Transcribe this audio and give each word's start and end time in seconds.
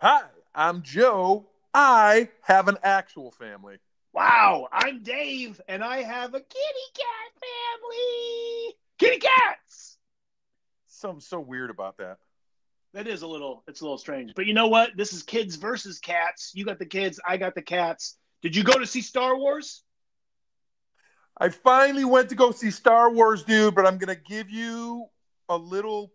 Hi, 0.00 0.22
I'm 0.54 0.82
Joe. 0.82 1.48
I 1.74 2.28
have 2.42 2.68
an 2.68 2.76
actual 2.84 3.32
family. 3.32 3.78
Wow, 4.12 4.68
I'm 4.70 5.02
Dave, 5.02 5.60
and 5.66 5.82
I 5.82 6.04
have 6.04 6.34
a 6.34 6.40
kitty 6.40 6.86
cat 6.94 7.42
family. 7.42 8.76
Kitty 9.00 9.18
cats. 9.18 9.98
Something 10.86 11.20
so 11.20 11.40
weird 11.40 11.70
about 11.70 11.96
that. 11.96 12.18
That 12.94 13.08
is 13.08 13.22
a 13.22 13.26
little. 13.26 13.64
It's 13.66 13.80
a 13.80 13.84
little 13.84 13.98
strange, 13.98 14.34
but 14.36 14.46
you 14.46 14.54
know 14.54 14.68
what? 14.68 14.96
This 14.96 15.12
is 15.12 15.24
kids 15.24 15.56
versus 15.56 15.98
cats. 15.98 16.52
You 16.54 16.64
got 16.64 16.78
the 16.78 16.86
kids. 16.86 17.18
I 17.26 17.36
got 17.36 17.56
the 17.56 17.62
cats. 17.62 18.16
Did 18.40 18.54
you 18.54 18.62
go 18.62 18.78
to 18.78 18.86
see 18.86 19.02
Star 19.02 19.36
Wars? 19.36 19.82
I 21.36 21.48
finally 21.48 22.04
went 22.04 22.28
to 22.28 22.36
go 22.36 22.52
see 22.52 22.70
Star 22.70 23.10
Wars, 23.10 23.42
dude, 23.42 23.74
but 23.74 23.84
I'm 23.84 23.98
going 23.98 24.16
to 24.16 24.22
give 24.22 24.48
you 24.48 25.06
a 25.48 25.56
little 25.56 26.12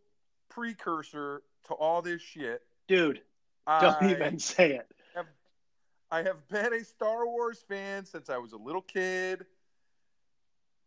precursor 0.50 1.42
to 1.66 1.74
all 1.74 2.02
this 2.02 2.22
shit. 2.22 2.62
Dude, 2.88 3.22
don't 3.68 4.02
I 4.02 4.12
even 4.12 4.40
say 4.40 4.74
it. 4.74 4.88
Have, 5.16 5.28
I 6.12 6.24
have 6.24 6.48
been 6.50 6.74
a 6.74 6.84
Star 6.84 7.26
Wars 7.28 7.64
fan 7.68 8.06
since 8.06 8.30
I 8.30 8.38
was 8.38 8.54
a 8.54 8.58
little 8.58 8.82
kid. 8.82 9.46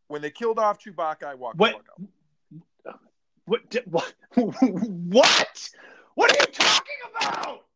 When 0.08 0.22
they 0.22 0.30
killed 0.30 0.58
off 0.58 0.78
Chewbacca, 0.82 1.24
I 1.24 1.34
walked 1.34 1.58
What? 1.58 1.74
out. 1.74 3.00
What? 3.46 3.76
What? 3.86 4.14
What? 4.36 5.70
What 6.14 6.30
are 6.30 6.40
you 6.40 6.52
talking 6.52 6.94
about? 7.14 7.66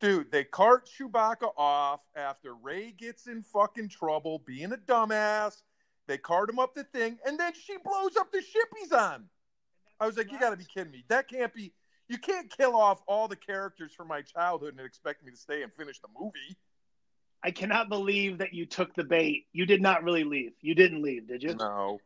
Dude, 0.00 0.30
they 0.30 0.44
cart 0.44 0.88
Chewbacca 0.88 1.52
off 1.56 2.00
after 2.14 2.54
Rey 2.54 2.92
gets 2.92 3.28
in 3.28 3.42
fucking 3.42 3.88
trouble 3.88 4.42
being 4.46 4.72
a 4.72 4.76
dumbass. 4.76 5.62
They 6.06 6.18
cart 6.18 6.50
him 6.50 6.58
up 6.58 6.74
the 6.74 6.84
thing, 6.84 7.18
and 7.26 7.38
then 7.38 7.52
she 7.54 7.76
blows 7.82 8.16
up 8.16 8.30
the 8.30 8.42
ship 8.42 8.68
he's 8.78 8.92
on. 8.92 9.24
I 9.98 10.06
was 10.06 10.16
like, 10.16 10.30
you 10.30 10.38
got 10.38 10.50
to 10.50 10.56
be 10.56 10.64
kidding 10.64 10.92
me. 10.92 11.04
That 11.08 11.28
can't 11.28 11.52
be. 11.52 11.72
You 12.08 12.18
can't 12.18 12.50
kill 12.56 12.76
off 12.76 13.02
all 13.06 13.26
the 13.28 13.36
characters 13.36 13.92
from 13.92 14.08
my 14.08 14.22
childhood 14.22 14.76
and 14.76 14.86
expect 14.86 15.24
me 15.24 15.30
to 15.32 15.36
stay 15.36 15.62
and 15.62 15.72
finish 15.72 16.00
the 16.00 16.08
movie. 16.18 16.56
I 17.42 17.50
cannot 17.50 17.88
believe 17.88 18.38
that 18.38 18.54
you 18.54 18.66
took 18.66 18.94
the 18.94 19.04
bait. 19.04 19.46
You 19.52 19.66
did 19.66 19.82
not 19.82 20.04
really 20.04 20.24
leave. 20.24 20.52
You 20.60 20.74
didn't 20.74 21.02
leave, 21.02 21.28
did 21.28 21.42
you? 21.42 21.54
No, 21.54 22.00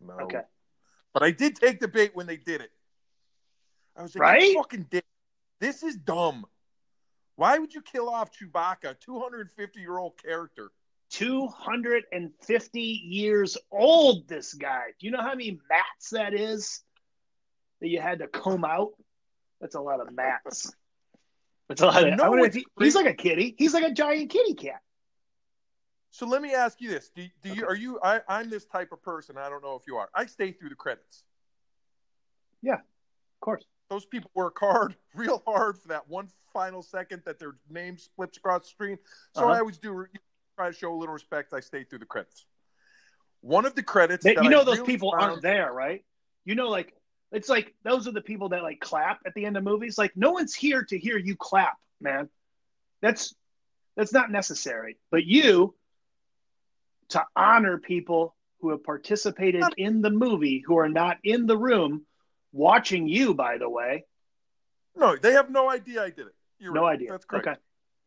no. 0.00 0.14
Okay. 0.14 0.42
But 1.12 1.22
I 1.22 1.30
did 1.30 1.56
take 1.56 1.80
the 1.80 1.88
bait 1.88 2.14
when 2.14 2.26
they 2.26 2.36
did 2.36 2.60
it. 2.60 2.70
I 3.96 4.02
was 4.02 4.14
like, 4.14 4.22
Right? 4.22 4.42
"You 4.42 4.54
fucking 4.54 4.86
dick. 4.90 5.04
This 5.60 5.82
is 5.82 5.96
dumb. 5.96 6.46
Why 7.36 7.58
would 7.58 7.74
you 7.74 7.82
kill 7.82 8.08
off 8.08 8.30
Chewbacca, 8.32 8.98
250 9.00 9.80
year 9.80 9.98
old 9.98 10.20
character? 10.20 10.70
250 11.10 12.80
years 12.80 13.56
old, 13.70 14.26
this 14.26 14.52
guy. 14.54 14.86
Do 14.98 15.06
you 15.06 15.12
know 15.12 15.20
how 15.20 15.30
many 15.30 15.60
mats 15.68 16.10
that 16.10 16.34
is 16.34 16.82
that 17.80 17.88
you 17.88 18.00
had 18.00 18.18
to 18.18 18.26
comb 18.26 18.64
out? 18.64 18.94
That's 19.64 19.76
a 19.76 19.80
lot 19.80 19.98
of 19.98 20.12
mats. 20.12 20.70
That's 21.70 21.80
a 21.80 21.86
lot 21.86 22.02
of. 22.02 22.10
You 22.10 22.16
know 22.16 22.24
I 22.24 22.28
wonder 22.28 22.50
he- 22.50 22.66
he's 22.78 22.94
like 22.94 23.06
a 23.06 23.14
kitty. 23.14 23.54
He's 23.56 23.72
like 23.72 23.82
a 23.84 23.92
giant 23.92 24.28
kitty 24.28 24.52
cat. 24.52 24.82
So 26.10 26.26
let 26.26 26.42
me 26.42 26.52
ask 26.52 26.82
you 26.82 26.90
this: 26.90 27.10
Do, 27.16 27.24
do 27.42 27.48
you 27.54 27.66
are 27.66 27.74
you? 27.74 27.98
I, 28.02 28.20
I'm 28.28 28.50
this 28.50 28.66
type 28.66 28.92
of 28.92 29.02
person. 29.02 29.38
I 29.38 29.48
don't 29.48 29.62
know 29.64 29.74
if 29.76 29.84
you 29.86 29.96
are. 29.96 30.10
I 30.14 30.26
stay 30.26 30.52
through 30.52 30.68
the 30.68 30.74
credits. 30.74 31.24
Yeah, 32.60 32.74
of 32.74 33.40
course. 33.40 33.64
Those 33.88 34.04
people 34.04 34.30
work 34.34 34.58
hard, 34.60 34.96
real 35.14 35.42
hard, 35.46 35.78
for 35.78 35.88
that 35.88 36.10
one 36.10 36.28
final 36.52 36.82
second 36.82 37.22
that 37.24 37.38
their 37.38 37.54
name 37.70 37.96
splits 37.96 38.36
across 38.36 38.64
the 38.64 38.68
screen. 38.68 38.98
So 39.32 39.44
Uh-huh. 39.44 39.52
I 39.54 39.58
always 39.60 39.78
do 39.78 40.04
try 40.58 40.68
to 40.68 40.74
show 40.76 40.92
a 40.92 40.98
little 40.98 41.14
respect. 41.14 41.54
I 41.54 41.60
stay 41.60 41.84
through 41.84 42.00
the 42.00 42.04
credits. 42.06 42.44
One 43.40 43.64
of 43.64 43.74
the 43.74 43.82
credits, 43.82 44.24
They- 44.24 44.34
that 44.34 44.44
you 44.44 44.50
know 44.50 44.60
I 44.60 44.64
those 44.64 44.80
really 44.80 44.92
people 44.92 45.10
found- 45.12 45.22
aren't 45.22 45.42
there, 45.42 45.72
right? 45.72 46.04
You 46.44 46.54
know, 46.54 46.68
like 46.68 46.94
it's 47.34 47.48
like 47.48 47.74
those 47.82 48.06
are 48.06 48.12
the 48.12 48.20
people 48.20 48.48
that 48.50 48.62
like 48.62 48.80
clap 48.80 49.20
at 49.26 49.34
the 49.34 49.44
end 49.44 49.56
of 49.56 49.64
movies. 49.64 49.98
Like 49.98 50.16
no 50.16 50.30
one's 50.30 50.54
here 50.54 50.82
to 50.84 50.98
hear 50.98 51.18
you 51.18 51.36
clap, 51.36 51.76
man. 52.00 52.28
That's 53.02 53.34
that's 53.96 54.12
not 54.12 54.30
necessary. 54.30 54.98
But 55.10 55.24
you 55.24 55.74
to 57.10 57.24
honor 57.36 57.78
people 57.78 58.34
who 58.60 58.70
have 58.70 58.82
participated 58.82 59.64
in 59.76 60.00
the 60.00 60.10
movie 60.10 60.62
who 60.66 60.78
are 60.78 60.88
not 60.88 61.18
in 61.22 61.46
the 61.46 61.56
room 61.56 62.06
watching 62.52 63.06
you, 63.06 63.34
by 63.34 63.58
the 63.58 63.68
way. 63.68 64.04
No, 64.96 65.16
they 65.16 65.32
have 65.32 65.50
no 65.50 65.68
idea 65.68 66.02
I 66.02 66.10
did 66.10 66.28
it. 66.28 66.34
You're 66.58 66.72
No 66.72 66.84
right. 66.84 66.94
idea. 66.94 67.10
That's 67.10 67.24
correct. 67.24 67.48
Okay. 67.48 67.58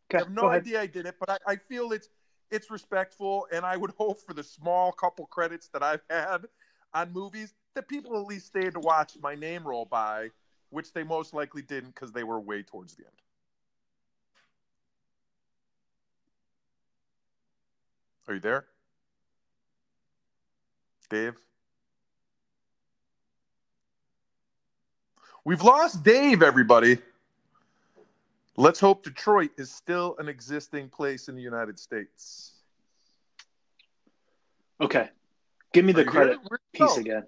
They 0.10 0.18
Okay. 0.18 0.26
have 0.26 0.34
no 0.34 0.44
go 0.44 0.50
ahead. 0.50 0.62
idea 0.62 0.82
I 0.82 0.88
did 0.88 1.06
it, 1.06 1.16
but 1.20 1.30
I, 1.30 1.38
I 1.46 1.56
feel 1.58 1.92
it's 1.92 2.10
it's 2.50 2.72
respectful, 2.72 3.46
and 3.52 3.66
I 3.66 3.76
would 3.76 3.92
hope 3.98 4.22
for 4.26 4.34
the 4.34 4.44
small 4.44 4.92
couple 4.94 5.26
credits 5.28 5.68
that 5.74 5.84
I've 5.84 6.02
had 6.10 6.46
on 6.94 7.12
movies 7.12 7.54
that 7.78 7.88
people 7.88 8.20
at 8.20 8.26
least 8.26 8.48
stayed 8.48 8.74
to 8.74 8.80
watch 8.80 9.14
my 9.22 9.36
name 9.36 9.64
roll 9.64 9.86
by, 9.86 10.30
which 10.72 10.94
they 10.94 11.04
most 11.04 11.36
likely 11.36 11.62
didn't 11.62 11.94
because 11.94 12.12
they 12.12 12.24
were 12.24 12.40
way 12.40 12.64
towards 12.64 12.96
the 12.96 13.04
end. 13.04 13.14
Are 18.28 18.34
you 18.34 18.40
there, 18.40 18.66
Dave? 21.10 21.36
We've 25.46 25.62
lost 25.62 26.04
Dave, 26.04 26.42
everybody. 26.42 26.98
Let's 28.58 28.80
hope 28.80 29.04
Detroit 29.04 29.52
is 29.58 29.72
still 29.72 30.16
an 30.18 30.28
existing 30.28 30.90
place 30.90 31.30
in 31.30 31.36
the 31.36 31.44
United 31.44 31.78
States. 31.78 32.54
Okay. 34.82 35.10
Give 35.74 35.86
me 35.86 35.94
the 35.94 36.04
credit? 36.04 36.40
Piece 36.74 36.98
again. 36.98 37.24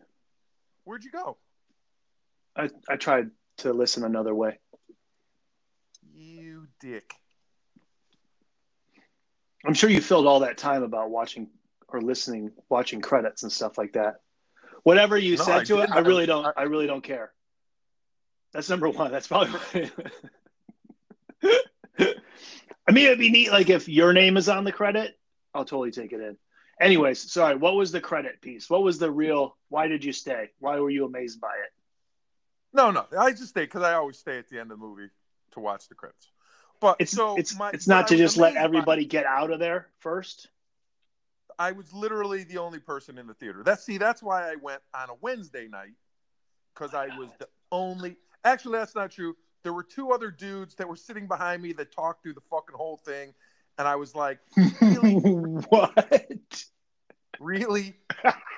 Where'd 0.90 1.04
you 1.04 1.12
go? 1.12 1.38
I, 2.56 2.72
I 2.90 2.96
tried 2.96 3.30
to 3.58 3.74
listen 3.74 4.04
another 4.04 4.34
way. 4.34 4.58
You 6.16 6.68
dick. 6.80 7.14
I'm 9.68 9.76
sure 9.76 9.92
you 9.92 10.02
filled 10.02 10.26
all 10.26 10.40
that 10.40 10.58
time 10.58 10.82
about 10.82 11.12
watching 11.12 11.52
or 11.90 12.02
listening, 12.02 12.54
watching 12.70 13.02
credits 13.02 13.44
and 13.44 13.52
stuff 13.52 13.78
like 13.78 13.94
that. 13.94 14.22
Whatever 14.82 15.16
you 15.16 15.38
No, 15.38 15.44
said 15.44 15.58
I 15.60 15.64
to 15.66 15.78
it, 15.78 15.82
didn't. 15.82 15.94
I 15.94 16.00
really 16.00 16.26
don't. 16.26 16.44
I- 16.48 16.54
I 16.58 16.64
really 16.64 16.88
don't 16.88 17.04
care. 17.04 17.34
That's 18.52 18.68
number 18.72 18.90
one. 18.90 19.12
That's 19.12 19.28
probably. 19.28 19.60
I 22.00 22.92
mean, 22.92 23.06
it'd 23.06 23.20
be 23.20 23.30
neat, 23.30 23.52
like 23.52 23.70
if 23.70 23.88
your 23.88 24.12
name 24.12 24.38
is 24.38 24.50
on 24.50 24.64
the 24.64 24.72
credit, 24.72 25.20
I'll 25.54 25.66
totally 25.66 25.92
take 25.92 26.14
it 26.14 26.20
in. 26.20 26.36
Anyways, 26.80 27.32
sorry. 27.32 27.56
What 27.56 27.76
was 27.76 27.92
the 27.92 28.00
credit 28.00 28.42
piece? 28.42 28.70
What 28.70 28.84
was 28.84 29.00
the 29.00 29.12
real? 29.12 29.58
Why 29.70 29.88
did 29.88 30.04
you 30.04 30.14
stay? 30.14 30.52
Why 30.60 30.80
were 30.80 30.90
you 30.90 31.06
amazed 31.06 31.42
by 31.42 31.54
it? 31.64 31.72
No, 32.74 32.92
no. 32.92 33.06
I 33.18 33.32
just 33.32 33.50
stay 33.50 33.64
because 33.64 33.84
I 33.84 33.94
always 33.94 34.18
stay 34.18 34.38
at 34.38 34.50
the 34.50 34.60
end 34.60 34.72
of 34.72 34.80
the 34.80 34.86
movie 34.86 35.10
to 35.52 35.60
watch 35.60 35.90
the 35.90 35.96
credits. 35.96 36.32
But 36.80 36.98
It's 37.00 37.12
so 37.12 37.36
it's 37.36 37.58
my, 37.58 37.72
it's 37.72 37.88
not 37.88 38.08
to 38.08 38.16
just 38.16 38.38
let 38.38 38.56
everybody 38.56 39.06
get 39.06 39.26
out 39.26 39.52
of 39.52 39.60
there 39.60 39.88
first. 40.00 40.48
I 41.58 41.74
was 41.74 41.92
literally 41.92 42.46
the 42.46 42.60
only 42.60 42.80
person 42.80 43.18
in 43.18 43.28
the 43.28 43.34
theater. 43.34 43.64
That's 43.66 43.84
see, 43.84 43.98
that's 43.98 44.24
why 44.24 44.50
I 44.50 44.56
went 44.56 44.82
on 44.94 45.10
a 45.10 45.14
Wednesday 45.20 45.68
night 45.68 45.96
because 46.74 46.94
I 46.94 47.08
was 47.18 47.30
the 47.38 47.50
only. 47.72 48.16
Actually, 48.46 48.80
that's 48.80 48.96
not 48.96 49.12
true. 49.12 49.36
There 49.64 49.74
were 49.74 49.84
two 49.84 50.12
other 50.12 50.32
dudes 50.32 50.76
that 50.76 50.88
were 50.88 50.96
sitting 50.96 51.28
behind 51.28 51.62
me 51.62 51.74
that 51.74 51.92
talked 51.92 52.24
through 52.24 52.36
the 52.36 52.42
fucking 52.50 52.76
whole 52.76 52.96
thing, 52.96 53.34
and 53.80 53.88
I 53.88 53.96
was 53.96 54.14
like, 54.14 54.38
Really? 54.82 55.14
what? 55.70 56.66
"Really? 57.40 57.96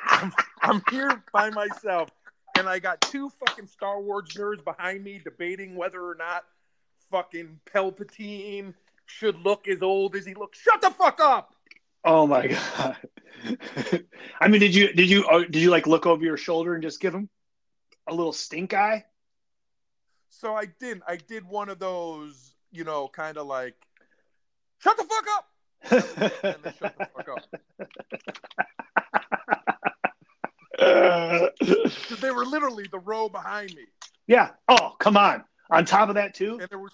I'm, 0.09 0.34
I'm 0.62 0.82
here 0.90 1.24
by 1.32 1.52
myself." 1.52 2.09
And 2.58 2.68
I 2.68 2.80
got 2.80 3.00
two 3.00 3.30
fucking 3.30 3.68
Star 3.68 4.02
Wars 4.02 4.30
nerds 4.36 4.64
behind 4.64 5.04
me 5.06 5.22
debating 5.24 5.76
whether 5.76 6.02
or 6.04 6.16
not 6.16 6.44
fucking 7.09 7.59
Palpatine 7.74 8.74
should 9.06 9.38
look 9.40 9.68
as 9.70 9.82
old 9.82 10.16
as 10.16 10.26
he 10.26 10.34
looks. 10.34 10.59
Shut 10.59 10.82
the 10.82 10.90
fuck 10.90 11.22
up! 11.22 11.56
Oh 12.03 12.28
my 12.28 12.48
god! 12.48 12.98
I 14.42 14.48
mean, 14.50 14.59
did 14.59 14.76
you 14.76 14.92
did 14.92 15.09
you 15.09 15.26
uh, 15.28 15.40
did 15.40 15.58
you 15.58 15.70
like 15.70 15.88
look 15.88 16.06
over 16.06 16.24
your 16.24 16.38
shoulder 16.38 16.74
and 16.74 16.84
just 16.84 17.00
give 17.00 17.14
him 17.14 17.29
a 18.08 18.14
little 18.14 18.34
stink 18.34 18.74
eye? 18.74 19.06
So 20.29 20.56
I 20.56 20.66
didn't. 20.66 21.03
I 21.08 21.17
did 21.17 21.46
one 21.46 21.70
of 21.70 21.78
those, 21.78 22.56
you 22.72 22.84
know, 22.84 23.08
kind 23.08 23.38
of 23.38 23.46
like, 23.46 23.76
shut 24.81 24.97
the 24.97 25.03
fuck 25.03 25.28
up, 25.37 25.47
and 26.43 26.63
then 26.63 26.73
shut 26.79 26.97
the 26.97 27.07
fuck 27.16 27.29
up. 27.29 27.45
Because 31.59 32.19
they 32.22 32.31
were 32.31 32.45
literally 32.45 32.87
the 32.91 32.99
row 32.99 33.29
behind 33.29 33.73
me, 33.75 33.83
yeah. 34.28 34.49
Oh, 34.67 34.95
come 34.99 35.17
on. 35.17 35.43
On 35.69 35.85
top 35.85 36.09
of 36.09 36.16
that 36.16 36.33
too. 36.33 36.57
and 36.59 36.67
there 36.69 36.79
was 36.79 36.91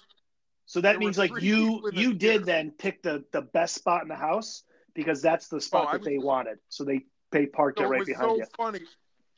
So 0.65 0.81
that 0.81 0.99
means 0.99 1.17
like 1.17 1.31
you 1.41 1.67
people 1.71 1.87
in 1.87 1.95
the 1.95 2.01
you 2.01 2.13
did 2.13 2.45
then 2.45 2.71
pick 2.71 3.01
the 3.01 3.23
the 3.31 3.41
best 3.41 3.75
spot 3.75 4.03
in 4.03 4.07
the 4.07 4.15
house 4.15 4.63
because 4.93 5.21
that's 5.21 5.47
the 5.47 5.59
spot 5.61 5.87
Oh, 5.87 5.91
that 5.93 5.99
was- 6.01 6.05
they 6.05 6.17
wanted. 6.19 6.59
So 6.69 6.83
they 6.83 7.05
they 7.31 7.45
parked 7.45 7.79
so 7.79 7.85
it 7.85 7.87
it 7.87 7.89
right 7.89 7.99
was 7.99 8.07
behind 8.07 8.29
so 8.31 8.37
you. 8.37 8.45
funny. 8.55 8.81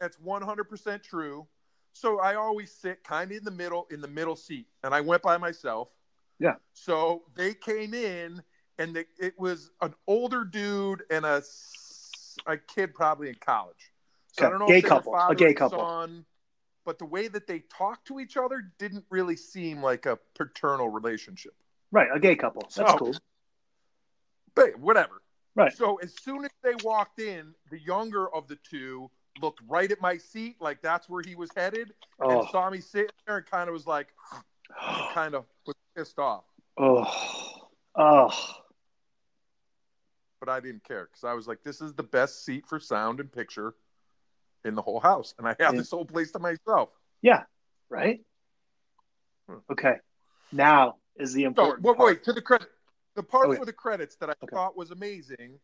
That's 0.01 0.19
one 0.19 0.41
hundred 0.41 0.65
percent 0.65 1.03
true. 1.03 1.47
So 1.93 2.19
I 2.19 2.35
always 2.35 2.71
sit 2.71 3.03
kind 3.03 3.31
of 3.31 3.37
in 3.37 3.43
the 3.43 3.51
middle, 3.51 3.87
in 3.91 3.99
the 4.01 4.07
middle 4.07 4.35
seat, 4.35 4.67
and 4.83 4.93
I 4.93 5.01
went 5.01 5.21
by 5.23 5.37
myself. 5.37 5.89
Yeah. 6.39 6.55
So 6.73 7.23
they 7.35 7.53
came 7.53 7.93
in, 7.93 8.41
and 8.77 8.95
the, 8.95 9.05
it 9.19 9.37
was 9.39 9.71
an 9.81 9.93
older 10.07 10.43
dude 10.45 11.03
and 11.09 11.25
a, 11.25 11.41
a 12.47 12.57
kid 12.57 12.93
probably 12.93 13.29
in 13.29 13.35
college. 13.35 13.91
So 14.33 14.45
I 14.45 14.49
don't 14.49 14.59
know 14.59 14.67
Gay 14.67 14.77
if 14.77 14.85
couple. 14.85 15.13
A 15.15 15.35
gay 15.35 15.53
couple. 15.53 15.79
son, 15.79 16.25
but 16.85 16.97
the 16.99 17.05
way 17.05 17.27
that 17.27 17.45
they 17.47 17.59
talked 17.75 18.07
to 18.07 18.19
each 18.19 18.37
other 18.37 18.71
didn't 18.77 19.05
really 19.09 19.35
seem 19.35 19.81
like 19.81 20.05
a 20.05 20.17
paternal 20.35 20.87
relationship. 20.89 21.53
Right, 21.91 22.07
a 22.13 22.19
gay 22.19 22.35
couple. 22.35 22.61
That's 22.61 22.75
So- 22.91 22.97
cool. 22.97 23.15
But 24.55 24.79
whatever. 24.79 25.21
Right. 25.55 25.73
So 25.75 25.97
as 25.97 26.13
soon 26.21 26.45
as 26.45 26.51
they 26.63 26.73
walked 26.83 27.19
in, 27.19 27.53
the 27.71 27.79
younger 27.79 28.33
of 28.33 28.47
the 28.47 28.57
two 28.57 29.09
looked 29.41 29.61
right 29.67 29.91
at 29.91 29.99
my 30.01 30.17
seat, 30.17 30.57
like 30.59 30.81
that's 30.81 31.09
where 31.09 31.21
he 31.25 31.35
was 31.35 31.49
headed, 31.55 31.93
Oh, 32.19 32.41
and 32.41 32.49
saw 32.49 32.69
me 32.69 32.79
sitting 32.79 33.09
there 33.25 33.37
and 33.37 33.45
kind 33.45 33.67
of 33.67 33.73
was 33.73 33.87
like, 33.87 34.07
kind 35.13 35.33
of 35.35 35.45
was 35.65 35.75
pissed 35.95 36.19
off. 36.19 36.43
oh, 36.77 37.11
oh. 37.95 38.55
But 40.39 40.49
I 40.49 40.61
didn't 40.61 40.85
care 40.85 41.05
because 41.11 41.25
I 41.25 41.33
was 41.33 41.47
like, 41.47 41.63
this 41.63 41.81
is 41.81 41.93
the 41.93 42.03
best 42.03 42.45
seat 42.45 42.65
for 42.65 42.79
sound 42.79 43.19
and 43.19 43.31
picture 43.31 43.75
in 44.63 44.73
the 44.73 44.81
whole 44.81 44.99
house, 44.99 45.33
and 45.37 45.45
I 45.47 45.55
have 45.59 45.73
Yeah. 45.73 45.79
this 45.79 45.91
whole 45.91 46.05
place 46.05 46.31
to 46.31 46.39
myself. 46.39 46.91
Yeah, 47.21 47.43
right. 47.89 48.21
Hmm. 49.49 49.57
Okay, 49.71 49.95
now 50.51 50.97
is 51.17 51.33
the 51.33 51.41
So, 51.43 51.47
important 51.47 51.85
wait, 51.85 51.97
part. 51.97 52.07
wait, 52.07 52.23
to 52.23 52.33
the 52.33 52.41
credit. 52.41 52.69
The 53.15 53.23
part 53.23 53.47
Oh, 53.47 53.51
yeah. 53.51 53.59
for 53.59 53.65
the 53.65 53.73
credits 53.73 54.15
that 54.17 54.29
I 54.29 54.33
Okay. 54.43 54.55
thought 54.55 54.77
was 54.77 54.91
amazing 54.91 55.59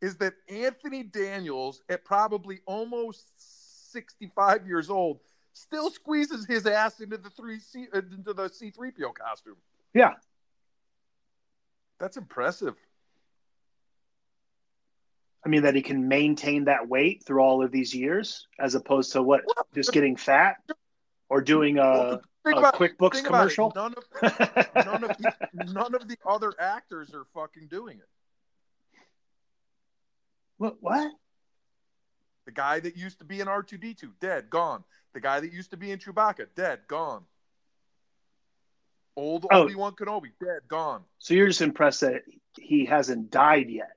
is 0.00 0.16
that 0.18 0.34
Anthony 0.48 1.02
Daniels, 1.02 1.82
at 1.88 2.04
probably 2.04 2.60
almost 2.66 3.92
65 3.92 4.66
years 4.66 4.90
old, 4.90 5.20
still 5.52 5.90
squeezes 5.90 6.46
his 6.46 6.66
ass 6.66 7.00
into 7.00 7.16
the 7.18 7.30
three 7.30 7.58
C 7.58 7.86
uh, 7.94 7.98
into 7.98 8.32
the 8.32 8.48
C3PO 8.48 9.14
costume. 9.14 9.56
Yeah, 9.94 10.14
That's 11.98 12.16
impressive. 12.16 12.74
I 15.44 15.48
mean 15.48 15.62
that 15.62 15.74
he 15.74 15.82
can 15.82 16.06
maintain 16.08 16.64
that 16.66 16.88
weight 16.88 17.24
through 17.24 17.40
all 17.40 17.64
of 17.64 17.72
these 17.72 17.94
years, 17.94 18.46
as 18.58 18.74
opposed 18.74 19.12
to 19.12 19.22
what 19.22 19.42
just 19.74 19.92
getting 19.92 20.16
fat 20.16 20.56
or 21.28 21.40
doing 21.40 21.78
a, 21.78 22.20
Think 22.44 22.58
a 22.58 22.72
QuickBooks 22.72 22.98
about 22.98 23.14
it. 23.16 23.24
commercial. 23.24 23.72
None 23.74 23.94
of 23.96 24.04
none 24.86 25.04
of 25.04 25.16
the 25.18 25.34
none 25.72 25.94
of 25.94 26.08
the 26.08 26.16
other 26.26 26.52
actors 26.60 27.12
are 27.14 27.24
fucking 27.34 27.68
doing 27.68 27.98
it. 27.98 28.08
what? 30.58 30.76
What? 30.80 31.12
The 32.46 32.52
guy 32.52 32.80
that 32.80 32.96
used 32.96 33.18
to 33.18 33.24
be 33.24 33.40
in 33.40 33.46
R2D2, 33.46 34.10
dead, 34.20 34.50
gone. 34.50 34.84
The 35.14 35.20
guy 35.20 35.40
that 35.40 35.52
used 35.52 35.70
to 35.70 35.76
be 35.76 35.90
in 35.90 35.98
Chewbacca, 35.98 36.46
dead, 36.56 36.80
gone. 36.88 37.24
Old 39.16 39.46
Oh. 39.50 39.62
Obi 39.64 39.74
Wan 39.74 39.92
Kenobi, 39.92 40.32
dead, 40.40 40.60
gone. 40.68 41.04
So 41.18 41.34
you're 41.34 41.46
just 41.48 41.60
impressed 41.60 42.00
that 42.00 42.22
he 42.58 42.84
hasn't 42.86 43.30
died 43.30 43.68
yet. 43.70 43.92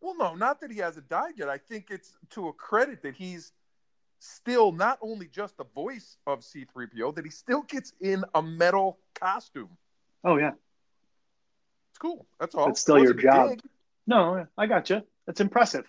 Well, 0.00 0.16
no, 0.16 0.34
not 0.34 0.60
that 0.60 0.70
he 0.70 0.78
hasn't 0.78 1.08
died 1.08 1.34
yet. 1.36 1.48
I 1.48 1.58
think 1.58 1.86
it's 1.90 2.16
to 2.30 2.48
a 2.48 2.52
credit 2.52 3.02
that 3.02 3.14
he's 3.14 3.52
still 4.20 4.72
not 4.72 4.98
only 5.00 5.26
just 5.28 5.56
the 5.56 5.64
voice 5.74 6.16
of 6.26 6.40
C3PO, 6.40 7.14
that 7.14 7.24
he 7.24 7.30
still 7.30 7.62
gets 7.62 7.92
in 8.00 8.24
a 8.34 8.42
metal 8.42 8.98
costume. 9.14 9.70
Oh 10.24 10.36
yeah. 10.36 10.52
It's 11.90 11.98
cool. 11.98 12.26
That's 12.38 12.54
all. 12.54 12.68
It's 12.70 12.80
still 12.80 12.98
your 12.98 13.14
job. 13.14 13.50
dig. 13.50 13.60
No, 14.06 14.46
I 14.56 14.66
got 14.66 14.90
you. 14.90 15.02
That's 15.26 15.40
impressive. 15.40 15.88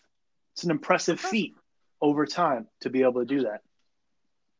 It's 0.59 0.65
an 0.65 0.71
impressive 0.71 1.21
feat 1.21 1.55
over 2.01 2.25
time 2.25 2.67
to 2.81 2.89
be 2.89 3.03
able 3.03 3.21
to 3.21 3.25
do 3.25 3.43
that. 3.43 3.61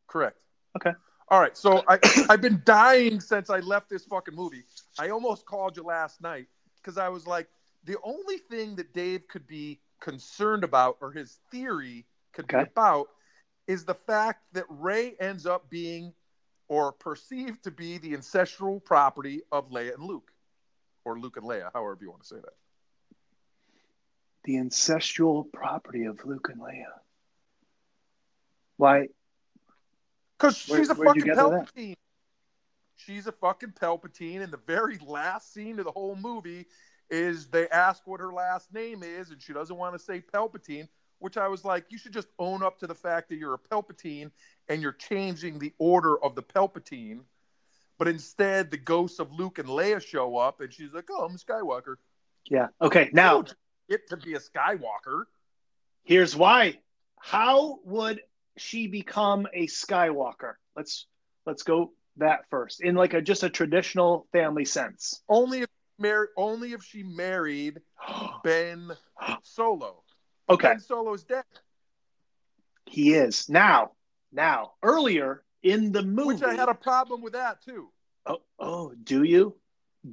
Correct. 0.06 0.38
Okay. 0.74 0.92
All 1.28 1.38
right. 1.38 1.54
So 1.54 1.84
I 1.86 1.98
I've 2.30 2.40
been 2.40 2.62
dying 2.64 3.20
since 3.20 3.50
I 3.50 3.58
left 3.58 3.90
this 3.90 4.06
fucking 4.06 4.34
movie. 4.34 4.64
I 4.98 5.10
almost 5.10 5.44
called 5.44 5.76
you 5.76 5.82
last 5.82 6.22
night 6.22 6.46
because 6.76 6.96
I 6.96 7.10
was 7.10 7.26
like, 7.26 7.48
the 7.84 7.98
only 8.02 8.38
thing 8.38 8.76
that 8.76 8.94
Dave 8.94 9.28
could 9.28 9.46
be 9.46 9.78
concerned 10.00 10.64
about, 10.64 10.96
or 11.02 11.12
his 11.12 11.36
theory 11.50 12.06
could 12.32 12.46
be 12.46 12.56
about, 12.56 13.08
is 13.66 13.84
the 13.84 13.92
fact 13.92 14.40
that 14.54 14.64
Rey 14.70 15.16
ends 15.20 15.44
up 15.44 15.68
being 15.68 16.14
or 16.68 16.92
perceived 16.92 17.62
to 17.64 17.70
be 17.70 17.98
the 17.98 18.14
ancestral 18.14 18.80
property 18.80 19.42
of 19.52 19.70
Leia 19.70 19.92
and 19.92 20.04
Luke, 20.04 20.32
or 21.04 21.20
Luke 21.20 21.36
and 21.36 21.44
Leia, 21.44 21.68
however 21.74 21.98
you 22.00 22.08
want 22.08 22.22
to 22.22 22.28
say 22.28 22.36
that. 22.36 22.54
The 24.44 24.58
ancestral 24.58 25.44
property 25.44 26.04
of 26.04 26.18
Luke 26.24 26.48
and 26.50 26.60
Leia. 26.60 26.86
Why? 28.76 29.08
Because 30.38 30.56
she's 30.56 30.88
a 30.88 30.94
fucking? 30.94 31.22
Palpatine. 31.22 31.96
She's 32.96 33.26
a 33.26 33.32
fucking 33.32 33.72
Palpatine, 33.80 34.42
and 34.42 34.52
the 34.52 34.60
very 34.66 34.98
last 34.98 35.52
scene 35.52 35.78
of 35.78 35.84
the 35.84 35.90
whole 35.90 36.16
movie 36.16 36.66
is 37.10 37.48
they 37.48 37.68
ask 37.68 38.06
what 38.06 38.20
her 38.20 38.32
last 38.32 38.72
name 38.72 39.02
is, 39.02 39.30
and 39.30 39.42
she 39.42 39.52
doesn't 39.52 39.76
want 39.76 39.94
to 39.94 39.98
say 39.98 40.22
Palpatine. 40.32 40.88
Which 41.18 41.36
I 41.36 41.48
was 41.48 41.66
like, 41.66 41.84
you 41.90 41.98
should 41.98 42.14
just 42.14 42.28
own 42.38 42.62
up 42.62 42.78
to 42.78 42.86
the 42.86 42.94
fact 42.94 43.28
that 43.28 43.36
you're 43.36 43.52
a 43.52 43.58
Palpatine 43.58 44.30
and 44.70 44.80
you're 44.80 44.92
changing 44.92 45.58
the 45.58 45.74
order 45.78 46.16
of 46.24 46.34
the 46.34 46.42
Palpatine. 46.42 47.20
But 47.98 48.08
instead, 48.08 48.70
the 48.70 48.78
ghosts 48.78 49.18
of 49.18 49.30
Luke 49.30 49.58
and 49.58 49.68
Leia 49.68 50.00
show 50.02 50.38
up, 50.38 50.62
and 50.62 50.72
she's 50.72 50.94
like, 50.94 51.10
"Oh, 51.10 51.26
I'm 51.26 51.36
Skywalker." 51.36 51.96
Yeah. 52.48 52.68
Okay. 52.80 53.10
Now, 53.12 53.44
get 53.90 54.08
to 54.08 54.16
be 54.16 54.34
a 54.34 54.38
Skywalker. 54.38 55.24
here's 56.04 56.34
why. 56.36 56.78
How 57.18 57.80
would 57.84 58.22
she 58.56 58.86
become 58.86 59.46
a 59.52 59.66
Skywalker? 59.66 60.54
Let's 60.76 61.06
let's 61.44 61.64
go 61.64 61.92
that 62.16 62.48
first 62.50 62.80
in 62.80 62.94
like 62.94 63.12
a 63.14 63.20
just 63.20 63.42
a 63.42 63.50
traditional 63.50 64.26
family 64.32 64.64
sense. 64.64 65.22
Only 65.28 65.62
if 65.62 65.68
mar- 65.98 66.30
only 66.36 66.72
if 66.72 66.82
she 66.84 67.02
married 67.02 67.80
Ben 68.44 68.92
Solo. 69.42 70.02
okay. 70.48 70.68
Ben 70.68 70.80
Solo's 70.80 71.24
dead. 71.24 71.44
He 72.86 73.14
is 73.14 73.48
now. 73.48 73.92
Now, 74.32 74.72
earlier 74.82 75.42
in 75.62 75.90
the 75.92 76.02
movie, 76.02 76.34
Which 76.34 76.42
I 76.42 76.54
had 76.54 76.68
a 76.68 76.74
problem 76.74 77.20
with 77.20 77.32
that 77.32 77.60
too. 77.62 77.88
oh, 78.26 78.38
oh, 78.60 78.94
do 79.02 79.24
you? 79.24 79.56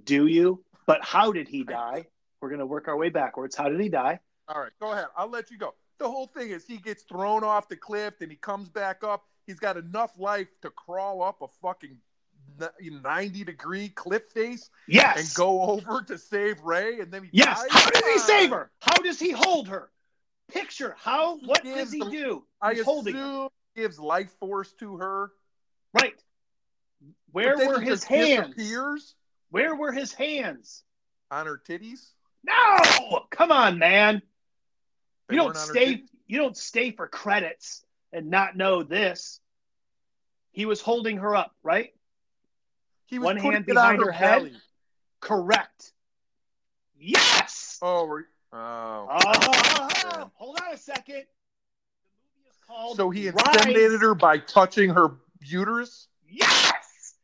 Do 0.03 0.25
you? 0.27 0.63
But 0.87 1.03
how 1.03 1.31
did 1.31 1.47
he 1.47 1.63
die? 1.63 2.07
We're 2.41 2.49
gonna 2.49 2.65
work 2.65 2.87
our 2.87 2.97
way 2.97 3.09
backwards. 3.09 3.55
How 3.55 3.69
did 3.69 3.79
he 3.79 3.89
die? 3.89 4.19
All 4.47 4.59
right, 4.61 4.71
go 4.79 4.91
ahead. 4.91 5.07
I'll 5.15 5.29
let 5.29 5.51
you 5.51 5.57
go. 5.57 5.73
The 5.99 6.07
whole 6.09 6.27
thing 6.27 6.51
is 6.51 6.65
he 6.65 6.77
gets 6.77 7.03
thrown 7.03 7.43
off 7.43 7.67
the 7.67 7.75
cliff 7.75 8.21
and 8.21 8.29
he 8.29 8.37
comes 8.37 8.69
back 8.69 9.03
up. 9.03 9.25
He's 9.47 9.59
got 9.59 9.77
enough 9.77 10.17
life 10.19 10.47
to 10.61 10.69
crawl 10.69 11.23
up 11.23 11.41
a 11.41 11.47
fucking 11.61 11.97
90 12.81 13.43
degree 13.43 13.89
cliff 13.89 14.23
face 14.31 14.69
Yes. 14.87 15.17
and 15.19 15.35
go 15.35 15.61
over 15.63 16.01
to 16.03 16.17
save 16.17 16.61
Rey 16.61 16.99
and 16.99 17.11
then 17.11 17.23
he 17.23 17.29
Yes. 17.33 17.61
dies. 17.61 17.71
How 17.71 17.89
does 17.89 18.05
he 18.13 18.19
save 18.19 18.49
her? 18.51 18.71
How 18.81 18.95
does 19.01 19.19
he 19.19 19.31
hold 19.31 19.67
her? 19.69 19.91
Picture 20.47 20.95
how. 20.97 21.37
What 21.39 21.63
He 21.63 21.73
does 21.73 21.91
he 21.91 21.99
the- 21.99 22.09
do? 22.09 22.47
I 22.61 22.73
He's 22.75 22.85
holding 22.85 23.15
her. 23.15 23.21
assume 23.21 23.49
gives 23.75 23.99
life 23.99 24.31
force 24.39 24.71
to 24.73 24.97
her. 24.97 25.31
Right. 25.93 26.15
Where 27.31 27.57
were 27.57 27.79
his 27.79 28.03
hands? 28.03 28.55
disappears 28.55 29.15
Where 29.49 29.75
were 29.75 29.91
his 29.91 30.13
hands? 30.13 30.83
on 31.29 31.45
her 31.45 31.57
titties. 31.57 32.13
No, 32.47 33.25
come 33.29 33.51
on, 33.51 33.77
man. 33.77 34.21
They 35.27 35.35
you 35.35 35.41
don't 35.41 35.55
her 35.55 35.61
stay. 35.61 35.95
titties? 35.95 36.03
You 36.27 36.37
don't 36.39 36.57
stay 36.57 36.91
for 36.91 37.07
credits 37.07 37.83
and 38.13 38.29
not 38.29 38.55
know 38.57 38.83
this. 38.83 39.39
He 40.51 40.65
was 40.65 40.81
holding 40.81 41.17
her 41.17 41.35
up, 41.35 41.53
right? 41.63 41.93
He 43.05 43.19
was 43.19 43.25
One 43.25 43.37
hand 43.37 43.65
behind 43.65 44.01
her 44.01 44.11
head? 44.11 44.39
belly. 44.39 44.53
Correct. 45.19 45.93
Yes. 46.99 47.77
Oh, 47.81 48.05
we're- 48.07 48.23
oh. 48.53 49.07
Oh, 49.09 50.31
hold 50.35 50.59
on 50.65 50.73
a 50.73 50.77
second. 50.77 51.23
The 51.25 52.27
movie 52.33 52.49
is 52.49 52.57
called. 52.65 52.97
So 52.97 53.09
he 53.09 53.29
Rise- 53.29 54.01
her 54.01 54.15
by 54.15 54.39
touching 54.39 54.89
her 54.89 55.17
uterus. 55.41 56.07
Yes! 56.27 57.15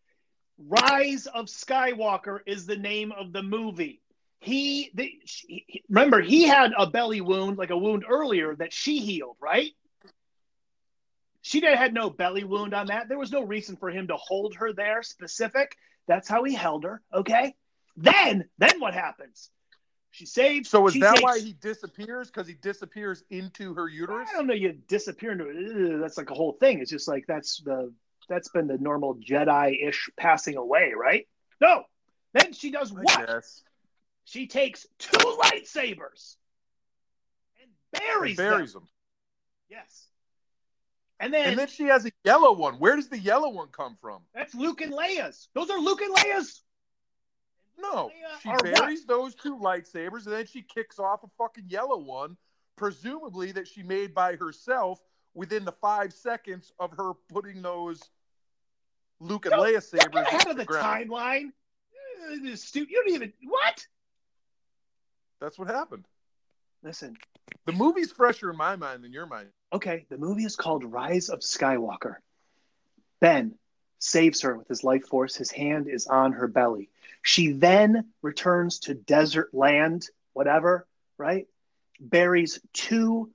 Rise 0.57 1.25
of 1.27 1.47
Skywalker 1.47 2.39
is 2.45 2.65
the 2.65 2.77
name 2.77 3.11
of 3.11 3.33
the 3.33 3.43
movie. 3.43 4.02
He, 4.43 4.91
the, 4.93 5.11
she, 5.25 5.63
he- 5.67 5.83
remember, 5.89 6.19
he 6.21 6.43
had 6.43 6.71
a 6.77 6.85
belly 6.87 7.21
wound, 7.21 7.57
like 7.57 7.69
a 7.69 7.77
wound 7.77 8.03
earlier 8.07 8.55
that 8.55 8.73
she 8.73 8.99
healed, 8.99 9.37
right? 9.41 9.71
She 11.41 11.59
did, 11.61 11.77
had 11.77 11.93
no 11.93 12.09
belly 12.09 12.43
wound 12.43 12.73
on 12.73 12.87
that. 12.87 13.09
There 13.09 13.17
was 13.17 13.31
no 13.31 13.41
reason 13.41 13.75
for 13.77 13.89
him 13.89 14.07
to 14.07 14.15
hold 14.17 14.55
her 14.55 14.73
there 14.73 15.01
specific. 15.03 15.75
That's 16.07 16.27
how 16.27 16.43
he 16.43 16.53
held 16.53 16.83
her. 16.83 17.01
Okay. 17.13 17.55
Then, 17.97 18.49
then 18.57 18.79
what 18.79 18.93
happens? 18.93 19.49
She 20.11 20.25
saves. 20.25 20.69
So 20.69 20.85
is 20.87 20.93
that 20.99 21.15
takes- 21.15 21.23
why 21.23 21.39
he 21.39 21.53
disappears? 21.53 22.27
Because 22.29 22.47
he 22.47 22.53
disappears 22.53 23.23
into 23.29 23.73
her 23.73 23.87
uterus? 23.87 24.29
I 24.31 24.37
don't 24.37 24.47
know. 24.47 24.53
You 24.53 24.73
disappear 24.87 25.31
into. 25.31 25.99
That's 25.99 26.17
like 26.17 26.29
a 26.29 26.33
whole 26.35 26.53
thing. 26.53 26.79
It's 26.79 26.91
just 26.91 27.07
like 27.07 27.25
that's 27.27 27.61
the 27.61 27.93
that's 28.29 28.49
been 28.49 28.67
the 28.67 28.77
normal 28.77 29.15
Jedi-ish 29.15 30.09
passing 30.17 30.55
away, 30.55 30.93
right? 30.95 31.27
No. 31.59 31.83
Then 32.33 32.53
she 32.53 32.71
does 32.71 32.91
what? 32.93 33.05
guess. 33.05 33.63
She 34.25 34.47
takes 34.47 34.85
two 34.99 35.17
lightsabers 35.17 36.35
and 37.61 37.69
buries, 37.91 38.37
buries 38.37 38.73
them. 38.73 38.83
them. 38.83 38.89
Yes. 39.69 40.07
And 41.19 41.33
then, 41.33 41.49
And 41.49 41.59
then 41.59 41.67
she 41.67 41.85
has 41.85 42.05
a 42.05 42.11
yellow 42.25 42.53
one. 42.53 42.75
Where 42.75 42.95
does 42.95 43.07
the 43.09 43.19
yellow 43.19 43.49
one 43.49 43.67
come 43.69 43.95
from? 44.01 44.21
that's 44.33 44.53
Luke 44.55 44.81
and 44.81 44.91
Leia's. 44.93 45.47
Those 45.53 45.69
are 45.69 45.79
Luke 45.79 46.01
and 46.01 46.15
Leia's. 46.15 46.61
No. 47.77 48.07
Leia 48.09 48.41
She 48.41 48.49
are 48.49 48.53
what? 48.55 48.63
buries 48.75 49.05
those 49.05 49.35
two 49.35 49.57
lightsabers 49.57 50.25
and 50.25 50.33
then 50.35 50.45
she 50.45 50.61
kicks 50.61 50.99
off 50.99 51.23
a 51.23 51.27
fucking 51.37 51.65
yellow 51.69 51.97
one, 51.97 52.37
presumably 52.75 53.51
that 53.53 53.67
she 53.67 53.83
made 53.83 54.13
by 54.13 54.35
herself 54.35 54.99
within 55.33 55.65
the 55.65 55.71
five 55.71 56.13
seconds 56.13 56.71
of 56.79 56.91
her 56.97 57.13
putting 57.29 57.61
those 57.61 58.01
Luke 59.19 59.45
and 59.45 59.55
Leia 59.55 59.81
sabers 59.81 60.27
into 60.31 60.49
of 60.51 60.57
the 60.57 60.65
ground. 60.65 61.09
timeline. 61.09 61.51
Uh, 62.29 62.35
You 62.35 62.85
don't 62.87 63.09
even 63.09 63.33
what? 63.45 63.87
That's 65.43 65.59
what 65.59 65.67
happened. 65.67 66.05
Listen, 66.83 67.17
The 67.65 67.73
movie's 67.73 68.13
fresher 68.13 68.49
in 68.49 68.55
my 68.55 68.77
mind 68.77 69.03
than 69.03 69.11
your 69.11 69.25
mind. 69.25 69.49
okay, 69.73 70.05
the 70.09 70.17
movie 70.17 70.45
is 70.45 70.55
called 70.55 70.85
Rise 70.85 71.27
of 71.27 71.39
Skywalker. 71.39 72.15
Ben 73.19 73.55
saves 73.99 74.41
her 74.41 74.57
with 74.57 74.69
his 74.69 74.85
life 74.85 75.05
force. 75.05 75.35
His 75.35 75.51
hand 75.51 75.89
is 75.89 76.07
on 76.07 76.31
her 76.31 76.47
belly. 76.47 76.89
She 77.23 77.51
then 77.51 78.05
returns 78.21 78.79
to 78.79 78.93
desert 78.93 79.53
land, 79.53 80.07
whatever, 80.31 80.87
right? 81.17 81.45
Buries 81.99 82.61
two 82.71 83.29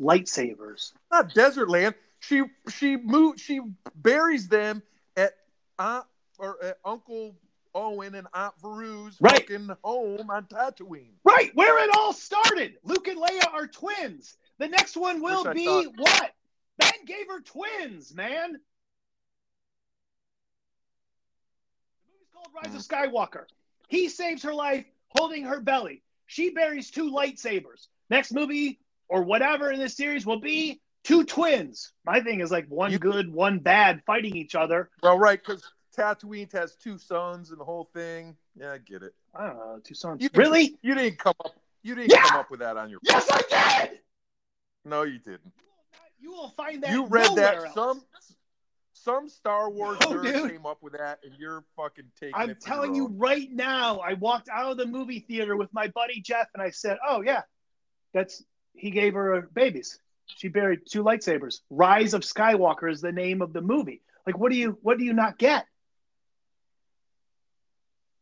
lightsabers. 0.00 0.92
Not 1.10 1.34
desert 1.34 1.68
land. 1.68 1.94
She 2.20 2.44
she 2.70 2.96
moved. 2.96 3.40
She 3.40 3.60
buries 3.94 4.48
them 4.48 4.82
at 5.18 5.34
Aunt 5.78 6.06
or 6.38 6.56
at 6.64 6.78
Uncle 6.82 7.34
Owen 7.76 8.14
and 8.14 8.26
Aunt 8.32 8.54
Beru's 8.62 9.16
Right. 9.20 9.40
fucking 9.40 9.70
home 9.84 10.30
on 10.30 10.46
Tatooine. 10.46 11.12
Right, 11.24 11.54
where 11.54 11.78
it 11.84 11.90
all 11.94 12.12
started. 12.14 12.78
Luke 12.82 13.06
and 13.06 13.20
Leia 13.20 13.52
are 13.52 13.66
twins. 13.66 14.36
The 14.58 14.68
next 14.68 14.96
one 14.96 15.20
will 15.20 15.52
be 15.52 15.66
thought- 15.66 15.96
what? 15.96 16.34
Ben 16.78 17.04
gave 17.04 17.28
her 17.28 17.40
twins, 17.42 18.14
man. 18.14 18.52
The 18.52 18.58
movie's 22.12 22.28
called 22.32 22.48
Rise 22.54 22.74
of 22.74 22.80
mm. 22.80 22.88
Skywalker. 23.12 23.44
He 23.88 24.08
saves 24.08 24.42
her 24.42 24.54
life 24.54 24.86
holding 25.08 25.44
her 25.44 25.60
belly. 25.60 26.02
She 26.26 26.50
buries 26.50 26.90
two 26.90 27.10
lightsabers. 27.10 27.88
Next 28.10 28.32
movie 28.32 28.80
or 29.08 29.22
whatever 29.22 29.70
in 29.70 29.78
this 29.78 29.96
series 29.96 30.26
will 30.26 30.40
be 30.40 30.80
two 31.04 31.24
twins. 31.24 31.92
My 32.04 32.20
thing 32.20 32.40
is 32.40 32.50
like 32.50 32.66
one 32.68 32.90
You- 32.92 32.98
good, 32.98 33.32
one 33.32 33.60
bad 33.60 34.02
fighting 34.06 34.34
each 34.36 34.54
other. 34.54 34.90
Well, 35.02 35.18
right, 35.18 35.38
because 35.38 35.62
Tatooine 35.96 36.52
has 36.52 36.76
two 36.76 36.98
sons 36.98 37.50
and 37.50 37.60
the 37.60 37.64
whole 37.64 37.84
thing. 37.84 38.36
Yeah, 38.58 38.72
I 38.72 38.78
get 38.78 39.02
it. 39.02 39.14
I 39.34 39.46
don't 39.46 39.56
know, 39.56 39.80
two 39.82 39.94
sons. 39.94 40.22
You 40.22 40.28
Really? 40.34 40.76
You 40.82 40.94
didn't 40.94 41.18
come 41.18 41.34
up. 41.44 41.54
You 41.82 41.94
didn't 41.94 42.10
Yeah! 42.12 42.22
come 42.28 42.40
up 42.40 42.50
with 42.50 42.60
that 42.60 42.76
on 42.76 42.90
your. 42.90 43.00
Yes, 43.02 43.26
I 43.30 43.86
did. 43.88 43.98
No, 44.84 45.02
you 45.02 45.18
didn't. 45.18 45.52
You 46.20 46.32
will 46.32 46.50
find 46.50 46.82
that 46.82 46.90
You 46.92 47.06
read 47.06 47.36
that 47.36 47.56
else. 47.56 47.74
some 47.74 48.02
some 48.92 49.28
Star 49.28 49.70
Wars 49.70 49.98
No, 50.00 50.08
nerd 50.12 50.50
came 50.50 50.66
up 50.66 50.82
with 50.82 50.94
that, 50.94 51.20
and 51.22 51.32
you're 51.38 51.62
fucking 51.76 52.06
taking 52.18 52.34
I'm 52.34 52.50
it. 52.50 52.60
telling 52.60 52.94
you 52.94 53.04
own. 53.04 53.18
right 53.18 53.50
now, 53.52 53.98
I 54.00 54.14
walked 54.14 54.48
out 54.48 54.72
of 54.72 54.78
the 54.78 54.86
movie 54.86 55.20
theater 55.20 55.56
with 55.56 55.72
my 55.72 55.86
buddy 55.88 56.20
Jeff, 56.20 56.48
and 56.54 56.62
I 56.62 56.70
said, 56.70 56.98
"Oh 57.06 57.20
yeah, 57.20 57.42
that's 58.12 58.42
he 58.74 58.90
gave 58.90 59.14
her 59.14 59.42
babies. 59.54 60.00
She 60.26 60.48
buried 60.48 60.80
two 60.90 61.04
lightsabers. 61.04 61.60
Rise 61.70 62.14
of 62.14 62.22
Skywalker 62.22 62.90
is 62.90 63.00
the 63.00 63.12
name 63.12 63.42
of 63.42 63.52
the 63.52 63.60
movie. 63.60 64.02
Like, 64.26 64.38
what 64.38 64.50
do 64.50 64.58
you 64.58 64.76
what 64.82 64.98
do 64.98 65.04
you 65.04 65.12
not 65.12 65.38
get? 65.38 65.66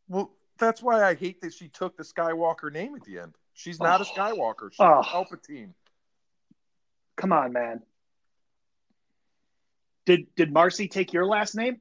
Well, 0.09 0.33
that's 0.59 0.83
why 0.83 1.03
I 1.05 1.15
hate 1.15 1.41
that 1.43 1.53
she 1.53 1.69
took 1.69 1.97
the 1.97 2.03
Skywalker 2.05 2.73
name 2.73 2.95
at 2.95 3.05
the 3.05 3.19
end. 3.19 3.35
She's 3.55 3.81
not 3.81 4.01
a 4.01 4.05
Oh. 4.05 4.15
Skywalker. 4.15 4.73
She's 4.73 4.81
Oh. 4.81 5.03
Palpatine. 5.05 5.75
Come 7.17 7.33
on, 7.33 7.53
man. 7.53 7.83
Did 10.07 10.35
did 10.35 10.53
Marcy 10.53 10.89
take 10.89 11.13
your 11.13 11.27
last 11.27 11.55
name? 11.55 11.81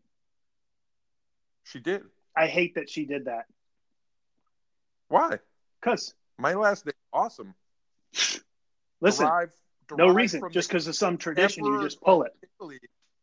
She 1.64 1.80
did. 1.80 2.04
I 2.36 2.48
hate 2.48 2.76
that 2.76 2.90
she 2.90 3.06
did 3.06 3.26
that. 3.26 3.46
Why? 5.10 5.40
Cause 5.82 6.14
My 6.38 6.54
last 6.54 6.86
name, 6.86 6.94
awesome. 7.12 7.54
listen, 9.02 9.26
Derived- 9.28 9.54
no 9.96 10.08
reason. 10.08 10.42
Just 10.52 10.70
because 10.70 10.88
of 10.88 10.96
some 10.96 11.18
tradition, 11.18 11.66
you 11.66 11.82
just 11.84 12.02
pull 12.02 12.24
it. 12.24 12.32
Italy. 12.60 12.80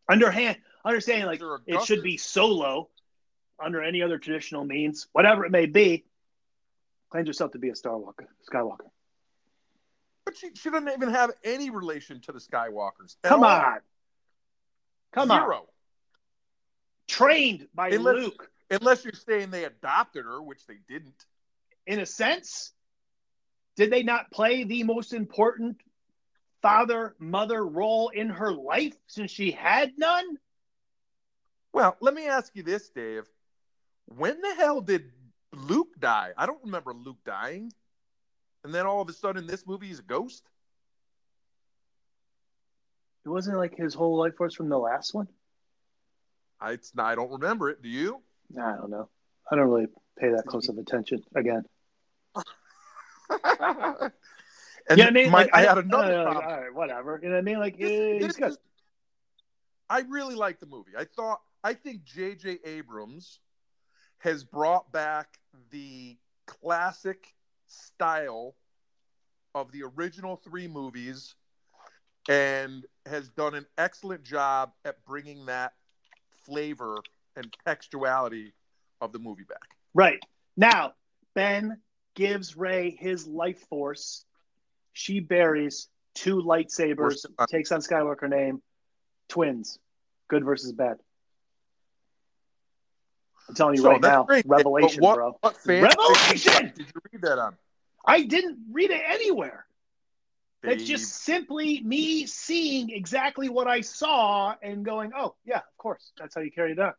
underhand 0.09 0.59
understanding 0.85 1.27
like 1.27 1.41
it 1.67 1.83
should 1.85 2.03
be 2.03 2.17
solo 2.17 2.89
under 3.63 3.83
any 3.83 4.03
other 4.03 4.19
traditional 4.19 4.65
means 4.65 5.07
whatever 5.13 5.45
it 5.45 5.51
may 5.51 5.67
be 5.67 6.05
claims 7.11 7.29
herself 7.29 7.53
to 7.53 7.59
be 7.59 7.69
a 7.71 7.75
star 7.75 7.97
walker 7.99 8.29
skywalker 8.51 8.89
But 10.25 10.37
she, 10.37 10.51
she 10.55 10.71
doesn't 10.71 10.89
even 10.91 11.11
have 11.11 11.31
any 11.45 11.71
relation 11.71 12.21
to 12.23 12.33
the 12.33 12.39
Skywalkers. 12.41 13.17
come 13.23 13.43
all. 13.45 13.51
on 13.51 13.79
come 15.13 15.31
on 15.31 15.41
Zero. 15.41 15.67
trained 17.09 17.67
by 17.75 17.89
Unless- 17.91 18.17
luke 18.17 18.51
Unless 18.73 19.05
you're 19.05 19.13
saying 19.15 19.51
they 19.51 19.65
adopted 19.65 20.25
her, 20.25 20.41
which 20.41 20.65
they 20.67 20.77
didn't. 20.89 21.25
in 21.87 21.99
a 21.99 22.07
sense 22.07 22.73
did 23.77 23.91
they 23.91 24.03
not 24.03 24.31
play 24.31 24.63
the 24.65 24.85
most 24.85 25.13
important 25.13 25.81
father 26.63 27.15
mother 27.19 27.65
role 27.67 28.11
in 28.11 28.29
her 28.29 28.53
life 28.53 28.95
since 29.07 29.31
she 29.31 29.51
had 29.51 29.93
none 29.99 30.37
Well, 31.73 31.97
let 32.01 32.15
me 32.15 32.27
ask 32.27 32.55
you 32.55 32.63
this, 32.63 32.89
Dave. 32.91 33.25
When 34.17 34.41
the 34.41 34.55
hell 34.57 34.81
did 34.81 35.11
Luke 35.53 35.99
die? 35.99 36.33
I 36.37 36.47
don't 36.47 36.63
remember 36.65 36.93
Luke 36.93 37.19
dying. 37.25 37.73
And 38.65 38.75
then 38.75 38.87
all 38.87 39.01
of 39.01 39.09
a 39.09 39.13
sudden, 39.13 39.47
this 39.47 39.67
movie 39.67 39.87
he's 39.87 40.01
a 40.01 40.03
ghost. 40.03 40.45
it 43.25 43.29
wasn't 43.29 43.57
like 43.57 43.77
his 43.77 43.95
whole 43.95 44.19
life 44.19 44.37
force 44.37 44.55
from 44.55 44.69
the 44.69 44.79
last 44.79 45.15
one 45.15 45.29
I, 46.61 46.73
it's 46.73 46.95
not, 46.95 47.07
I 47.07 47.15
don't 47.15 47.31
remember 47.31 47.71
it. 47.71 47.83
Do 47.83 47.89
you? 47.89 48.21
i 48.61 48.73
don't 48.73 48.91
know 48.91 49.09
i 49.51 49.55
don't 49.55 49.69
really 49.69 49.87
pay 50.19 50.31
that 50.31 50.45
close 50.47 50.69
of 50.69 50.77
attention 50.77 51.23
again 51.37 51.63
and 54.91 54.99
yeah, 54.99 55.07
I 55.07 55.11
mean, 55.11 55.31
my- 55.31 55.43
like, 55.43 55.51
I, 55.55 55.63
had 55.63 55.79
another 55.79 56.19
uh, 56.19 56.25
problem. 56.25 56.45
all 56.45 56.61
right, 56.61 56.75
whatever. 56.75 57.21
You 57.23 57.29
know 57.29 57.35
what 57.37 57.41
I 57.41 57.43
mean? 57.43 57.59
Like, 57.61 57.79
good. 57.79 58.57
I 59.89 60.01
really 60.09 60.35
like 60.35 60.59
the 60.59 60.67
movie. 60.67 60.93
I 60.99 61.05
thought 61.05 61.41
I 61.63 61.75
think 61.75 62.05
J.J. 62.05 62.59
Abrams 62.65 63.39
has 64.21 64.45
brought 64.45 64.91
back 64.93 65.39
the 65.71 66.17
classic 66.47 67.35
style 67.67 68.55
of 69.55 69.73
the 69.73 69.83
original 69.83 70.37
three 70.37 70.69
movies 70.69 71.35
and 72.29 72.85
has 73.07 73.29
done 73.31 73.55
an 73.55 73.67
excellent 73.79 74.23
job 74.23 74.73
at 74.85 75.05
bringing 75.05 75.47
that 75.47 75.73
flavor 76.45 76.99
and 77.37 77.55
textuality 77.67 78.53
of 79.01 79.13
the 79.13 79.19
movie 79.19 79.45
back. 79.45 79.59
Right 79.95 80.21
now, 80.57 80.93
Ben 81.35 81.79
gives 82.15 82.57
Rey 82.57 82.91
his 82.91 83.27
life 83.27 83.67
force. 83.69 84.25
She 84.93 85.21
buries 85.21 85.89
two 86.15 86.43
lightsabers, 86.43 87.25
takes 87.49 87.73
on 87.73 87.81
Skywalker 87.81 88.29
name, 88.29 88.61
twins, 89.29 89.79
good 90.29 90.45
versus 90.45 90.73
bad. 90.73 90.99
I'm 93.51 93.55
telling 93.57 93.75
you 93.75 93.83
So 93.83 93.91
right 93.91 94.01
now, 94.01 94.25
great. 94.25 94.47
Revelation, 94.47 95.03
what, 95.03 95.17
bro. 95.17 95.37
What 95.41 95.57
Revelation! 95.67 96.73
did 96.77 96.87
you 96.87 97.01
read 97.13 97.23
that 97.23 97.39
on? 97.39 97.57
I 98.05 98.23
didn't 98.23 98.59
read 98.71 98.91
it 98.91 99.03
anywhere. 99.05 99.67
It's 100.63 100.83
Dave? 100.83 100.89
just 100.89 101.23
simply 101.25 101.81
me 101.83 102.27
seeing 102.27 102.91
exactly 102.91 103.49
what 103.49 103.67
I 103.67 103.81
saw 103.81 104.55
and 104.63 104.85
going, 104.85 105.13
"Oh, 105.17 105.35
yeah, 105.45 105.59
of 105.59 105.77
course, 105.79 106.13
that's 106.19 106.35
how 106.35 106.43
you 106.43 106.53
carry 106.53 106.73
it 106.73 106.79
out." 106.79 106.95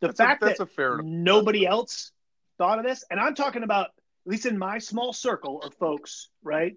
The 0.00 0.06
that's 0.08 0.20
a, 0.20 0.22
fact 0.22 0.40
that's 0.40 0.58
that 0.58 0.64
a 0.64 0.66
fair 0.66 0.94
enough. 0.94 1.04
nobody 1.04 1.66
else 1.66 2.12
thought 2.56 2.78
of 2.78 2.84
this, 2.84 3.04
and 3.10 3.20
I'm 3.20 3.34
talking 3.34 3.64
about 3.64 3.86
at 3.88 4.30
least 4.30 4.46
in 4.46 4.56
my 4.56 4.78
small 4.78 5.12
circle 5.12 5.60
of 5.62 5.74
folks, 5.74 6.28
right, 6.42 6.76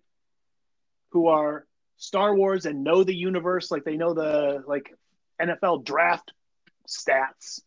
who 1.11 1.27
are 1.27 1.65
Star 1.97 2.35
Wars 2.35 2.65
and 2.65 2.83
know 2.83 3.03
the 3.03 3.15
universe, 3.15 3.69
like 3.71 3.83
they 3.83 3.97
know 3.97 4.13
the 4.13 4.63
like 4.67 4.93
NFL 5.39 5.85
draft 5.85 6.33
stats. 6.87 7.61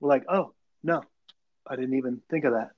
We're 0.00 0.08
like, 0.08 0.24
oh 0.28 0.54
no, 0.82 1.02
I 1.66 1.76
didn't 1.76 1.94
even 1.96 2.20
think 2.30 2.44
of 2.44 2.52
that. 2.52 2.70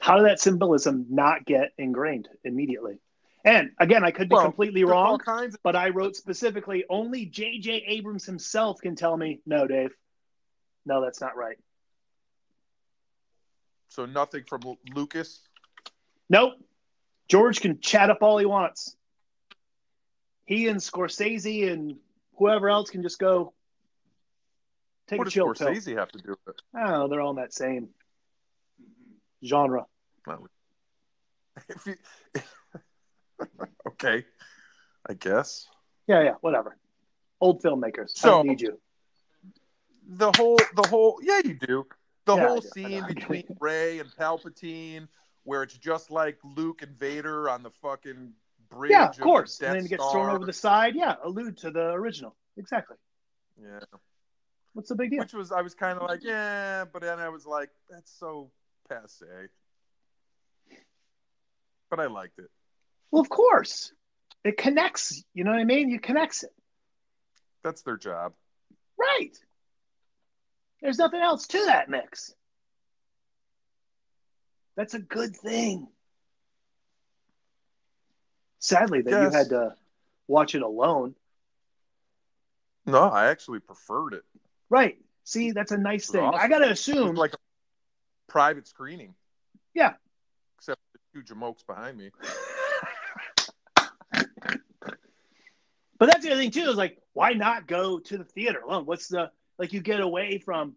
How 0.00 0.16
did 0.16 0.26
that 0.26 0.40
symbolism 0.40 1.06
not 1.10 1.44
get 1.44 1.72
ingrained 1.76 2.28
immediately? 2.44 2.98
And 3.44 3.70
again, 3.78 4.04
I 4.04 4.10
could 4.10 4.28
be 4.28 4.34
Well, 4.34 4.44
completely 4.44 4.84
wrong, 4.84 5.18
kinds 5.18 5.54
of 5.54 5.62
but 5.62 5.76
I 5.76 5.90
wrote 5.90 6.16
specifically 6.16 6.84
only 6.88 7.26
J.J. 7.26 7.84
Abrams 7.86 8.24
himself 8.24 8.80
can 8.80 8.96
tell 8.96 9.16
me, 9.16 9.40
no, 9.46 9.66
Dave, 9.66 9.90
no, 10.86 11.02
that's 11.02 11.20
not 11.20 11.36
right. 11.36 11.56
so 13.88 14.04
nothing 14.06 14.44
from 14.44 14.60
Lucas. 14.94 15.40
Nope. 16.28 16.54
George 17.28 17.60
can 17.60 17.80
chat 17.80 18.10
up 18.10 18.18
all 18.22 18.38
he 18.38 18.46
wants. 18.46 18.94
He 20.48 20.66
and 20.68 20.80
Scorsese 20.80 21.70
and 21.70 21.96
whoever 22.38 22.70
else 22.70 22.88
can 22.88 23.02
just 23.02 23.18
go 23.18 23.52
take 25.06 25.18
What 25.18 25.26
a 25.26 25.28
does 25.28 25.34
chill 25.34 25.52
pill. 25.52 25.68
Scorsese 25.68 25.94
have 25.98 26.10
to 26.12 26.18
do 26.18 26.30
with 26.46 26.54
it? 26.56 26.62
I 26.74 26.90
know. 26.90 27.06
They're 27.06 27.20
all 27.20 27.32
in 27.32 27.36
that 27.36 27.52
same 27.52 27.90
genre. 29.44 29.84
Well, 30.26 30.46
if 31.68 31.86
you, 31.86 31.96
okay, 33.88 34.24
I 35.06 35.12
guess 35.14 35.66
Yeah, 36.06 36.22
yeah, 36.22 36.34
whatever. 36.40 36.78
Old 37.42 37.62
filmmakers. 37.62 38.12
I 38.16 38.20
So- 38.20 38.28
don't 38.30 38.46
need 38.46 38.62
you. 38.62 38.80
the 40.08 40.32
whole 40.38 40.56
the 40.76 40.88
whole 40.88 41.20
yeah 41.22 41.42
you 41.44 41.52
do 41.52 41.86
the 42.24 42.36
Yeah, 42.36 42.46
whole 42.48 42.60
do. 42.60 42.68
Scene 42.68 43.04
between 43.06 43.44
Rey 43.60 43.98
and 43.98 44.08
Palpatine 44.18 45.08
where 45.44 45.62
it's 45.62 45.76
just 45.76 46.10
like 46.10 46.38
Luke 46.42 46.80
and 46.80 46.98
Vader 46.98 47.50
on 47.50 47.62
the 47.62 47.70
fucking 47.70 48.32
bridge. 48.70 48.90
Yeah, 48.90 49.08
of 49.08 49.18
course. 49.18 49.60
And 49.60 49.74
then 49.74 49.84
it 49.84 49.88
gets 49.88 50.04
thrown 50.10 50.30
over 50.30 50.44
the 50.44 50.52
side. 50.52 50.94
Yeah, 50.94 51.16
allude 51.22 51.56
to 51.58 51.70
the 51.70 51.90
original. 51.90 52.36
Exactly. 52.56 52.96
Yeah, 53.60 53.80
What's 54.72 54.88
the 54.88 54.94
big 54.94 55.10
deal? 55.10 55.20
which 55.20 55.32
was 55.34 55.50
I 55.50 55.62
was 55.62 55.74
kind 55.74 55.98
of 55.98 56.08
like, 56.08 56.22
yeah, 56.22 56.84
but 56.92 57.02
then 57.02 57.18
I 57.18 57.28
was 57.28 57.46
like, 57.46 57.70
that's 57.90 58.12
so 58.18 58.50
passe. 58.88 59.26
But 61.90 62.00
I 62.00 62.06
liked 62.06 62.38
it. 62.38 62.50
Well, 63.10 63.22
of 63.22 63.28
course. 63.28 63.92
It 64.44 64.56
connects. 64.56 65.24
You 65.34 65.44
know 65.44 65.50
what 65.50 65.60
I 65.60 65.64
mean? 65.64 65.90
You 65.90 65.98
connects 65.98 66.44
it. 66.44 66.50
That's 67.64 67.82
their 67.82 67.96
job. 67.96 68.34
Right. 68.98 69.36
There's 70.80 70.98
nothing 70.98 71.20
else 71.20 71.46
to 71.48 71.64
that 71.66 71.88
mix. 71.88 72.32
That's 74.76 74.94
a 74.94 75.00
good 75.00 75.34
thing. 75.34 75.88
Sadly, 78.58 79.02
that 79.02 79.10
you 79.10 79.30
had 79.30 79.50
to 79.50 79.74
watch 80.26 80.54
it 80.54 80.62
alone. 80.62 81.14
No, 82.86 83.02
I 83.02 83.26
actually 83.26 83.60
preferred 83.60 84.14
it. 84.14 84.24
Right. 84.70 84.98
See, 85.24 85.50
that's 85.52 85.72
a 85.72 85.78
nice 85.78 86.10
thing. 86.10 86.22
awesome. 86.22 86.40
I 86.40 86.48
got 86.48 86.58
to 86.58 86.70
assume. 86.70 87.14
like 87.14 87.34
a 87.34 87.38
private 88.28 88.66
screening. 88.66 89.14
Yeah. 89.74 89.94
Except 90.58 90.80
the 90.92 90.98
two 91.20 91.34
jamokes 91.34 91.66
behind 91.66 91.98
me. 91.98 92.10
But 95.98 96.10
that's 96.10 96.24
the 96.24 96.30
other 96.30 96.40
thing 96.40 96.52
too. 96.52 96.70
Is 96.70 96.76
like, 96.76 96.98
why 97.12 97.32
not 97.32 97.66
go 97.66 97.98
to 97.98 98.18
the 98.18 98.24
theater 98.24 98.60
alone? 98.60 98.86
What's 98.86 99.08
the 99.08 99.30
like? 99.58 99.72
You 99.72 99.80
get 99.80 100.00
away 100.00 100.38
from, 100.38 100.76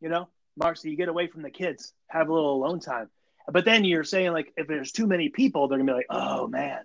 you 0.00 0.08
know, 0.08 0.28
Marcy. 0.56 0.90
You 0.90 0.96
get 0.96 1.08
away 1.08 1.26
from 1.26 1.42
the 1.42 1.50
kids. 1.50 1.92
Have 2.06 2.28
a 2.28 2.32
little 2.32 2.54
alone 2.54 2.78
time. 2.80 3.10
But 3.50 3.64
then 3.64 3.84
you're 3.84 4.04
saying 4.04 4.32
like, 4.32 4.52
if 4.56 4.68
there's 4.68 4.92
too 4.92 5.08
many 5.08 5.28
people, 5.28 5.66
they're 5.66 5.78
gonna 5.78 5.90
be 5.90 5.96
like, 5.96 6.06
oh 6.08 6.46
man, 6.46 6.84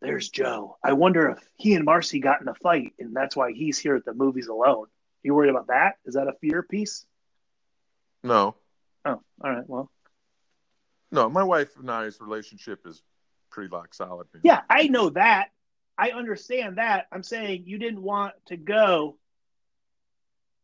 there's 0.00 0.28
Joe. 0.28 0.76
I 0.84 0.92
wonder 0.94 1.28
if 1.30 1.38
he 1.56 1.74
and 1.74 1.84
Marcy 1.84 2.20
got 2.20 2.40
in 2.40 2.48
a 2.48 2.54
fight, 2.54 2.92
and 2.98 3.14
that's 3.14 3.36
why 3.36 3.52
he's 3.52 3.78
here 3.78 3.96
at 3.96 4.04
the 4.04 4.14
movies 4.14 4.48
alone. 4.48 4.86
You 5.22 5.34
worried 5.34 5.50
about 5.50 5.66
that? 5.68 5.96
Is 6.06 6.14
that 6.14 6.28
a 6.28 6.32
fear 6.40 6.62
piece? 6.62 7.04
No, 8.22 8.56
Oh, 9.04 9.20
all 9.42 9.50
right. 9.50 9.66
Well, 9.66 9.90
no, 11.10 11.28
my 11.30 11.42
wife 11.42 11.70
and 11.78 11.90
I's 11.90 12.20
relationship 12.20 12.86
is 12.86 13.02
pretty 13.50 13.70
lock 13.74 13.94
solid. 13.94 14.26
yeah, 14.42 14.60
I 14.68 14.88
know 14.88 15.10
that. 15.10 15.48
I 15.96 16.10
understand 16.10 16.78
that. 16.78 17.06
I'm 17.10 17.22
saying 17.22 17.64
you 17.66 17.78
didn't 17.78 18.02
want 18.02 18.34
to 18.46 18.56
go 18.56 19.16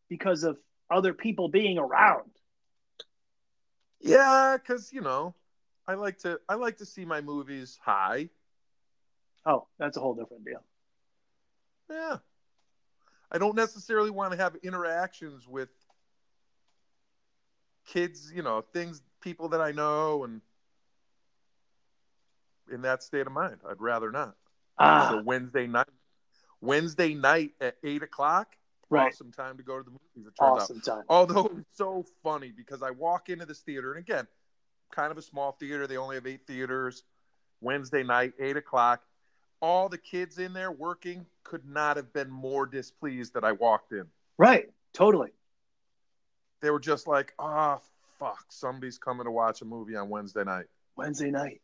because 0.08 0.44
of 0.44 0.58
other 0.90 1.12
people 1.14 1.48
being 1.48 1.78
around. 1.78 2.30
Yeah, 4.00 4.56
because 4.58 4.92
you 4.92 5.00
know, 5.00 5.34
I 5.88 5.94
like 5.94 6.18
to 6.18 6.40
I 6.48 6.54
like 6.54 6.76
to 6.78 6.86
see 6.86 7.04
my 7.04 7.20
movies 7.20 7.78
high. 7.82 8.28
Oh, 9.46 9.66
that's 9.78 9.96
a 9.96 10.00
whole 10.00 10.14
different 10.14 10.44
deal. 10.44 10.62
Yeah. 11.88 12.16
I 13.30 13.38
don't 13.38 13.54
necessarily 13.54 14.10
want 14.10 14.32
to 14.32 14.38
have 14.38 14.56
interactions 14.62 15.46
with 15.48 15.68
kids, 17.86 18.32
you 18.34 18.42
know, 18.42 18.62
things 18.72 19.00
people 19.20 19.48
that 19.50 19.60
I 19.60 19.72
know 19.72 20.24
and 20.24 20.40
in 22.72 22.82
that 22.82 23.02
state 23.02 23.26
of 23.26 23.32
mind. 23.32 23.58
I'd 23.68 23.80
rather 23.80 24.10
not. 24.10 24.34
Ah, 24.78 25.08
So 25.10 25.22
Wednesday 25.22 25.66
night 25.66 25.86
Wednesday 26.60 27.14
night 27.14 27.52
at 27.60 27.76
eight 27.84 28.02
o'clock, 28.02 28.56
right. 28.90 29.12
awesome 29.12 29.30
time 29.30 29.56
to 29.58 29.62
go 29.62 29.78
to 29.78 29.84
the 29.84 29.90
movies, 29.90 30.26
it 30.26 30.34
turns 30.38 30.70
out. 30.70 30.84
Time. 30.84 31.04
Although 31.08 31.50
it's 31.56 31.76
so 31.76 32.04
funny 32.22 32.52
because 32.56 32.82
I 32.82 32.90
walk 32.90 33.28
into 33.28 33.46
this 33.46 33.60
theater, 33.60 33.92
and 33.92 34.00
again, 34.00 34.26
kind 34.92 35.10
of 35.12 35.18
a 35.18 35.22
small 35.22 35.52
theater. 35.52 35.86
They 35.86 35.96
only 35.96 36.16
have 36.16 36.26
eight 36.26 36.46
theaters. 36.46 37.04
Wednesday 37.60 38.02
night, 38.02 38.32
eight 38.38 38.56
o'clock. 38.56 39.02
All 39.60 39.88
the 39.88 39.98
kids 39.98 40.38
in 40.38 40.52
there 40.52 40.70
working 40.70 41.26
could 41.44 41.66
not 41.66 41.96
have 41.96 42.12
been 42.12 42.30
more 42.30 42.66
displeased 42.66 43.34
that 43.34 43.44
I 43.44 43.52
walked 43.52 43.92
in. 43.92 44.04
Right. 44.38 44.70
Totally. 44.92 45.30
They 46.60 46.70
were 46.70 46.80
just 46.80 47.06
like, 47.06 47.34
"Oh 47.38 47.80
fuck, 48.18 48.46
somebody's 48.48 48.98
coming 48.98 49.24
to 49.24 49.30
watch 49.30 49.62
a 49.62 49.64
movie 49.64 49.96
on 49.96 50.08
Wednesday 50.08 50.44
night." 50.44 50.66
Wednesday 50.96 51.30
night. 51.30 51.60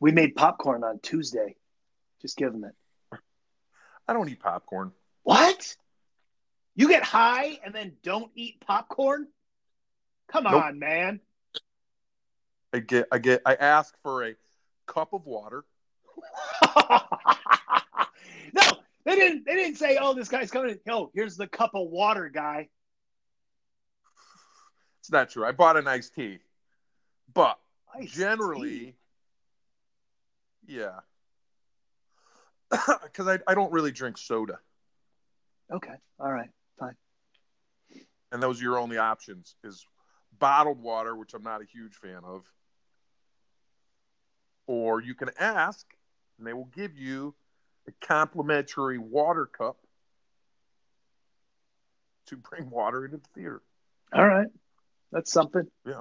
We 0.00 0.12
made 0.12 0.36
popcorn 0.36 0.84
on 0.84 0.98
Tuesday. 1.00 1.56
Just 2.20 2.36
give 2.36 2.52
them 2.52 2.64
it. 2.64 2.74
I 4.06 4.12
don't 4.12 4.28
eat 4.28 4.40
popcorn. 4.40 4.92
What? 5.22 5.76
You 6.74 6.88
get 6.88 7.02
high 7.02 7.58
and 7.64 7.74
then 7.74 7.96
don't 8.02 8.30
eat 8.34 8.60
popcorn? 8.60 9.28
Come 10.28 10.44
Nope. 10.44 10.62
on, 10.62 10.78
man. 10.78 11.20
I 12.72 12.80
get, 12.80 13.06
I 13.12 13.18
get, 13.18 13.40
I 13.46 13.54
ask 13.54 13.96
for 13.98 14.24
a 14.26 14.34
cup 14.86 15.12
of 15.12 15.24
water. 15.26 15.64
no, 18.52 18.62
they 19.04 19.14
didn't. 19.16 19.44
They 19.46 19.54
didn't 19.54 19.76
say, 19.76 19.98
"Oh, 20.00 20.14
this 20.14 20.28
guy's 20.28 20.50
coming." 20.50 20.78
Yo, 20.86 21.10
here's 21.14 21.36
the 21.36 21.46
cup 21.46 21.70
of 21.74 21.88
water, 21.88 22.28
guy. 22.28 22.68
It's 25.00 25.10
not 25.10 25.28
true. 25.30 25.44
I 25.44 25.52
bought 25.52 25.76
an 25.76 25.86
iced 25.86 26.14
tea, 26.14 26.38
but 27.34 27.58
Iced 27.94 28.14
generally, 28.14 28.70
tea. 28.70 28.94
yeah, 30.66 31.00
because 33.02 33.28
I, 33.28 33.38
I 33.46 33.54
don't 33.54 33.72
really 33.72 33.92
drink 33.92 34.16
soda, 34.18 34.58
Okay. 35.70 35.94
All 36.18 36.32
right. 36.32 36.48
Fine. 36.78 36.96
and 38.32 38.42
those 38.42 38.60
are 38.60 38.64
your 38.64 38.78
only 38.78 38.96
options 38.98 39.56
is 39.62 39.86
bottled 40.38 40.80
water, 40.80 41.14
which 41.14 41.34
I'm 41.34 41.42
not 41.42 41.60
a 41.60 41.64
huge 41.66 41.94
fan 41.96 42.20
of, 42.24 42.44
or 44.66 45.00
you 45.02 45.14
can 45.14 45.30
ask, 45.38 45.86
and 46.38 46.46
they 46.46 46.52
will 46.52 46.70
give 46.74 46.96
you 46.96 47.34
a 47.86 47.92
complimentary 48.06 48.98
water 48.98 49.46
cup 49.46 49.76
to 52.26 52.36
bring 52.36 52.70
water 52.70 53.04
into 53.04 53.18
the 53.18 53.28
theater. 53.34 53.62
All 54.12 54.26
right. 54.26 54.48
That's 55.12 55.30
something. 55.30 55.66
Yeah. 55.86 56.00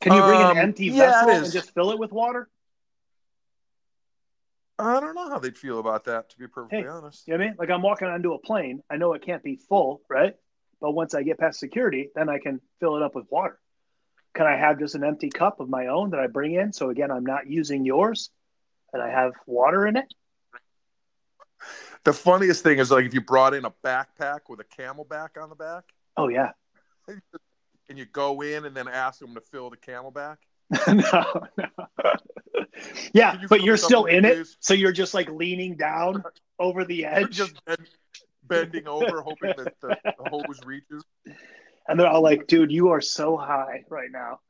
Can 0.00 0.12
you 0.12 0.22
bring 0.22 0.42
Um, 0.42 0.52
an 0.52 0.58
empty 0.58 0.90
vessel 0.90 1.30
and 1.30 1.52
just 1.52 1.72
fill 1.74 1.90
it 1.90 1.98
with 1.98 2.12
water? 2.12 2.48
I 4.78 5.00
don't 5.00 5.14
know 5.14 5.28
how 5.28 5.38
they'd 5.38 5.56
feel 5.56 5.78
about 5.78 6.04
that, 6.04 6.30
to 6.30 6.38
be 6.38 6.48
perfectly 6.48 6.82
Hey, 6.82 6.88
honest. 6.88 7.26
You 7.26 7.34
know 7.34 7.38
what 7.38 7.44
I 7.44 7.48
mean? 7.48 7.56
Like 7.58 7.70
I'm 7.70 7.82
walking 7.82 8.08
onto 8.08 8.32
a 8.32 8.38
plane. 8.38 8.82
I 8.90 8.96
know 8.96 9.12
it 9.14 9.22
can't 9.22 9.42
be 9.42 9.56
full, 9.56 10.02
right? 10.08 10.34
But 10.80 10.92
once 10.92 11.14
I 11.14 11.22
get 11.22 11.38
past 11.38 11.60
security, 11.60 12.10
then 12.14 12.28
I 12.28 12.38
can 12.38 12.60
fill 12.80 12.96
it 12.96 13.02
up 13.02 13.14
with 13.14 13.26
water. 13.30 13.58
Can 14.34 14.46
I 14.46 14.56
have 14.56 14.80
just 14.80 14.96
an 14.96 15.04
empty 15.04 15.30
cup 15.30 15.60
of 15.60 15.68
my 15.68 15.86
own 15.86 16.10
that 16.10 16.20
I 16.20 16.26
bring 16.26 16.54
in? 16.54 16.72
So 16.72 16.90
again, 16.90 17.10
I'm 17.10 17.24
not 17.24 17.46
using 17.46 17.84
yours 17.84 18.30
and 18.94 19.02
I 19.02 19.10
have 19.10 19.32
water 19.46 19.86
in 19.86 19.96
it. 19.98 20.12
The 22.04 22.12
funniest 22.12 22.62
thing 22.62 22.78
is 22.78 22.90
like 22.90 23.04
if 23.04 23.12
you 23.14 23.20
brought 23.20 23.54
in 23.54 23.64
a 23.64 23.72
backpack 23.84 24.40
with 24.48 24.60
a 24.60 24.64
CamelBak 24.64 25.42
on 25.42 25.48
the 25.50 25.54
back, 25.54 25.84
Oh 26.16 26.28
yeah. 26.28 26.50
and 27.88 27.98
you 27.98 28.06
go 28.06 28.40
in 28.40 28.64
and 28.64 28.76
then 28.76 28.88
ask 28.88 29.20
them 29.20 29.34
to 29.34 29.40
fill 29.40 29.70
the 29.70 29.76
CamelBak. 29.76 30.36
no, 30.88 31.46
no. 31.58 32.12
yeah, 33.12 33.40
you 33.40 33.48
but 33.48 33.62
you're 33.62 33.76
still 33.76 34.06
in 34.06 34.24
it. 34.24 34.46
So 34.60 34.74
you're 34.74 34.92
just 34.92 35.12
like 35.14 35.28
leaning 35.28 35.76
down 35.76 36.24
over 36.58 36.84
the 36.84 36.96
You're 36.96 37.10
edge. 37.10 37.30
just 37.30 37.62
bend, 37.66 37.86
bending 38.44 38.88
over, 38.88 39.20
hoping 39.20 39.52
that 39.56 39.74
the, 39.80 39.96
the 40.04 40.30
hose 40.30 40.60
reaches. 40.64 41.04
And 41.86 42.00
they're 42.00 42.08
all 42.08 42.22
like, 42.22 42.46
dude, 42.46 42.72
you 42.72 42.88
are 42.88 43.02
so 43.02 43.36
high 43.36 43.84
right 43.90 44.10
now. 44.10 44.40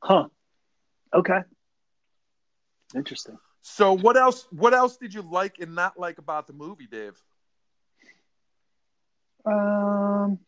huh. 0.00 0.28
Okay. 1.14 1.40
Interesting. 2.94 3.38
so, 3.62 3.92
what 3.92 4.16
else? 4.16 4.46
What 4.50 4.74
else 4.74 4.96
did 4.96 5.12
you 5.14 5.22
like 5.22 5.58
and 5.60 5.74
not 5.74 5.98
like 5.98 6.18
about 6.18 6.46
the 6.46 6.52
movie, 6.52 6.86
Dave? 6.86 7.20
Um, 9.44 10.38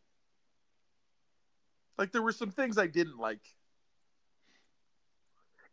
Like 2.01 2.13
there 2.13 2.23
were 2.23 2.33
some 2.33 2.51
things 2.51 2.79
I 2.79 2.87
didn't 2.87 3.19
like, 3.19 3.43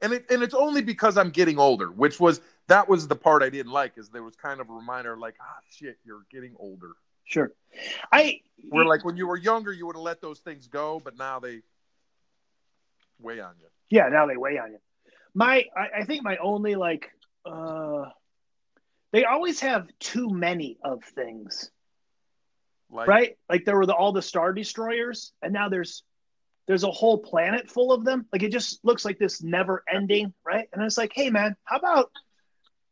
and 0.02 0.12
it 0.12 0.26
and 0.30 0.44
it's 0.44 0.54
only 0.54 0.82
because 0.82 1.18
I'm 1.18 1.30
getting 1.30 1.58
older, 1.58 1.88
which 1.88 2.20
was 2.20 2.42
that 2.68 2.90
was 2.90 3.08
the 3.08 3.16
part 3.16 3.44
I 3.44 3.50
didn't 3.50 3.72
like. 3.72 3.94
Is 3.98 4.10
there 4.10 4.24
was 4.24 4.36
kind 4.36 4.60
of 4.60 4.70
a 4.70 4.74
reminder, 4.74 5.16
like, 5.16 5.36
ah, 5.40 5.60
shit, 5.70 5.98
you're 6.04 6.26
getting 6.30 6.54
older. 6.60 6.92
sure. 7.24 7.54
I 8.12 8.42
Where 8.68 8.84
like 8.84 9.06
when 9.06 9.16
you 9.16 9.26
were 9.26 9.38
younger, 9.38 9.72
you 9.72 9.88
would 9.88 9.96
have 9.96 10.04
let 10.04 10.20
those 10.20 10.40
things 10.40 10.68
go, 10.68 11.00
but 11.02 11.18
now 11.18 11.40
they 11.40 11.62
weigh 13.22 13.40
on 13.40 13.54
you. 13.58 13.68
Yeah, 13.90 14.10
now 14.10 14.28
they 14.28 14.38
weigh 14.38 14.58
on 14.60 14.72
you. 14.72 14.80
My 15.34 15.66
I, 15.76 16.02
I 16.02 16.06
think 16.06 16.24
my 16.24 16.38
only 16.38 16.76
like 16.76 17.10
uh 17.46 18.06
they 19.12 19.24
always 19.26 19.62
have 19.62 19.88
too 20.00 20.30
many 20.30 20.78
of 20.84 21.04
things. 21.04 21.72
Like, 22.90 23.08
right? 23.08 23.38
Like 23.50 23.66
there 23.66 23.76
were 23.76 23.86
the, 23.86 23.94
all 23.94 24.12
the 24.14 24.22
star 24.22 24.54
destroyers, 24.54 25.32
and 25.42 25.54
now 25.54 25.70
there's 25.70 26.04
there's 26.68 26.84
a 26.84 26.92
whole 26.92 27.18
planet 27.18 27.70
full 27.70 27.92
of 27.92 28.04
them. 28.04 28.26
Like 28.32 28.44
it 28.44 28.52
just 28.52 28.84
looks 28.84 29.06
like 29.06 29.18
this 29.18 29.42
never 29.42 29.84
ending, 29.92 30.34
right? 30.46 30.68
And 30.72 30.84
it's 30.84 30.98
like, 30.98 31.12
hey 31.14 31.30
man, 31.30 31.56
how 31.64 31.78
about 31.78 32.12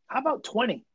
how 0.08 0.19
about 0.19 0.43
twenty? 0.43 0.86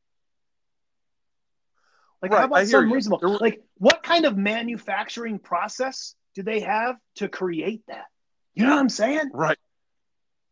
Like 2.22 2.32
Right, 2.32 2.40
how 2.40 2.46
about 2.46 2.66
some 2.66 2.88
you. 2.88 2.94
reasonable? 2.94 3.18
There 3.18 3.30
Like 3.38 3.60
what 3.76 4.02
kind 4.02 4.24
of 4.24 4.36
manufacturing 4.36 5.38
process 5.38 6.14
do 6.34 6.42
they 6.42 6.60
have 6.60 6.96
to 7.16 7.28
create 7.28 7.82
that? 7.88 8.06
You 8.54 8.64
know 8.66 8.74
what 8.74 8.80
I'm 8.80 8.88
saying? 8.88 9.30
Right. 9.32 9.58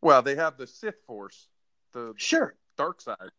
Well, 0.01 0.23
they 0.23 0.37
have 0.37 0.57
the 0.57 0.67
Sith 0.67 1.01
Force, 1.07 1.49
the 1.93 2.15
Sure. 2.17 2.55
dark 2.77 3.01
side. 3.01 3.31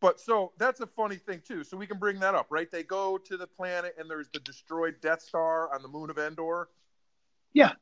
But 0.00 0.20
so 0.20 0.52
that's 0.58 0.80
a 0.80 0.86
funny 0.86 1.16
thing 1.16 1.40
too. 1.46 1.64
So 1.64 1.76
we 1.76 1.86
can 1.86 1.98
bring 1.98 2.20
that 2.20 2.34
up, 2.34 2.46
right? 2.50 2.70
They 2.70 2.82
go 2.82 3.16
to 3.18 3.36
the 3.36 3.46
planet 3.46 3.94
and 3.98 4.08
there's 4.10 4.28
the 4.30 4.40
destroyed 4.40 5.00
Death 5.00 5.22
Star 5.22 5.72
on 5.74 5.82
the 5.82 5.88
moon 5.88 6.10
of 6.10 6.18
Endor. 6.18 6.68
Yeah. 7.54 7.72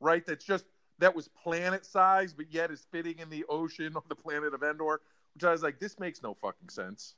Right? 0.00 0.24
That's 0.26 0.44
just 0.44 0.66
that 0.98 1.14
was 1.14 1.28
planet 1.28 1.84
size, 1.86 2.32
but 2.32 2.52
yet 2.52 2.70
is 2.70 2.86
fitting 2.90 3.18
in 3.18 3.28
the 3.30 3.44
ocean 3.48 3.96
of 3.96 4.08
the 4.08 4.14
planet 4.14 4.54
of 4.54 4.62
Endor, 4.62 5.00
which 5.34 5.44
I 5.44 5.50
was 5.52 5.62
like, 5.62 5.78
this 5.78 5.98
makes 5.98 6.22
no 6.22 6.34
fucking 6.34 6.68
sense. 6.68 7.14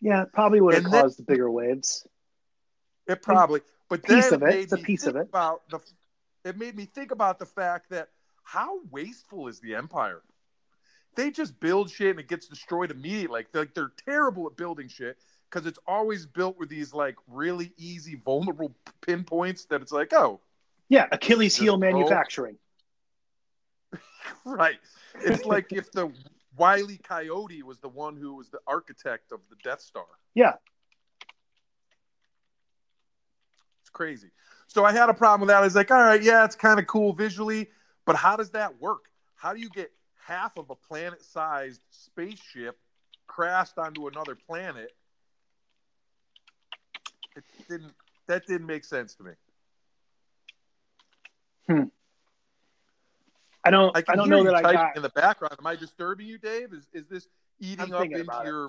Yeah, 0.00 0.22
it 0.22 0.32
probably 0.32 0.60
would 0.60 0.74
have 0.74 0.84
And 0.84 0.92
then- 0.92 1.02
caused 1.02 1.18
the 1.18 1.22
bigger 1.24 1.50
waves. 1.50 2.06
It 3.06 3.20
probably, 3.22 3.60
but 3.90 4.02
Piece 4.02 4.30
then 4.30 4.34
of 4.34 4.42
it. 4.44 4.54
It's 4.60 4.72
a 4.72 4.78
piece 4.78 5.06
of 5.06 5.16
it. 5.16 5.28
About 5.28 5.68
the, 5.68 5.78
it 6.44 6.58
made 6.58 6.76
me 6.76 6.84
think 6.84 7.10
about 7.10 7.38
the 7.38 7.46
fact 7.46 7.90
that 7.90 8.08
how 8.42 8.80
wasteful 8.90 9.48
is 9.48 9.60
the 9.60 9.74
Empire? 9.74 10.22
They 11.16 11.30
just 11.30 11.58
build 11.60 11.90
shit 11.90 12.10
and 12.10 12.20
it 12.20 12.28
gets 12.28 12.48
destroyed 12.48 12.90
immediately. 12.90 13.28
Like 13.38 13.52
they're, 13.52 13.68
they're 13.74 13.92
terrible 14.04 14.46
at 14.46 14.56
building 14.56 14.88
shit 14.88 15.16
because 15.50 15.66
it's 15.66 15.78
always 15.86 16.26
built 16.26 16.58
with 16.58 16.68
these 16.68 16.92
like 16.92 17.16
really 17.28 17.72
easy, 17.78 18.16
vulnerable 18.16 18.74
pinpoints 19.00 19.64
that 19.66 19.80
it's 19.80 19.92
like, 19.92 20.12
oh, 20.12 20.40
Yeah, 20.88 21.06
Achilles 21.12 21.56
heel 21.56 21.78
manufacturing. 21.78 22.56
right. 24.44 24.78
It's 25.20 25.44
like 25.44 25.72
if 25.72 25.90
the 25.92 26.12
Wiley 26.56 26.98
Coyote 26.98 27.62
was 27.62 27.78
the 27.78 27.88
one 27.88 28.16
who 28.16 28.34
was 28.34 28.50
the 28.50 28.60
architect 28.66 29.32
of 29.32 29.40
the 29.48 29.56
Death 29.62 29.80
Star. 29.80 30.04
Yeah. 30.34 30.54
It's 33.82 33.90
crazy. 33.90 34.30
So 34.66 34.84
I 34.84 34.92
had 34.92 35.08
a 35.08 35.14
problem 35.14 35.42
with 35.42 35.48
that. 35.48 35.58
I 35.58 35.64
was 35.64 35.74
like, 35.74 35.90
all 35.90 36.02
right, 36.02 36.22
yeah, 36.22 36.44
it's 36.44 36.56
kind 36.56 36.78
of 36.78 36.86
cool 36.86 37.12
visually, 37.12 37.68
but 38.04 38.16
how 38.16 38.36
does 38.36 38.50
that 38.50 38.80
work? 38.80 39.04
How 39.36 39.52
do 39.52 39.60
you 39.60 39.68
get 39.68 39.92
half 40.24 40.56
of 40.56 40.70
a 40.70 40.74
planet 40.74 41.22
sized 41.22 41.82
spaceship 41.90 42.78
crashed 43.26 43.78
onto 43.78 44.08
another 44.08 44.34
planet? 44.34 44.92
It 47.36 47.44
didn't 47.68 47.92
that 48.26 48.46
didn't 48.46 48.66
make 48.66 48.84
sense 48.84 49.14
to 49.16 49.24
me. 49.24 49.32
Hmm. 51.68 51.82
I 53.64 53.70
don't 53.70 53.96
I 53.96 54.02
I, 54.08 54.16
don't 54.16 54.26
hear 54.26 54.36
know 54.36 54.38
you 54.38 54.44
that 54.44 54.64
I 54.66 54.72
got 54.72 54.96
in 54.96 55.02
the 55.02 55.08
background. 55.10 55.56
Am 55.58 55.66
I 55.66 55.76
disturbing 55.76 56.26
you, 56.26 56.38
Dave? 56.38 56.72
Is 56.72 56.86
is 56.92 57.06
this 57.06 57.28
eating 57.60 57.86
I'm 57.86 57.92
up 57.92 58.04
into 58.04 58.20
about 58.20 58.46
it. 58.46 58.48
your 58.48 58.68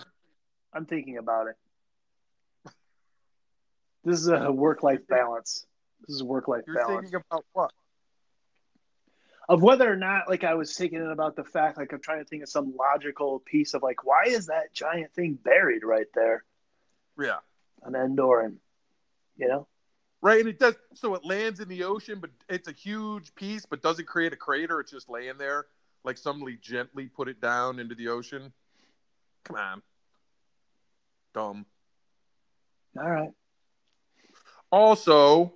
I'm 0.73 0.85
thinking 0.85 1.17
about 1.17 1.47
it. 1.47 1.55
This 4.03 4.19
is 4.19 4.27
a 4.27 4.51
work 4.51 4.83
life 4.83 5.07
balance. 5.07 5.65
This 6.07 6.15
is 6.15 6.23
work 6.23 6.47
life 6.47 6.63
balance. 6.67 6.87
you're 6.89 7.01
thinking 7.01 7.21
about 7.31 7.45
what? 7.53 7.71
Of 9.47 9.61
whether 9.61 9.91
or 9.91 9.95
not 9.95 10.27
like 10.27 10.43
I 10.43 10.55
was 10.55 10.75
thinking 10.75 11.11
about 11.11 11.35
the 11.35 11.43
fact 11.43 11.77
like 11.77 11.93
I'm 11.93 12.01
trying 12.01 12.19
to 12.19 12.25
think 12.25 12.43
of 12.43 12.49
some 12.49 12.73
logical 12.75 13.39
piece 13.45 13.73
of 13.73 13.83
like 13.83 14.03
why 14.03 14.23
is 14.27 14.47
that 14.47 14.73
giant 14.73 15.13
thing 15.13 15.37
buried 15.43 15.83
right 15.83 16.07
there 16.15 16.43
Yeah. 17.19 17.37
on 17.83 17.95
Endor 17.95 18.41
and 18.41 18.57
you 19.37 19.47
know? 19.47 19.67
Right, 20.21 20.39
and 20.39 20.49
it 20.49 20.57
does. 20.57 20.75
So 20.95 21.13
it 21.13 21.23
lands 21.23 21.59
in 21.59 21.67
the 21.67 21.83
ocean, 21.83 22.17
but 22.19 22.31
it's 22.49 22.67
a 22.67 22.71
huge 22.71 23.35
piece, 23.35 23.65
but 23.67 23.83
doesn't 23.83 24.07
create 24.07 24.33
a 24.33 24.35
crater. 24.35 24.79
It's 24.79 24.89
just 24.89 25.07
laying 25.09 25.37
there, 25.37 25.65
like 26.03 26.17
somebody 26.17 26.57
gently 26.57 27.05
put 27.07 27.27
it 27.27 27.39
down 27.39 27.77
into 27.79 27.93
the 27.93 28.07
ocean. 28.07 28.51
Come 29.43 29.57
on, 29.57 29.81
dumb. 31.35 31.65
All 32.97 33.07
right. 33.09 33.29
Also, 34.71 35.53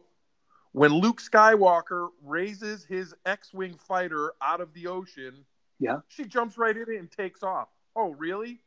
when 0.72 0.92
Luke 0.94 1.22
Skywalker 1.22 2.10
raises 2.24 2.84
his 2.86 3.14
X-wing 3.26 3.76
fighter 3.76 4.34
out 4.42 4.62
of 4.62 4.74
the 4.74 4.88
ocean, 4.88 5.46
Yeah. 5.80 6.02
she 6.08 6.26
jumps 6.26 6.58
right 6.58 6.76
in 6.76 6.84
it 6.84 7.00
and 7.00 7.12
takes 7.12 7.44
off. 7.44 7.70
Oh, 7.96 8.12
really? 8.14 8.62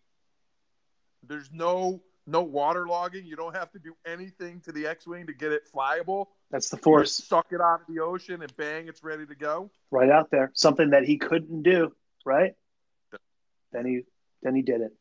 There's 1.23 1.51
no 1.53 2.03
no 2.25 2.43
water 2.43 2.87
logging. 2.87 3.27
You 3.27 3.35
don't 3.35 3.55
have 3.57 3.73
to 3.73 3.81
do 3.81 3.97
anything 4.07 4.61
to 4.61 4.71
the 4.71 4.87
X-wing 4.87 5.27
to 5.27 5.33
get 5.33 5.51
it 5.51 5.63
flyable. 5.75 6.29
That's 6.53 6.69
the 6.71 6.77
force 6.77 7.13
suck 7.13 7.49
it 7.51 7.61
out 7.61 7.81
of 7.81 7.87
the 7.89 8.01
ocean 8.01 8.43
and 8.43 8.57
bang, 8.57 8.87
it's 8.87 9.03
ready 9.03 9.27
to 9.27 9.35
go. 9.35 9.71
right 9.91 10.09
out 10.09 10.31
there. 10.31 10.53
Something 10.55 10.91
that 10.91 11.03
he 11.05 11.19
couldn't 11.19 11.63
do, 11.65 11.93
right? 12.25 12.55
Then 13.73 13.87
he 13.87 14.03
then 14.43 14.55
he 14.55 14.63
did 14.63 14.83
it. 14.83 14.93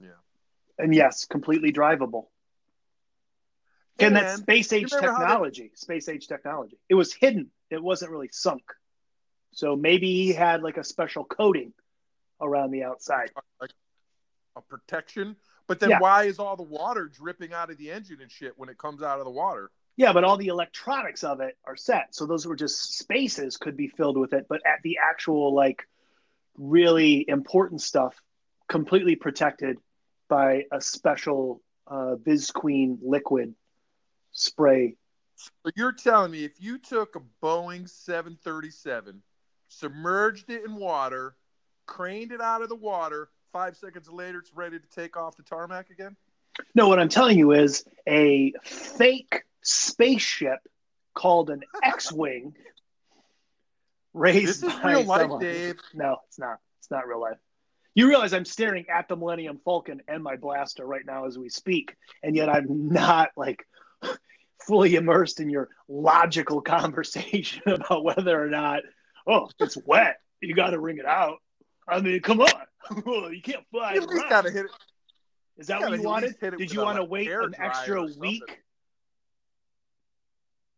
Yeah. 0.00 0.08
And 0.78 0.92
yes, 0.94 1.24
completely 1.24 1.72
drivable. 1.72 2.26
Again, 4.06 4.14
that's 4.14 4.34
And 4.34 4.42
space 4.42 4.72
age 4.72 4.90
you 4.92 4.96
remember 4.98 5.12
how 5.12 5.18
they- 5.18 5.24
technology. 5.26 5.72
Space 5.74 6.08
age 6.08 6.26
technology. 6.28 6.78
It 6.88 6.94
was 6.94 7.12
hidden. 7.12 7.50
It 7.70 7.82
wasn't 7.82 8.10
really 8.10 8.28
sunk. 8.32 8.62
So 9.52 9.76
maybe 9.76 10.06
he 10.12 10.32
had 10.32 10.62
like 10.62 10.76
a 10.76 10.84
special 10.84 11.24
coating 11.24 11.72
around 12.40 12.70
the 12.70 12.84
outside. 12.84 13.30
like 13.60 13.70
a 14.56 14.60
protection. 14.62 15.36
But 15.66 15.80
then 15.80 15.90
Yeah. 15.90 16.00
why 16.00 16.24
is 16.24 16.38
all 16.38 16.56
the 16.56 16.62
water 16.62 17.06
dripping 17.06 17.52
out 17.54 17.70
of 17.70 17.78
the 17.78 17.90
engine 17.90 18.20
and 18.20 18.30
shit 18.30 18.58
when 18.58 18.68
it 18.68 18.76
comes 18.78 19.02
out 19.02 19.18
of 19.18 19.24
the 19.24 19.30
water? 19.30 19.70
Yeah, 19.96 20.12
but 20.12 20.24
all 20.24 20.36
the 20.36 20.48
electronics 20.48 21.22
of 21.24 21.40
it 21.40 21.56
are 21.64 21.76
set. 21.76 22.14
So 22.14 22.26
those 22.26 22.46
were 22.46 22.56
just 22.56 22.96
spaces 22.98 23.56
could 23.56 23.76
be 23.76 23.88
filled 23.88 24.16
with 24.18 24.32
it, 24.32 24.46
but 24.48 24.60
at 24.66 24.80
the 24.82 24.98
actual 25.02 25.54
like 25.54 25.86
really 26.56 27.24
important 27.28 27.80
stuff 27.80 28.20
completely 28.68 29.16
protected 29.16 29.78
by 30.28 30.64
a 30.72 30.80
special 30.80 31.62
uh 31.86 32.16
Visqueen 32.16 32.98
liquid 33.02 33.54
spray. 34.32 34.96
But 35.64 35.74
you're 35.76 35.92
telling 35.92 36.30
me 36.30 36.44
if 36.44 36.60
you 36.60 36.78
took 36.78 37.16
a 37.16 37.20
Boeing 37.44 37.88
737, 37.88 39.22
submerged 39.68 40.50
it 40.50 40.64
in 40.64 40.76
water, 40.76 41.36
craned 41.86 42.32
it 42.32 42.40
out 42.40 42.62
of 42.62 42.68
the 42.68 42.76
water, 42.76 43.28
five 43.52 43.76
seconds 43.76 44.08
later 44.08 44.38
it's 44.38 44.54
ready 44.54 44.78
to 44.78 44.86
take 44.88 45.16
off 45.16 45.36
the 45.36 45.42
tarmac 45.42 45.90
again? 45.90 46.16
No, 46.74 46.88
what 46.88 46.98
I'm 46.98 47.08
telling 47.08 47.38
you 47.38 47.52
is 47.52 47.84
a 48.08 48.52
fake 48.62 49.42
spaceship 49.62 50.58
called 51.14 51.50
an 51.50 51.62
X-wing 51.82 52.54
raised 54.14 54.62
This 54.62 54.74
is 54.74 54.84
real 54.84 55.04
life, 55.04 55.22
someone- 55.22 55.40
Dave. 55.40 55.80
No, 55.94 56.18
it's 56.28 56.38
not. 56.38 56.58
It's 56.78 56.90
not 56.90 57.06
real 57.06 57.20
life. 57.20 57.38
You 57.94 58.08
realize 58.08 58.32
I'm 58.32 58.46
staring 58.46 58.86
at 58.88 59.06
the 59.08 59.16
Millennium 59.16 59.60
Falcon 59.64 60.00
and 60.08 60.22
my 60.22 60.36
blaster 60.36 60.86
right 60.86 61.04
now 61.04 61.26
as 61.26 61.38
we 61.38 61.50
speak, 61.50 61.94
and 62.22 62.34
yet 62.34 62.48
I'm 62.48 62.88
not 62.88 63.30
like 63.36 63.66
fully 64.66 64.94
immersed 64.94 65.40
in 65.40 65.50
your 65.50 65.68
logical 65.88 66.60
conversation 66.62 67.62
about 67.66 68.04
whether 68.04 68.42
or 68.42 68.48
not, 68.48 68.82
oh, 69.26 69.48
it's 69.58 69.76
wet. 69.84 70.16
You 70.40 70.54
got 70.54 70.70
to 70.70 70.80
wring 70.80 70.98
it 70.98 71.06
out. 71.06 71.38
I 71.86 72.00
mean, 72.00 72.20
come 72.20 72.40
on. 72.40 72.50
you 73.32 73.42
can't 73.42 73.64
fly. 73.70 73.94
You 73.94 74.02
at 74.02 74.28
got 74.28 74.44
to 74.44 74.50
hit 74.50 74.66
it. 74.66 74.70
Is 75.58 75.66
that 75.66 75.80
gotta 75.80 75.90
what 75.90 76.00
you 76.00 76.06
wanted? 76.06 76.26
least 76.28 76.40
hit 76.40 76.54
it 76.54 76.58
Did 76.58 76.72
you 76.72 76.80
want 76.80 76.96
to 76.96 77.04
wait 77.04 77.30
an 77.30 77.54
extra 77.58 78.04
week 78.18 78.62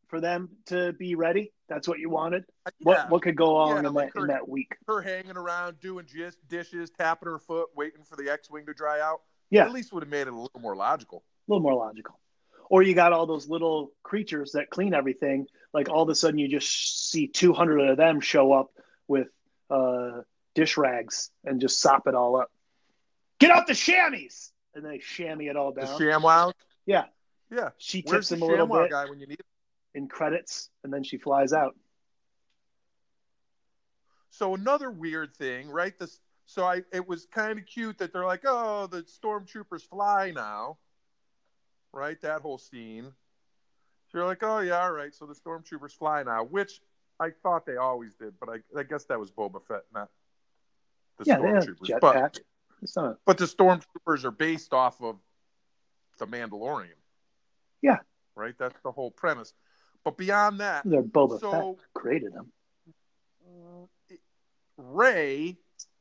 for 0.09 0.21
them 0.21 0.51
to 0.67 0.93
be 0.95 1.15
ready? 1.15 1.53
That's 1.69 1.89
what 1.89 1.99
you 1.99 2.11
wanted. 2.11 2.45
Uh, 2.67 2.71
yeah. 2.81 2.85
What 2.85 3.11
what 3.11 3.23
could 3.23 3.37
go 3.37 3.57
on 3.57 3.83
Yeah, 3.83 3.89
in 3.89 3.95
like 3.95 4.13
that 4.13 4.21
in 4.21 4.27
that 4.29 4.49
week? 4.49 4.77
Her 4.87 5.01
hanging 5.01 5.37
around 5.37 5.81
doing 5.81 6.07
just 6.07 6.47
dishes, 6.49 6.91
tapping 6.91 7.31
her 7.31 7.39
foot, 7.39 7.69
waiting 7.75 8.03
for 8.03 8.17
the 8.17 8.31
X-wing 8.31 8.67
to 8.67 8.75
dry 8.75 9.01
out. 9.01 9.21
Yeah. 9.51 9.65
At 9.65 9.73
least 9.73 9.93
would 9.93 10.03
have 10.03 10.11
made 10.11 10.23
it 10.23 10.33
a 10.33 10.37
little 10.37 10.61
more 10.61 10.77
logical. 10.77 11.25
a 11.49 11.53
little 11.53 11.63
more 11.63 11.75
logical. 11.75 12.19
Or 12.71 12.83
you 12.83 12.95
got 12.95 13.13
all 13.13 13.27
those 13.27 13.49
little 13.49 13.93
creatures 14.03 14.53
that 14.53 14.71
clean 14.71 14.95
everything. 14.95 15.47
Like 15.73 15.89
all 15.89 16.03
of 16.03 16.09
a 16.09 16.15
sudden, 16.15 16.39
you 16.39 16.49
just 16.49 17.11
see 17.11 17.27
200 17.27 17.91
of 17.91 17.97
them 17.97 18.21
show 18.21 18.53
up 18.53 18.71
with 19.07 19.29
uh, 19.71 20.23
dish 20.55 20.77
rags 20.77 21.31
and 21.45 21.61
just 21.61 21.81
sop 21.81 22.07
it 22.07 22.15
all 22.15 22.37
up. 22.37 22.51
Get 23.39 23.51
out 23.51 23.67
the 23.67 23.75
chamois! 23.75 24.51
And 24.75 24.85
they 24.85 24.99
chamois 24.99 25.51
it 25.51 25.57
all 25.57 25.73
down 25.73 25.87
The. 25.87 26.05
ShamWow. 26.05 26.53
Yeah. 26.87 27.05
Yeah. 27.51 27.71
She 27.79 28.03
Where's 28.07 28.29
tips 28.29 28.41
him 28.41 28.43
a 28.43 28.51
little 28.51 28.67
bit 28.67 28.91
guy 28.91 29.07
when 29.07 29.21
you 29.21 29.27
need 29.27 29.41
him? 29.41 29.47
in 29.95 30.09
credits, 30.09 30.71
and 30.83 30.93
then 30.93 31.05
she 31.05 31.19
flies 31.19 31.53
out. 31.53 31.77
So 34.31 34.55
another 34.55 34.91
weird 34.91 35.35
thing, 35.37 35.69
right? 35.71 35.97
This 35.99 36.21
so 36.47 36.65
I 36.65 36.83
it 36.93 37.07
was 37.07 37.27
kind 37.27 37.59
of 37.59 37.67
cute 37.67 37.99
that 37.99 38.13
they're 38.13 38.25
like, 38.25 38.43
oh, 38.45 38.89
the 38.89 39.03
stormtroopers 39.03 39.83
fly 39.89 40.33
now, 40.35 40.79
right? 41.95 42.21
That 42.23 42.41
whole 42.41 42.59
scene. 42.59 43.13
So 44.09 44.19
you're 44.19 44.27
like, 44.27 44.43
oh 44.43 44.61
yeah, 44.61 44.81
all 44.83 44.93
right. 44.93 45.15
So 45.15 45.27
the 45.27 45.35
stormtroopers 45.35 45.93
fly 45.93 46.23
now, 46.23 46.45
which 46.45 46.81
I 47.19 47.31
thought 47.43 47.67
they 47.67 47.77
always 47.77 48.15
did, 48.15 48.35
but 48.39 48.49
I, 48.49 48.79
I 48.79 48.83
guess 48.83 49.05
that 49.07 49.19
was 49.19 49.31
Boba 49.31 49.65
Fett, 49.67 49.83
not 49.93 50.09
the 51.19 51.25
yeah, 51.27 51.39
stormtroopers. 51.39 52.01
But. 52.01 52.41
Not. 52.97 53.17
but 53.25 53.39
the 53.39 53.47
stormtroopers 53.47 54.25
are 54.25 54.31
based 54.31 54.75
off 54.75 55.01
of 55.01 55.17
the 56.19 56.27
Mandalorian. 56.27 56.89
Yeah. 57.83 57.99
Right. 58.35 58.55
That's 58.59 58.79
the 58.81 58.93
whole 58.93 59.11
premise. 59.11 59.55
But 60.05 60.19
beyond 60.19 60.61
that, 60.61 60.83
They're 60.85 61.03
Boba 61.03 61.41
So- 61.41 61.51
Fett 61.51 61.87
created 61.95 62.35
them. 62.35 62.51
Rey, 64.77 65.57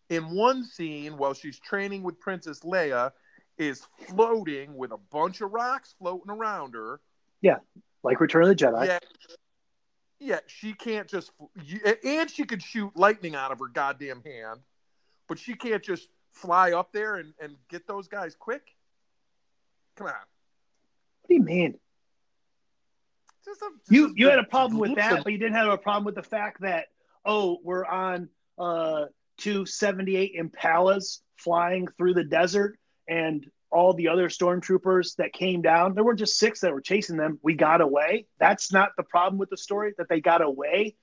in 0.10 0.32
one 0.32 0.64
scene 0.64 1.18
while 1.18 1.34
she's 1.34 1.60
training 1.60 2.04
with 2.04 2.20
Princess 2.20 2.62
Leia, 2.62 3.12
is 3.58 3.86
floating 4.08 4.76
with 4.76 4.92
a 4.92 4.98
bunch 5.12 5.42
of 5.42 5.52
rocks 5.52 5.96
floating 6.00 6.32
around 6.32 6.74
her. 6.74 7.00
Yeah, 7.42 7.58
like 8.04 8.20
Return 8.20 8.44
of 8.44 8.50
the 8.50 8.56
Jedi. 8.56 8.88
Yeah. 8.88 9.00
Yeah, 10.20 10.40
she 10.48 10.72
can't 10.72 11.10
just 11.10 11.32
and 12.06 12.30
she 12.30 12.46
could 12.46 12.64
shoot 12.64 12.96
lightning 12.96 13.36
out 13.36 13.52
of 13.52 13.60
her 13.60 13.68
goddamn 13.68 14.22
hand, 14.24 14.62
but 15.28 15.38
she 15.38 15.54
can't 15.54 15.84
just 15.84 16.08
fly 16.32 16.72
up 16.72 16.94
there 16.94 17.18
and, 17.18 17.34
and 17.42 17.58
get 17.70 17.88
those 17.88 18.08
guys 18.08 18.34
quick. 18.34 18.62
Come 19.98 20.08
on. 20.08 20.14
What 20.14 21.28
do 21.28 21.36
you 21.36 21.44
mean? 21.44 21.78
Just 23.44 23.62
a- 23.62 23.70
just 23.80 23.92
You 23.92 24.14
you 24.16 24.30
had 24.30 24.40
a 24.40 24.46
problem 24.46 24.80
with 24.80 24.96
that, 24.96 25.26
but 25.26 25.34
you 25.34 25.38
didn't 25.38 25.56
have 25.56 25.68
a 25.68 25.78
problem 25.78 26.06
with 26.06 26.16
the 26.16 26.24
fact 26.24 26.62
that 26.62 26.88
oh, 27.26 27.60
we're 27.62 27.86
on 27.86 28.30
uh 28.58 29.06
two 29.38 29.66
78 29.66 30.38
Impalas 30.40 31.20
flying 31.36 31.88
through 31.98 32.14
the 32.14 32.24
desert 32.24 32.78
and 33.08 33.46
all 33.72 33.94
the 33.94 34.08
other 34.08 34.30
stormtroopers 34.30 35.16
that 35.16 35.34
came 35.34 35.62
down, 35.62 35.96
there 35.96 36.04
weren't 36.04 36.20
just 36.20 36.38
six 36.38 36.60
that 36.62 36.72
were 36.74 36.82
chasing 36.82 37.18
them. 37.18 37.40
We 37.42 37.56
got 37.56 37.82
away. 37.82 38.28
That's 38.40 38.72
not 38.72 38.92
the 38.98 39.04
problem 39.04 39.40
with 39.40 39.50
the 39.50 39.58
story 39.58 39.94
that 39.98 40.08
they 40.10 40.22
got 40.22 40.42
away 40.42 40.96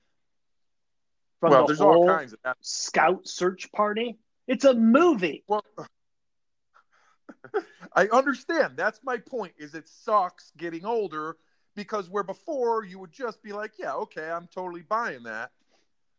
from 1.41 1.51
well, 1.51 1.61
the 1.61 1.67
there's 1.67 1.79
whole 1.79 2.03
all 2.03 2.07
kinds 2.07 2.33
of 2.33 2.39
that. 2.43 2.55
scout 2.61 3.27
search 3.27 3.71
party. 3.71 4.17
It's 4.47 4.63
a 4.63 4.73
movie. 4.73 5.43
Well, 5.47 5.65
I 7.95 8.07
understand. 8.07 8.77
That's 8.77 8.99
my 9.03 9.17
point. 9.17 9.53
Is 9.57 9.75
it 9.75 9.87
sucks 9.87 10.51
getting 10.57 10.85
older 10.85 11.37
because 11.75 12.09
where 12.09 12.23
before 12.23 12.85
you 12.85 12.99
would 12.99 13.11
just 13.11 13.41
be 13.43 13.53
like, 13.53 13.73
yeah, 13.77 13.93
okay, 13.93 14.29
I'm 14.29 14.47
totally 14.47 14.83
buying 14.83 15.23
that. 15.23 15.51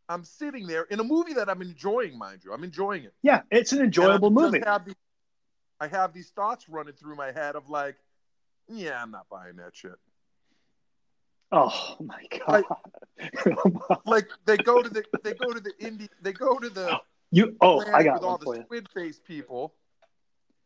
I'm 0.08 0.24
sitting 0.24 0.66
there 0.66 0.82
in 0.84 1.00
a 1.00 1.04
movie 1.04 1.32
that 1.34 1.48
I'm 1.48 1.62
enjoying, 1.62 2.18
mind 2.18 2.40
you. 2.44 2.52
I'm 2.52 2.64
enjoying 2.64 3.04
it. 3.04 3.14
Yeah, 3.22 3.42
it's 3.50 3.72
an 3.72 3.80
enjoyable 3.80 4.28
And 4.28 4.38
I 4.38 4.42
just 4.42 4.52
movie. 4.52 4.64
Have 4.66 4.88
I 5.80 5.88
have 5.88 6.12
these 6.12 6.30
thoughts 6.30 6.68
running 6.68 6.94
through 6.94 7.16
my 7.16 7.32
head 7.32 7.56
of 7.56 7.68
like, 7.68 7.96
yeah, 8.68 9.02
I'm 9.02 9.11
not 9.11 9.28
buying 9.28 9.56
that 9.56 9.74
shit. 9.74 9.96
Oh 11.50 11.96
my 12.00 12.22
god! 12.46 12.64
Like 14.06 14.28
they 14.46 14.56
go 14.56 14.82
to 14.82 14.88
the 14.88 15.04
they 15.22 15.35
go 15.35 15.52
to 15.52 15.61
the 15.61 15.72
indie 15.80 16.08
they 16.22 16.32
go 16.32 16.58
to 16.58 16.68
the 16.68 16.98
you 17.30 17.56
oh, 17.61 17.85
I 17.92 18.02
got 18.02 18.14
with 18.14 18.22
all 18.24 18.38
the 18.38 18.62
squid 18.64 18.88
face 18.90 19.18
people. 19.18 19.74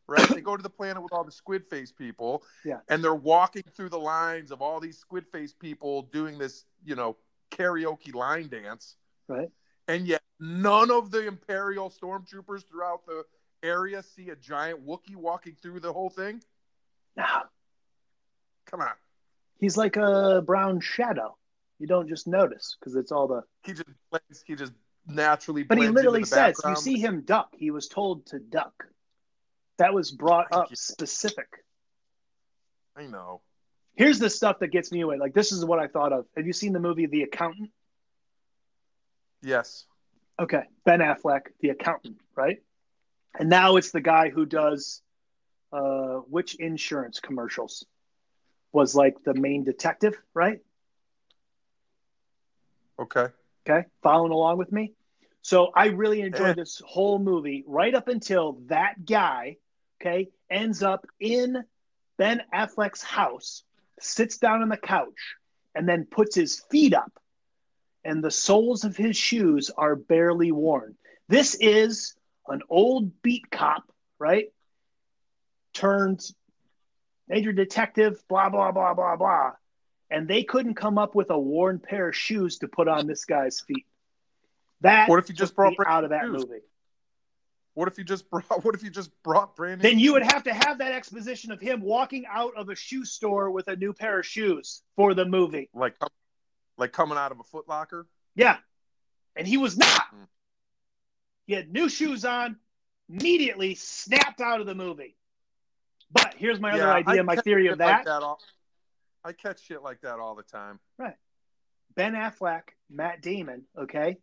Right? 0.09 0.29
they 0.29 0.41
go 0.41 0.57
to 0.57 0.63
the 0.63 0.71
planet 0.71 1.03
with 1.03 1.13
all 1.13 1.25
the 1.25 1.33
squid 1.33 1.65
face 1.67 1.91
people. 1.91 2.45
Yeah. 2.65 2.79
And 2.89 3.03
they're 3.03 3.15
walking 3.15 3.65
through 3.75 3.89
the 3.89 3.99
lines 3.99 4.53
of 4.53 4.63
all 4.63 4.79
these 4.79 4.97
squid 4.97 5.27
face 5.27 5.53
people 5.53 6.03
doing 6.03 6.39
this, 6.39 6.65
you 6.85 6.95
know, 6.95 7.17
karaoke 7.51 8.15
line 8.15 8.49
dance. 8.49 8.95
Right? 9.27 9.51
And 9.89 10.07
yet 10.07 10.23
none 10.39 10.93
of 10.93 11.11
the 11.11 11.27
Imperial 11.27 11.91
stormtroopers 11.91 12.65
throughout 12.69 13.05
the 13.07 13.25
area 13.67 14.03
see 14.03 14.31
a 14.31 14.37
giant 14.37 14.87
Wookiee 14.87 15.17
walking 15.17 15.57
through 15.61 15.81
the 15.81 15.93
whole 15.93 16.11
thing. 16.11 16.43
No, 17.17 17.25
Come 18.67 18.81
on. 18.81 18.93
he's 19.59 19.77
like 19.77 19.97
a 19.97 20.43
brown 20.45 20.81
shadow. 20.81 21.37
You 21.79 21.87
don't 21.87 22.09
just 22.09 22.27
notice 22.27 22.77
because 22.79 22.95
it's 22.97 23.13
all 23.13 23.27
the. 23.27 23.43
He 23.65 23.73
just 23.73 23.89
blends, 24.11 24.43
he 24.47 24.55
just 24.55 24.73
naturally 25.07 25.63
But 25.63 25.79
he 25.79 25.89
literally 25.89 26.25
says, 26.25 26.61
"You 26.67 26.77
see 26.77 26.99
him 26.99 27.23
duck." 27.23 27.49
He 27.57 27.71
was 27.71 27.89
told 27.89 28.27
to 28.27 28.39
duck. 28.39 28.87
That 29.79 29.93
was 29.93 30.11
brought 30.11 30.49
Thank 30.51 30.63
up 30.65 30.71
you. 30.71 30.77
specific. 30.77 31.49
I 32.97 33.07
know. 33.07 33.43
Here's 33.95 34.19
the 34.19 34.31
stuff 34.31 34.59
that 34.61 34.69
gets 34.69 34.91
me 34.93 35.01
away. 35.03 35.17
Like 35.19 35.35
this 35.35 35.53
is 35.53 35.65
what 35.65 35.79
I 35.79 35.87
thought 35.87 36.13
of. 36.13 36.27
Have 36.37 36.47
you 36.47 36.53
seen 36.55 36.73
the 36.73 36.81
movie 36.81 37.07
The 37.07 37.23
Accountant? 37.23 37.71
Yes. 39.43 39.85
Okay, 40.39 40.63
Ben 40.85 41.01
Affleck, 41.01 41.43
the 41.61 41.71
accountant, 41.71 42.17
right? 42.35 42.59
And 43.39 43.49
now 43.49 43.77
it's 43.77 43.91
the 43.91 44.01
guy 44.01 44.31
who 44.31 44.47
does 44.47 45.03
uh, 45.73 46.21
which 46.29 46.55
insurance 46.57 47.21
commercials 47.21 47.85
was 48.73 48.95
like 48.95 49.17
the 49.25 49.35
main 49.35 49.65
detective, 49.65 50.15
right? 50.35 50.61
Okay. 52.99 53.27
Okay, 53.69 53.87
following 54.03 54.33
along 54.33 54.59
with 54.59 54.73
me. 54.73 54.93
So 55.43 55.71
I 55.75 55.87
really 55.89 56.23
enjoyed 56.23 56.51
Eh. 56.51 56.55
this 56.55 56.81
whole 56.85 57.19
movie 57.19 57.65
right 57.67 57.95
up 57.95 58.09
until 58.09 58.55
that 58.67 59.05
guy, 59.05 59.57
okay, 60.01 60.29
ends 60.51 60.83
up 60.83 61.07
in 61.21 61.65
Ben 62.17 62.43
Affleck's 62.55 63.03
house, 63.03 63.63
sits 64.01 64.39
down 64.39 64.63
on 64.63 64.69
the 64.69 64.77
couch, 64.77 65.37
and 65.75 65.89
then 65.89 66.07
puts 66.07 66.35
his 66.35 66.61
feet 66.71 66.95
up, 66.95 67.13
and 68.05 68.25
the 68.25 68.31
soles 68.31 68.85
of 68.85 68.97
his 68.97 69.17
shoes 69.17 69.71
are 69.77 69.95
barely 69.95 70.53
worn. 70.53 70.97
This 71.29 71.57
is 71.61 72.15
an 72.49 72.63
old 72.69 73.23
beat 73.23 73.51
cop, 73.51 73.91
right? 74.19 74.47
Turned 75.75 76.21
major 77.29 77.53
detective, 77.53 78.23
blah, 78.29 78.49
blah, 78.49 78.73
blah, 78.73 78.95
blah, 78.95 79.17
blah. 79.17 79.53
And 80.11 80.29
they 80.29 80.45
couldn't 80.45 80.75
come 80.75 80.99
up 80.99 81.15
with 81.15 81.31
a 81.31 81.39
worn 81.39 81.81
pair 81.81 82.09
of 82.09 82.17
shoes 82.17 82.59
to 82.59 82.69
put 82.69 82.87
on 82.89 83.07
this 83.07 83.25
guy's 83.25 83.61
feet. 83.61 83.87
That 84.83 85.09
What 85.09 85.19
if 85.19 85.29
you 85.29 85.35
just 85.35 85.57
brought 85.57 85.75
out 85.87 86.05
of 86.05 86.11
that 86.11 86.23
shoes? 86.23 86.45
movie? 86.47 86.63
What 87.75 87.89
if 87.89 87.99
you 87.99 88.05
just 88.05 88.31
brought 88.31 88.45
what 88.65 88.75
if 88.75 88.83
you 88.83 88.91
just 88.91 89.11
brought 89.23 89.57
brand 89.57 89.83
Then 89.83 89.99
you 89.99 90.13
would 90.13 90.23
have 90.23 90.45
to 90.45 90.55
have 90.55 90.79
that 90.79 90.93
exposition 90.93 91.51
of 91.53 91.61
him 91.61 91.81
walking 91.83 92.25
out 92.31 92.53
of 92.57 92.69
a 92.69 92.75
shoe 92.75 93.05
store 93.05 93.51
with 93.51 93.69
a 93.69 93.77
new 93.77 93.93
pair 93.93 94.21
of 94.21 94.27
shoes 94.27 94.83
for 94.95 95.13
the 95.13 95.25
movie. 95.25 95.69
like 95.75 95.95
like 96.79 96.93
coming 96.93 97.19
out 97.19 97.33
of 97.33 97.41
a 97.41 97.43
foot 97.43 97.69
locker? 97.69 98.07
Yeah. 98.35 98.59
And 99.35 99.47
he 99.47 99.57
was 99.57 99.77
not. 99.77 100.03
Hmm. 100.11 100.23
He 101.47 101.55
had 101.55 101.73
new 101.73 101.89
shoes 101.89 102.25
on, 102.25 102.57
immediately 103.09 103.75
snapped 103.75 104.41
out 104.41 104.61
of 104.61 104.67
the 104.67 104.75
movie. 104.75 105.17
But 106.11 106.35
here's 106.37 106.61
my 106.61 106.73
other 106.73 106.91
idea, 106.91 107.21
I 107.21 107.23
my 107.23 107.37
theory 107.37 107.69
of 107.69 107.79
like 107.79 108.05
that. 108.05 108.23
all, 108.23 108.41
I 109.25 109.33
catch 109.33 109.65
shit 109.65 109.83
like 109.83 110.01
that 110.03 110.19
all 110.19 110.35
the 110.35 110.43
time. 110.43 110.79
Right. 110.99 111.17
Ben 111.95 112.15
Affleck, 112.15 112.63
Matt 112.91 113.23
Damon, 113.23 113.65
okay? 113.77 114.19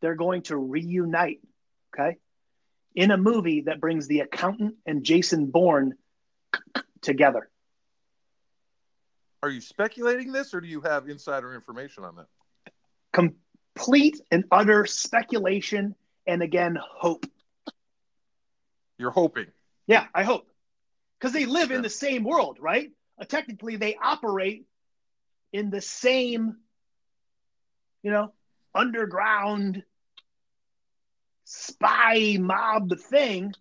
They're 0.00 0.14
going 0.14 0.42
to 0.42 0.56
reunite, 0.56 1.40
okay? 1.94 2.16
In 2.94 3.10
a 3.10 3.16
movie 3.16 3.62
that 3.62 3.80
brings 3.80 4.06
the 4.06 4.20
accountant 4.20 4.76
and 4.86 5.04
Jason 5.04 5.46
Bourne 5.46 5.94
together. 7.02 7.50
Are 9.42 9.50
you 9.50 9.60
speculating 9.60 10.32
this 10.32 10.54
or 10.54 10.60
do 10.60 10.68
you 10.68 10.82
have 10.82 11.08
insider 11.08 11.54
information 11.54 12.04
on 12.04 12.16
that? 12.16 12.26
Complete 13.12 14.20
and 14.30 14.44
utter 14.50 14.86
speculation 14.86 15.94
and 16.30 16.42
again, 16.42 16.78
hope. 16.80 17.26
You're 18.98 19.10
hoping. 19.10 19.46
Yeah, 19.88 20.06
I 20.14 20.22
hope. 20.22 20.46
Because 21.18 21.32
they 21.32 21.44
live 21.44 21.72
in 21.72 21.82
the 21.82 21.90
same 21.90 22.22
world, 22.22 22.58
right? 22.60 22.90
Uh, 23.20 23.24
technically, 23.24 23.76
they 23.76 23.96
operate 24.00 24.66
in 25.52 25.70
the 25.70 25.80
same, 25.80 26.56
you 28.04 28.12
know, 28.12 28.32
underground 28.72 29.82
spy 31.44 32.36
mob 32.38 32.96
thing. 32.96 33.52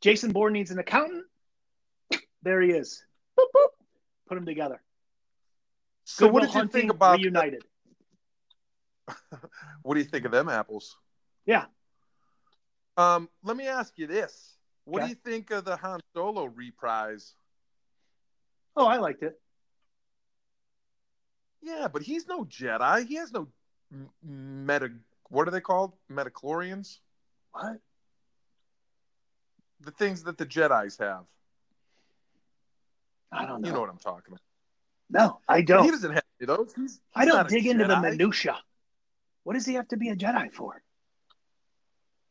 Jason 0.00 0.32
Bourne 0.32 0.54
needs 0.54 0.70
an 0.70 0.78
accountant. 0.78 1.24
There 2.42 2.62
he 2.62 2.70
is. 2.70 3.04
Boop, 3.38 3.48
boop. 3.54 3.68
Put 4.28 4.36
them 4.36 4.46
together. 4.46 4.80
So 6.04 6.26
Good 6.26 6.32
what 6.32 6.42
did 6.44 6.54
you 6.54 6.66
think 6.68 6.90
about 6.90 7.18
reunited? 7.18 7.64
what 9.82 9.94
do 9.94 10.00
you 10.00 10.06
think 10.06 10.24
of 10.24 10.32
them 10.32 10.48
apples? 10.48 10.96
Yeah. 11.44 11.66
Um, 12.98 13.28
let 13.44 13.56
me 13.56 13.66
ask 13.68 13.96
you 13.96 14.06
this. 14.08 14.56
What 14.84 15.00
Okay. 15.00 15.06
do 15.06 15.08
you 15.10 15.14
think 15.14 15.50
of 15.52 15.64
the 15.64 15.76
Han 15.76 16.00
Solo 16.14 16.46
reprise? 16.46 17.34
Oh, 18.76 18.86
I 18.86 18.96
liked 18.96 19.22
it. 19.22 19.40
Yeah, 21.62 21.88
but 21.88 22.02
he's 22.02 22.26
no 22.26 22.44
Jedi. 22.44 23.06
He 23.06 23.14
has 23.14 23.32
no 23.32 23.48
meta. 24.22 24.90
What 25.28 25.46
are 25.46 25.50
they 25.50 25.60
called? 25.60 25.94
Metachlorians. 26.10 26.98
What? 27.52 27.80
The 29.80 29.90
things 29.92 30.24
that 30.24 30.36
the 30.38 30.46
Jedi's 30.46 30.98
have. 30.98 31.24
I 33.30 33.46
don't 33.46 33.60
know. 33.60 33.68
You 33.68 33.74
know 33.74 33.80
what 33.80 33.90
I'm 33.90 33.98
talking 33.98 34.32
about. 34.32 34.40
no, 35.10 35.40
I 35.48 35.62
don't. 35.62 35.84
He 35.84 35.90
doesn't 35.90 36.12
have 36.12 36.24
those. 36.40 36.72
He's, 36.74 36.92
he's 36.92 37.00
I 37.14 37.24
don't 37.26 37.48
dig 37.48 37.66
into 37.66 37.86
the 37.86 38.00
minutia. 38.00 38.58
What 39.44 39.54
does 39.54 39.66
he 39.66 39.74
have 39.74 39.88
to 39.88 39.96
be 39.96 40.08
a 40.08 40.16
Jedi 40.16 40.52
for? 40.52 40.82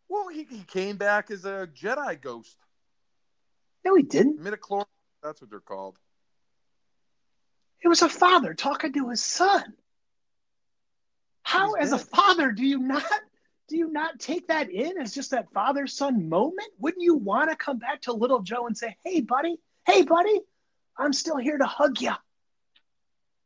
Well, 0.10 0.30
he, 0.30 0.43
he 0.43 0.63
came 0.63 0.98
back 0.98 1.32
as 1.32 1.46
a 1.46 1.67
Jedi 1.74 2.20
ghost. 2.22 2.58
No, 3.86 3.96
he 3.96 4.04
didn't. 4.04 4.41
Midichlorians. 4.41 4.86
That's 5.24 5.41
what 5.41 5.50
they're 5.50 5.60
called. 5.60 5.98
It 7.82 7.88
was 7.88 8.02
a 8.02 8.10
father 8.10 8.54
talking 8.54 8.93
to 8.93 9.10
his 9.10 9.22
son. 9.22 9.74
How, 11.43 11.76
He's 11.76 11.93
as 11.93 12.02
a 12.02 12.06
father, 12.06 12.52
do 12.52 12.65
you 12.65 12.80
not 12.80 13.04
do 13.70 13.78
you 13.78 13.89
not 13.91 14.20
take 14.20 14.48
that 14.48 14.70
in 14.70 14.98
as 14.98 15.13
just 15.13 15.32
that 15.32 15.52
father 15.54 15.88
son 15.88 16.30
moment? 16.30 16.70
Wouldn't 16.80 17.04
you 17.04 17.15
want 17.15 17.50
to 17.50 17.56
come 17.56 17.80
back 17.80 18.02
to 18.04 18.13
little 18.13 18.41
Joe 18.41 18.67
and 18.67 18.78
say, 18.78 18.96
"Hey, 19.04 19.22
buddy, 19.22 19.58
hey, 19.86 20.04
buddy, 20.04 20.41
I'm 20.98 21.13
still 21.13 21.38
here 21.38 21.58
to 21.58 21.65
hug 21.65 22.02
you." 22.02 22.13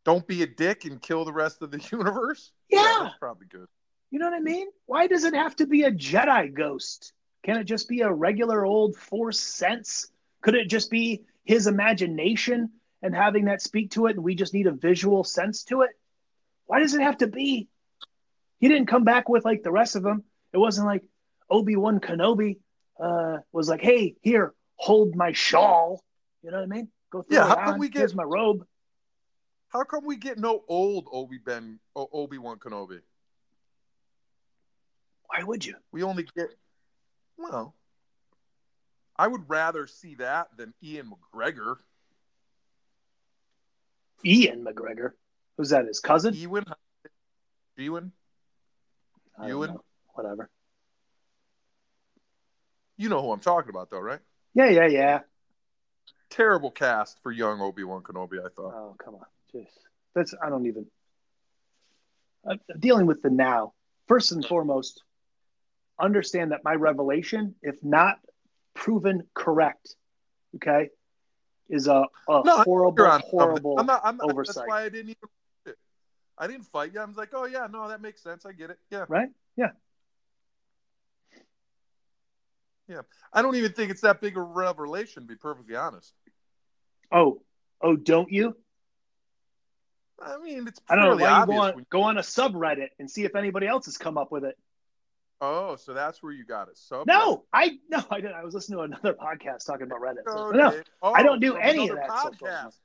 Don't 0.03 0.25
be 0.27 0.41
a 0.41 0.47
dick 0.47 0.85
and 0.85 1.01
kill 1.01 1.25
the 1.25 1.33
rest 1.33 1.61
of 1.61 1.71
the 1.71 1.79
universe. 1.91 2.51
Yeah. 2.69 2.97
that's 3.03 3.17
probably 3.19 3.47
good. 3.47 3.67
You 4.11 4.19
know 4.19 4.25
what 4.25 4.35
I 4.35 4.39
mean? 4.41 4.67
Why 4.85 5.07
does 5.07 5.23
it 5.23 5.33
have 5.33 5.55
to 5.57 5.65
be 5.67 5.83
a 5.83 5.91
Jedi 5.91 6.53
ghost? 6.53 7.13
Can 7.43 7.57
it 7.57 7.63
just 7.63 7.87
be 7.89 8.01
a 8.01 8.11
regular 8.11 8.65
old 8.65 8.95
Force 8.95 9.39
sense? 9.39 10.11
Could 10.41 10.55
it 10.55 10.67
just 10.69 10.91
be 10.91 11.23
his 11.43 11.65
imagination 11.67 12.69
and 13.01 13.15
having 13.15 13.45
that 13.45 13.61
speak 13.61 13.91
to 13.91 14.05
it, 14.07 14.15
and 14.15 14.23
we 14.23 14.35
just 14.35 14.53
need 14.53 14.67
a 14.67 14.71
visual 14.71 15.23
sense 15.23 15.63
to 15.65 15.81
it? 15.81 15.91
Why 16.65 16.79
does 16.79 16.93
it 16.93 17.01
have 17.01 17.17
to 17.19 17.27
be? 17.27 17.67
He 18.59 18.67
didn't 18.67 18.87
come 18.87 19.03
back 19.03 19.27
with 19.29 19.43
like 19.45 19.63
the 19.63 19.71
rest 19.71 19.95
of 19.95 20.03
them. 20.03 20.23
It 20.53 20.57
wasn't 20.57 20.87
like 20.87 21.03
Obi 21.49 21.75
Wan 21.75 21.99
Kenobi 21.99 22.57
uh, 22.99 23.37
was 23.51 23.69
like, 23.69 23.81
"Hey, 23.81 24.15
here, 24.21 24.53
hold 24.75 25.15
my 25.15 25.31
shawl." 25.31 26.03
You 26.43 26.51
know 26.51 26.57
what 26.57 26.63
I 26.63 26.67
mean? 26.67 26.89
Go 27.11 27.21
through 27.23 27.37
Yeah, 27.37 27.47
how 27.47 27.55
come 27.55 27.73
on. 27.75 27.79
we 27.79 27.89
get- 27.89 27.99
Here's 27.99 28.15
my 28.15 28.23
robe. 28.23 28.65
How 29.69 29.83
come 29.83 30.05
we 30.05 30.17
get 30.17 30.37
no 30.37 30.63
old 30.67 31.07
Obi 31.11 31.37
Ben 31.37 31.79
Obi 31.95 32.37
Wan 32.37 32.59
Kenobi? 32.59 32.99
Why 35.31 35.43
would 35.43 35.65
you? 35.65 35.75
We 35.91 36.03
only 36.03 36.27
get 36.35 36.49
well. 37.37 37.75
I 39.17 39.27
would 39.27 39.49
rather 39.49 39.87
see 39.87 40.15
that 40.15 40.49
than 40.57 40.73
Ian 40.83 41.11
McGregor. 41.33 41.75
Ian 44.25 44.65
McGregor. 44.65 45.11
Who's 45.57 45.69
that? 45.69 45.85
His 45.85 45.99
cousin? 45.99 46.33
Ewan, 46.33 46.65
Ewan, 47.77 48.11
Ewan? 49.45 49.69
know. 49.71 49.83
Whatever. 50.13 50.49
you 52.97 53.09
know 53.09 53.21
who 53.21 53.31
I'm 53.31 53.39
talking 53.39 53.69
about, 53.69 53.89
though, 53.89 53.99
right? 53.99 54.19
Yeah, 54.53 54.69
yeah, 54.69 54.87
yeah. 54.87 55.19
Terrible 56.29 56.71
cast 56.71 57.21
for 57.23 57.31
young 57.31 57.61
Obi 57.61 57.83
Wan 57.83 58.01
Kenobi. 58.01 58.39
I 58.39 58.49
thought. 58.49 58.73
Oh, 58.73 58.95
come 59.03 59.15
on. 59.15 59.25
Jeez. 59.53 59.67
That's 60.13 60.33
I 60.43 60.49
don't 60.49 60.65
even 60.65 60.87
I'm 62.47 62.59
dealing 62.79 63.05
with 63.05 63.21
the 63.21 63.29
now. 63.29 63.73
First 64.07 64.31
and 64.31 64.45
foremost, 64.45 65.03
understand 66.01 66.51
that 66.51 66.63
my 66.63 66.73
revelation, 66.73 67.55
if 67.61 67.75
not 67.83 68.19
proven 68.73 69.23
correct, 69.33 69.95
okay, 70.55 70.89
is 71.69 71.87
a, 71.87 72.05
a 72.27 72.41
No, 72.43 72.63
horrible, 72.63 73.05
on- 73.05 73.21
horrible 73.21 73.79
I'm 73.79 73.85
not. 73.85 74.01
I'm 74.03 74.17
not. 74.17 74.29
oversight. 74.31 74.55
That's 74.55 74.67
why 74.67 74.83
I 74.83 74.89
didn't 74.89 75.11
even. 75.11 75.75
I 76.37 76.47
didn't 76.47 76.65
fight 76.65 76.91
you. 76.93 76.99
I 76.99 77.05
was 77.05 77.17
like, 77.17 77.29
oh 77.33 77.45
yeah, 77.45 77.67
no, 77.71 77.87
that 77.89 78.01
makes 78.01 78.21
sense. 78.23 78.45
I 78.45 78.51
get 78.51 78.71
it. 78.71 78.79
Yeah. 78.89 79.05
right? 79.07 79.29
Yeah. 79.55 79.69
Yeah. 82.87 83.01
I 83.31 83.41
don't 83.41 83.55
even 83.55 83.71
think 83.73 83.91
it's 83.91 84.01
that 84.01 84.21
big 84.21 84.37
a 84.37 84.41
revelation. 84.41 85.23
To 85.23 85.27
be 85.27 85.35
perfectly 85.35 85.75
honest. 85.75 86.13
Oh, 87.11 87.41
oh, 87.81 87.95
don't 87.95 88.31
you? 88.31 88.55
I 90.19 90.37
mean, 90.37 90.67
it's 90.67 90.79
I 90.89 90.95
don't 90.95 91.05
know 91.17 91.23
why 91.23 91.39
you 91.41 91.45
go 91.45 91.53
on 91.53 91.75
when- 91.75 91.85
go 91.89 92.03
on 92.03 92.17
a 92.17 92.21
subreddit 92.21 92.89
and 92.99 93.09
see 93.09 93.23
if 93.23 93.35
anybody 93.35 93.67
else 93.67 93.85
has 93.85 93.97
come 93.97 94.17
up 94.17 94.31
with 94.31 94.43
it. 94.43 94.57
Oh, 95.41 95.75
so 95.75 95.93
that's 95.93 96.21
where 96.23 96.31
you 96.31 96.45
got 96.45 96.69
it. 96.69 96.77
So 96.77 97.03
No, 97.05 97.45
I 97.51 97.79
no, 97.89 98.03
I 98.09 98.21
didn't. 98.21 98.35
I 98.35 98.43
was 98.43 98.53
listening 98.53 98.77
to 98.77 98.83
another 98.83 99.13
podcast 99.21 99.65
talking 99.65 99.87
about 99.87 100.01
Reddit. 100.01 100.23
So, 100.27 100.47
oh, 100.47 100.51
no, 100.51 100.81
Oh, 101.01 101.11
I 101.13 101.23
don't 101.23 101.37
oh, 101.37 101.39
do 101.39 101.55
any 101.57 101.89
of 101.89 101.97
that 101.97 102.09
podcast. 102.09 102.77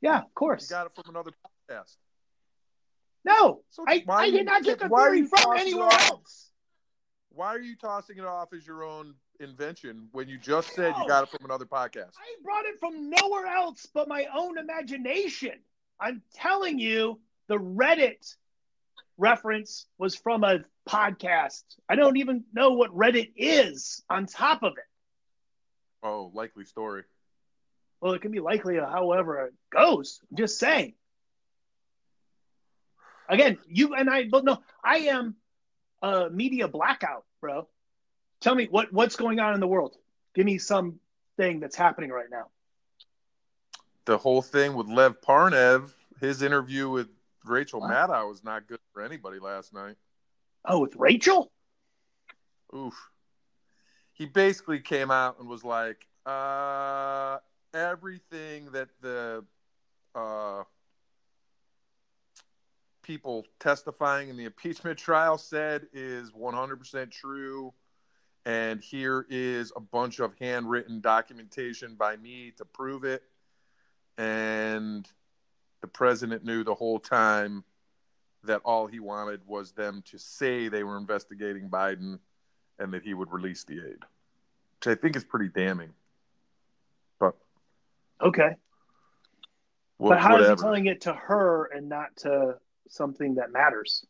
yeah, 0.00 0.18
of 0.18 0.34
course. 0.34 0.68
You 0.68 0.74
got 0.74 0.86
it 0.86 0.92
from 0.94 1.04
another 1.14 1.30
podcast. 1.70 1.96
No, 3.24 3.60
So 3.70 3.84
I, 3.86 4.02
I 4.08 4.30
did 4.30 4.46
not 4.46 4.64
get 4.64 4.78
the 4.78 4.88
theory 4.88 5.26
from 5.26 5.56
anywhere 5.56 5.90
else. 5.92 6.50
Why 7.28 7.48
are 7.48 7.60
you 7.60 7.76
tossing 7.76 8.16
it 8.18 8.24
off 8.24 8.52
as 8.54 8.66
your 8.66 8.82
own 8.82 9.14
invention 9.38 10.08
when 10.12 10.26
you 10.28 10.38
just 10.38 10.72
said 10.74 10.94
you 10.98 11.06
got 11.06 11.24
it 11.24 11.28
from 11.28 11.44
another 11.44 11.66
podcast? 11.66 12.14
I 12.16 12.42
brought 12.42 12.64
it 12.64 12.80
from 12.80 13.10
nowhere 13.10 13.46
else 13.46 13.86
but 13.92 14.08
my 14.08 14.26
own 14.34 14.58
imagination. 14.58 15.52
I'm 16.00 16.22
telling 16.34 16.78
you, 16.78 17.20
the 17.46 17.56
Reddit 17.58 18.34
reference 19.20 19.86
was 19.98 20.16
from 20.16 20.42
a 20.42 20.60
podcast. 20.88 21.62
I 21.88 21.94
don't 21.94 22.16
even 22.16 22.44
know 22.52 22.70
what 22.70 22.90
Reddit 22.96 23.32
is 23.36 24.02
on 24.10 24.26
top 24.26 24.62
of 24.62 24.72
it. 24.72 24.84
Oh, 26.02 26.30
likely 26.34 26.64
story. 26.64 27.02
Well, 28.00 28.14
it 28.14 28.22
can 28.22 28.32
be 28.32 28.40
likely 28.40 28.76
however 28.76 29.46
it 29.46 29.54
goes. 29.70 30.20
I'm 30.30 30.38
just 30.38 30.58
saying. 30.58 30.94
Again, 33.28 33.58
you 33.68 33.94
and 33.94 34.08
I 34.10 34.24
but 34.28 34.44
no, 34.44 34.58
I 34.82 34.96
am 35.10 35.36
a 36.02 36.30
media 36.30 36.66
blackout, 36.66 37.24
bro. 37.40 37.68
Tell 38.40 38.54
me 38.54 38.66
what 38.70 38.92
what's 38.92 39.16
going 39.16 39.38
on 39.38 39.54
in 39.54 39.60
the 39.60 39.68
world. 39.68 39.96
Give 40.34 40.46
me 40.46 40.58
some 40.58 40.98
thing 41.36 41.60
that's 41.60 41.76
happening 41.76 42.10
right 42.10 42.30
now. 42.30 42.46
The 44.06 44.16
whole 44.16 44.42
thing 44.42 44.74
with 44.74 44.88
Lev 44.88 45.20
Parnas, 45.20 45.92
his 46.20 46.42
interview 46.42 46.88
with 46.88 47.08
Rachel 47.44 47.80
What? 47.80 47.90
Maddow 47.90 48.28
was 48.28 48.44
not 48.44 48.66
good 48.66 48.80
for 48.92 49.02
anybody 49.02 49.38
last 49.38 49.72
night. 49.72 49.96
Oh, 50.64 50.80
with 50.80 50.94
Rachel? 50.96 51.50
Oof. 52.74 52.94
He 54.12 54.26
basically 54.26 54.80
came 54.80 55.10
out 55.10 55.38
and 55.38 55.48
was 55.48 55.64
like, 55.64 56.06
uh, 56.26 57.38
everything 57.72 58.70
that 58.72 58.88
the 59.00 59.44
uh, 60.14 60.64
people 63.02 63.46
testifying 63.58 64.28
in 64.28 64.36
the 64.36 64.44
impeachment 64.44 64.98
trial 65.06 65.38
said 65.38 65.86
is 65.92 66.30
100% 66.32 67.10
true. 67.10 67.72
And 68.46 68.80
here 68.82 69.26
is 69.28 69.72
a 69.76 69.80
bunch 69.80 70.18
of 70.18 70.34
handwritten 70.40 71.00
documentation 71.00 71.94
by 71.94 72.16
me 72.16 72.52
to 72.56 72.64
prove 72.64 73.04
it. 73.04 73.22
And 74.16 75.06
the 75.80 75.88
president 75.88 76.44
knew 76.44 76.62
the 76.64 76.74
whole 76.74 76.98
time 76.98 77.64
that 78.44 78.60
all 78.64 78.86
he 78.86 79.00
wanted 79.00 79.40
was 79.46 79.72
them 79.72 80.02
to 80.06 80.18
say 80.18 80.68
they 80.68 80.82
were 80.84 80.96
investigating 80.96 81.68
Biden 81.68 82.18
and 82.78 82.92
that 82.94 83.02
he 83.02 83.12
would 83.14 83.30
release 83.30 83.64
the 83.64 83.74
aid, 83.74 83.98
which 84.78 84.86
I 84.86 84.94
think 84.94 85.16
is 85.16 85.24
pretty 85.24 85.48
damning. 85.48 85.92
But 87.18 87.34
Okay. 88.20 88.56
wha- 89.98 90.10
but 90.10 90.20
how 90.20 90.32
whatever. 90.34 90.52
is 90.54 90.58
he 90.60 90.64
telling 90.64 90.86
it 90.86 91.02
to 91.02 91.12
her 91.12 91.66
and 91.66 91.88
not 91.88 92.16
to 92.18 92.58
something 92.88 93.34
that 93.34 93.52
matters? 93.52 94.04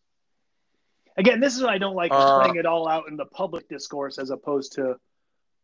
Again, 1.17 1.41
this 1.41 1.57
is 1.57 1.63
what 1.63 1.71
I 1.71 1.79
don't 1.79 1.97
like 1.97 2.13
Uh, 2.13 2.39
playing 2.39 2.57
it 2.57 2.67
all 2.67 2.89
out 2.89 3.09
in 3.09 3.17
the 3.17 3.27
public 3.27 3.69
discourse 3.69 4.19
as 4.19 4.31
opposed 4.31 4.73
to 4.75 4.97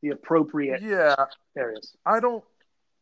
the 0.02 0.10
appropriate 0.10 0.82
yeah, 0.82 1.14
areas. 1.56 1.96
I 2.04 2.18
don't, 2.20 2.44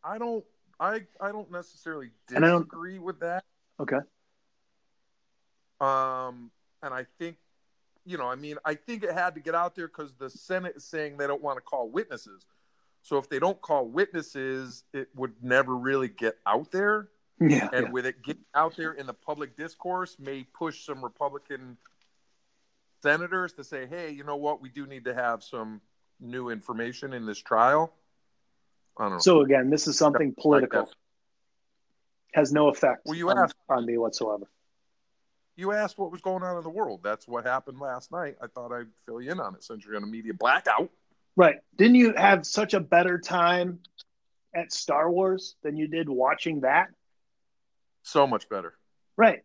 I 0.04 0.18
don't, 0.18 0.44
I, 0.80 1.02
I 1.20 1.32
don't 1.32 1.50
necessarily 1.50 2.10
I 2.34 2.40
don't- 2.40 2.62
disagree 2.62 2.98
with 2.98 3.20
that. 3.20 3.44
Okay. 3.80 3.98
Um, 5.80 6.50
and 6.82 6.94
I 6.94 7.06
think, 7.18 7.36
you 8.06 8.16
know, 8.18 8.28
I 8.28 8.36
mean, 8.36 8.56
I 8.64 8.74
think 8.74 9.02
it 9.02 9.12
had 9.12 9.34
to 9.34 9.40
get 9.40 9.54
out 9.54 9.74
there 9.74 9.88
because 9.88 10.12
the 10.18 10.30
Senate 10.30 10.74
is 10.76 10.84
saying 10.84 11.16
they 11.16 11.26
don't 11.26 11.42
want 11.42 11.56
to 11.56 11.62
call 11.62 11.88
witnesses. 11.88 12.46
So 13.02 13.18
if 13.18 13.28
they 13.28 13.38
don't 13.38 13.60
call 13.60 13.86
witnesses, 13.86 14.84
it 14.92 15.08
would 15.14 15.34
never 15.42 15.76
really 15.76 16.08
get 16.08 16.38
out 16.46 16.70
there. 16.70 17.08
Yeah. 17.40 17.68
and 17.72 17.86
yeah. 17.86 17.90
with 17.90 18.06
it 18.06 18.22
getting 18.22 18.44
out 18.54 18.76
there 18.76 18.92
in 18.92 19.06
the 19.06 19.12
public 19.12 19.56
discourse 19.56 20.16
may 20.20 20.44
push 20.56 20.86
some 20.86 21.04
republican 21.04 21.76
senators 23.02 23.52
to 23.54 23.64
say 23.64 23.86
hey 23.86 24.12
you 24.12 24.22
know 24.22 24.36
what 24.36 24.62
we 24.62 24.68
do 24.68 24.86
need 24.86 25.04
to 25.06 25.12
have 25.12 25.42
some 25.42 25.80
new 26.20 26.50
information 26.50 27.12
in 27.12 27.26
this 27.26 27.38
trial 27.38 27.92
i 28.98 29.02
don't 29.04 29.12
know 29.12 29.18
So 29.18 29.40
again, 29.40 29.70
this 29.70 29.86
is 29.86 29.96
something 29.98 30.34
political. 30.38 30.88
Has 32.34 32.52
no 32.52 32.68
effect 32.68 33.02
Well, 33.04 33.16
you 33.16 33.30
on, 33.30 33.38
asked- 33.38 33.54
on 33.68 33.86
me 33.86 33.96
whatsoever. 33.98 34.46
you 35.56 35.70
asked 35.72 35.98
what 35.98 36.10
was 36.10 36.20
going 36.20 36.42
on 36.42 36.56
in 36.56 36.62
the 36.64 36.70
world 36.70 37.00
that's 37.02 37.28
what 37.28 37.44
happened 37.44 37.78
last 37.78 38.10
night 38.10 38.36
i 38.42 38.46
thought 38.48 38.72
i'd 38.72 38.88
fill 39.06 39.20
you 39.20 39.30
in 39.30 39.38
on 39.40 39.54
it 39.54 39.62
since 39.62 39.84
you're 39.84 39.94
in 39.94 40.02
a 40.02 40.06
media 40.06 40.34
blackout 40.34 40.90
Right. 41.36 41.56
Didn't 41.76 41.96
you 41.96 42.14
have 42.16 42.46
such 42.46 42.74
a 42.74 42.80
better 42.80 43.18
time 43.18 43.80
at 44.54 44.72
Star 44.72 45.10
Wars 45.10 45.56
than 45.64 45.76
you 45.76 45.88
did 45.88 46.08
watching 46.08 46.60
that? 46.60 46.90
so 48.04 48.24
much 48.26 48.48
better 48.48 48.74
Right. 49.16 49.42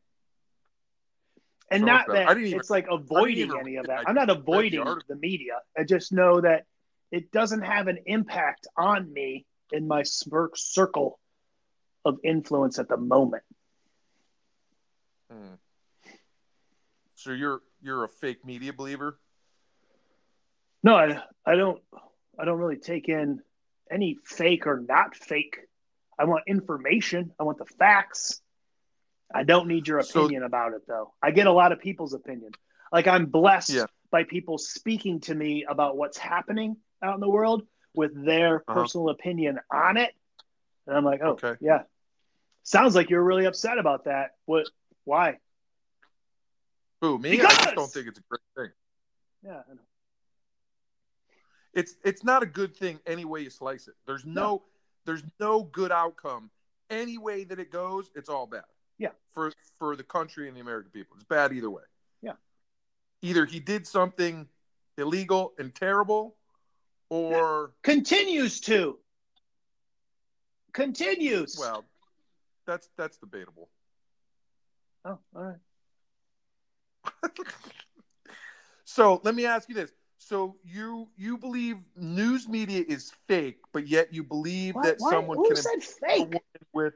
And 1.72 1.82
So 1.82 1.86
not 1.88 2.06
that 2.10 2.28
I 2.28 2.34
didn't 2.36 2.48
even- 2.50 2.60
it's 2.60 2.70
like 2.70 2.86
avoiding 2.92 3.52
any 3.60 3.78
of 3.78 3.88
that. 3.88 4.00
I 4.00 4.04
I'm 4.10 4.14
not 4.16 4.30
avoiding 4.30 4.84
the 5.08 5.16
media. 5.16 5.62
I 5.78 5.84
just 5.84 6.12
know 6.12 6.42
that 6.42 6.66
it 7.12 7.32
doesn't 7.32 7.62
have 7.64 7.88
an 7.88 8.00
impact 8.06 8.68
on 8.78 9.12
me 9.12 9.46
in 9.72 9.88
my 9.88 10.04
smirk 10.04 10.54
circle 10.58 11.20
of 12.06 12.18
influence 12.24 12.80
at 12.80 12.88
the 12.88 12.98
moment. 12.98 13.44
Hmm. 15.32 15.54
so 17.16 17.32
you're 17.32 17.62
you're 17.84 18.04
a 18.04 18.10
fake 18.10 18.44
media 18.44 18.74
believer 18.74 19.20
No, 20.84 20.96
I, 20.96 21.22
I 21.46 21.56
don't 21.56 21.82
I 22.40 22.46
don't 22.46 22.58
really 22.58 22.78
take 22.78 23.10
in 23.10 23.42
any 23.92 24.18
fake 24.24 24.66
or 24.66 24.80
not 24.80 25.16
fake. 25.16 25.58
I 26.18 26.26
want 26.26 26.44
information. 26.48 27.32
I 27.40 27.44
want 27.44 27.58
the 27.60 27.66
facts. 27.66 28.42
I 29.34 29.44
don't 29.44 29.68
need 29.68 29.88
your 29.88 30.02
So- 30.02 30.22
opinion 30.22 30.44
about 30.44 30.74
it 30.74 30.82
though. 30.88 31.14
I 31.22 31.30
get 31.32 31.46
a 31.48 31.52
lot 31.52 31.72
of 31.74 31.80
people's 31.80 32.14
opinion. 32.14 32.52
Like 32.92 33.08
I'm 33.08 33.28
blessed 33.28 33.72
Yeah. 33.72 33.86
by 34.10 34.24
people 34.24 34.58
speaking 34.58 35.20
to 35.22 35.36
me 35.36 35.66
about 35.70 35.96
what's 35.96 36.18
happening 36.18 36.78
out 37.02 37.16
in 37.16 37.20
the 37.20 37.30
world 37.30 37.66
with 37.94 38.12
their 38.26 38.58
Uh-huh. 38.68 38.74
personal 38.82 39.10
opinion 39.10 39.60
on 39.72 39.98
it. 39.98 40.14
And 40.88 40.96
I'm 40.98 41.06
like, 41.06 41.22
oh, 41.24 41.32
Okay. 41.32 41.56
yeah. 41.62 41.84
Sounds 42.64 42.96
like 42.96 43.10
you're 43.10 43.24
really 43.24 43.46
upset 43.46 43.78
about 43.78 44.04
that. 44.06 44.32
What 44.46 44.70
why? 45.06 45.40
who 47.02 47.18
me 47.18 47.40
i 47.40 47.44
just 47.46 47.76
don't 47.76 47.90
think 47.90 48.08
it's 48.08 48.20
a 48.20 48.24
great 48.30 48.42
thing 48.58 48.74
Yeah, 49.42 49.62
I 49.72 49.74
know. 49.74 49.80
it's 51.74 51.96
it's 52.04 52.24
not 52.26 52.44
a 52.44 52.46
good 52.46 52.76
thing 52.76 53.00
any 53.08 53.24
way 53.26 53.40
you 53.42 53.50
slice 53.50 53.88
it. 53.88 53.96
There's 54.06 54.26
no 54.26 54.64
there's 55.06 55.24
no 55.40 55.64
good 55.64 55.92
outcome 55.94 56.52
any 56.90 57.18
way 57.18 57.46
that 57.46 57.58
it 57.60 57.72
goes, 57.72 58.10
it's 58.16 58.28
all 58.30 58.48
bad. 58.48 58.66
Yeah. 58.98 59.12
For 59.34 59.52
for 59.78 59.96
the 59.96 60.04
country 60.04 60.48
and 60.50 60.58
the 60.58 60.62
American 60.62 60.92
people, 60.92 61.16
it's 61.16 61.24
bad 61.26 61.54
either 61.54 61.70
way. 61.70 61.84
Yeah. 62.22 62.34
Either 63.22 63.46
he 63.46 63.60
did 63.62 63.88
something 63.88 64.48
illegal 64.98 65.54
and 65.58 65.74
terrible, 65.74 66.36
or 67.10 67.74
Continues 67.84 68.62
to. 68.62 68.98
Continues. 70.74 71.58
well, 71.60 71.86
that's 72.66 72.90
that's 72.98 73.18
debatable. 73.18 73.70
Oh, 75.06 75.18
all 75.36 75.44
right. 75.44 75.58
so 78.86 79.20
let 79.24 79.34
me 79.34 79.46
ask 79.46 79.68
you 79.70 79.76
this: 79.76 79.92
so 80.18 80.56
you 80.64 81.08
you 81.18 81.38
believe 81.38 81.78
news 81.96 82.48
media 82.48 82.84
is 82.88 83.12
fake, 83.28 83.58
but 83.74 83.88
yet 83.88 84.14
you 84.14 84.24
believe 84.24 84.76
What? 84.76 84.84
that 84.86 85.02
someone 85.02 85.38
Who 85.38 85.48
can 85.48 85.56
said 85.56 85.84
fake? 85.84 86.42
with? 86.74 86.94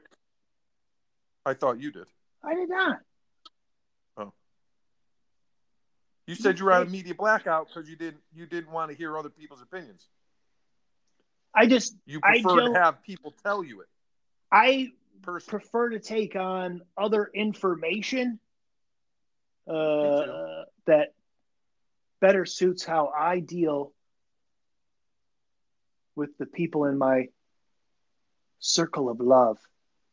I 1.44 1.54
thought 1.54 1.80
you 1.80 1.90
did. 1.90 2.06
I 2.44 2.54
did 2.54 2.68
not. 2.68 3.00
You 6.26 6.34
said 6.34 6.58
you 6.58 6.64
were 6.64 6.72
at 6.72 6.86
a 6.86 6.90
media 6.90 7.14
blackout 7.14 7.68
because 7.68 7.88
you 7.88 7.96
didn't 7.96 8.22
you 8.32 8.46
didn't 8.46 8.72
want 8.72 8.90
to 8.90 8.96
hear 8.96 9.16
other 9.18 9.28
people's 9.28 9.60
opinions. 9.60 10.08
I 11.54 11.66
just 11.66 11.94
You 12.06 12.20
I 12.22 12.40
prefer 12.42 12.68
to 12.72 12.74
have 12.74 13.02
people 13.02 13.34
tell 13.42 13.62
you 13.62 13.80
it 13.82 13.88
I 14.50 14.92
personally. 15.22 15.60
prefer 15.60 15.90
to 15.90 16.00
take 16.00 16.34
on 16.36 16.82
other 16.96 17.30
information 17.34 18.38
uh, 19.68 20.64
that 20.86 21.14
better 22.20 22.44
suits 22.46 22.84
how 22.84 23.08
I 23.08 23.40
deal 23.40 23.92
with 26.16 26.36
the 26.38 26.46
people 26.46 26.84
in 26.86 26.96
my 26.96 27.28
circle 28.60 29.08
of 29.10 29.20
love 29.20 29.58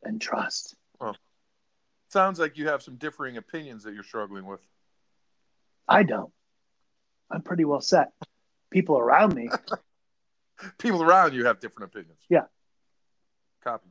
and 0.03 0.19
trust. 0.19 0.75
Well, 0.99 1.15
Sounds 2.09 2.39
like 2.39 2.57
you 2.57 2.67
have 2.67 2.81
some 2.81 2.95
differing 2.95 3.37
opinions 3.37 3.83
that 3.83 3.93
you're 3.93 4.03
struggling 4.03 4.45
with. 4.45 4.59
I 5.91 6.03
don't. 6.03 6.31
I'm 7.29 7.41
pretty 7.41 7.65
well 7.65 7.81
set. 7.81 8.11
People 8.71 8.97
around 8.97 9.33
me, 9.35 9.49
People 10.77 11.03
around 11.03 11.33
you 11.33 11.45
have 11.45 11.59
different 11.59 11.91
opinions. 11.91 12.19
Yeah. 12.29 12.45
Copy. 13.63 13.87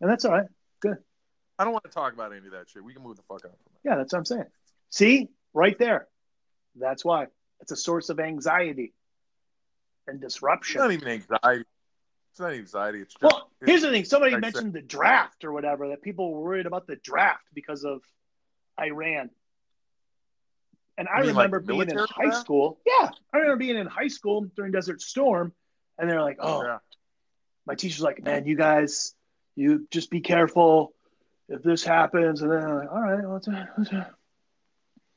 and 0.00 0.10
that's 0.10 0.24
all 0.24 0.32
right. 0.32 0.46
Good. 0.80 0.98
I 1.58 1.64
don't 1.64 1.72
want 1.72 1.84
to 1.84 1.90
talk 1.90 2.12
about 2.12 2.32
any 2.32 2.46
of 2.46 2.52
that 2.52 2.68
shit. 2.70 2.82
We 2.82 2.92
can 2.92 3.02
move 3.02 3.16
the 3.16 3.22
fuck 3.22 3.44
out 3.44 3.52
from 3.52 3.72
Yeah, 3.84 3.96
that's 3.96 4.12
what 4.12 4.18
I'm 4.18 4.24
saying. 4.24 4.46
See, 4.90 5.28
right 5.52 5.78
there. 5.78 6.08
That's 6.74 7.04
why 7.04 7.26
it's 7.60 7.72
a 7.72 7.76
source 7.76 8.08
of 8.08 8.18
anxiety 8.18 8.94
and 10.06 10.16
it. 10.22 10.26
It's 10.26 10.34
disruption. 10.34 10.80
not 10.80 10.92
even 10.92 11.08
anxiety. 11.08 11.64
It's 12.30 12.40
not 12.40 12.52
anxiety. 12.52 13.00
It's 13.00 13.14
just. 13.14 13.22
Well, 13.22 13.50
it's- 13.60 13.68
here's 13.68 13.82
the 13.82 13.90
thing. 13.90 14.04
Somebody 14.04 14.32
like 14.32 14.40
mentioned 14.42 14.72
the 14.72 14.80
draft 14.80 15.44
or 15.44 15.52
whatever, 15.52 15.88
that 15.88 16.02
people 16.02 16.32
were 16.32 16.40
worried 16.40 16.66
about 16.66 16.86
the 16.86 16.96
draft 16.96 17.44
because 17.52 17.84
of 17.84 18.02
Iran. 18.80 19.30
And 20.98 21.08
I 21.08 21.20
mean, 21.20 21.28
remember 21.30 21.60
the 21.60 21.66
being 21.72 21.88
in 21.90 21.98
high 21.98 22.30
school. 22.30 22.78
Yeah. 22.86 23.10
I 23.32 23.38
remember 23.38 23.56
being 23.56 23.76
in 23.76 23.86
high 23.86 24.08
school 24.08 24.46
during 24.56 24.72
Desert 24.72 25.00
Storm. 25.00 25.52
And 25.98 26.08
they're 26.10 26.22
like, 26.22 26.36
oh, 26.40 26.62
Yeah. 26.64 26.78
my 27.66 27.74
teacher's 27.74 28.02
like, 28.02 28.22
man, 28.22 28.46
you 28.46 28.56
guys, 28.56 29.14
you 29.56 29.86
just 29.90 30.10
be 30.10 30.20
careful 30.20 30.94
if 31.48 31.62
this 31.62 31.82
happens. 31.84 32.42
And 32.42 32.50
then 32.50 32.62
I'm 32.62 32.76
like, 32.78 32.90
all 32.92 33.00
right, 33.00 33.24
what's 33.24 33.46
that? 33.46 33.68
What's 33.76 33.90
that? 33.90 34.12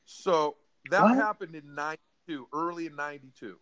So 0.04 0.56
that 0.90 1.02
What? 1.02 1.16
happened 1.16 1.54
in 1.54 1.74
'92, 1.74 2.46
early 2.52 2.86
in 2.86 2.94
'92, 2.94 3.58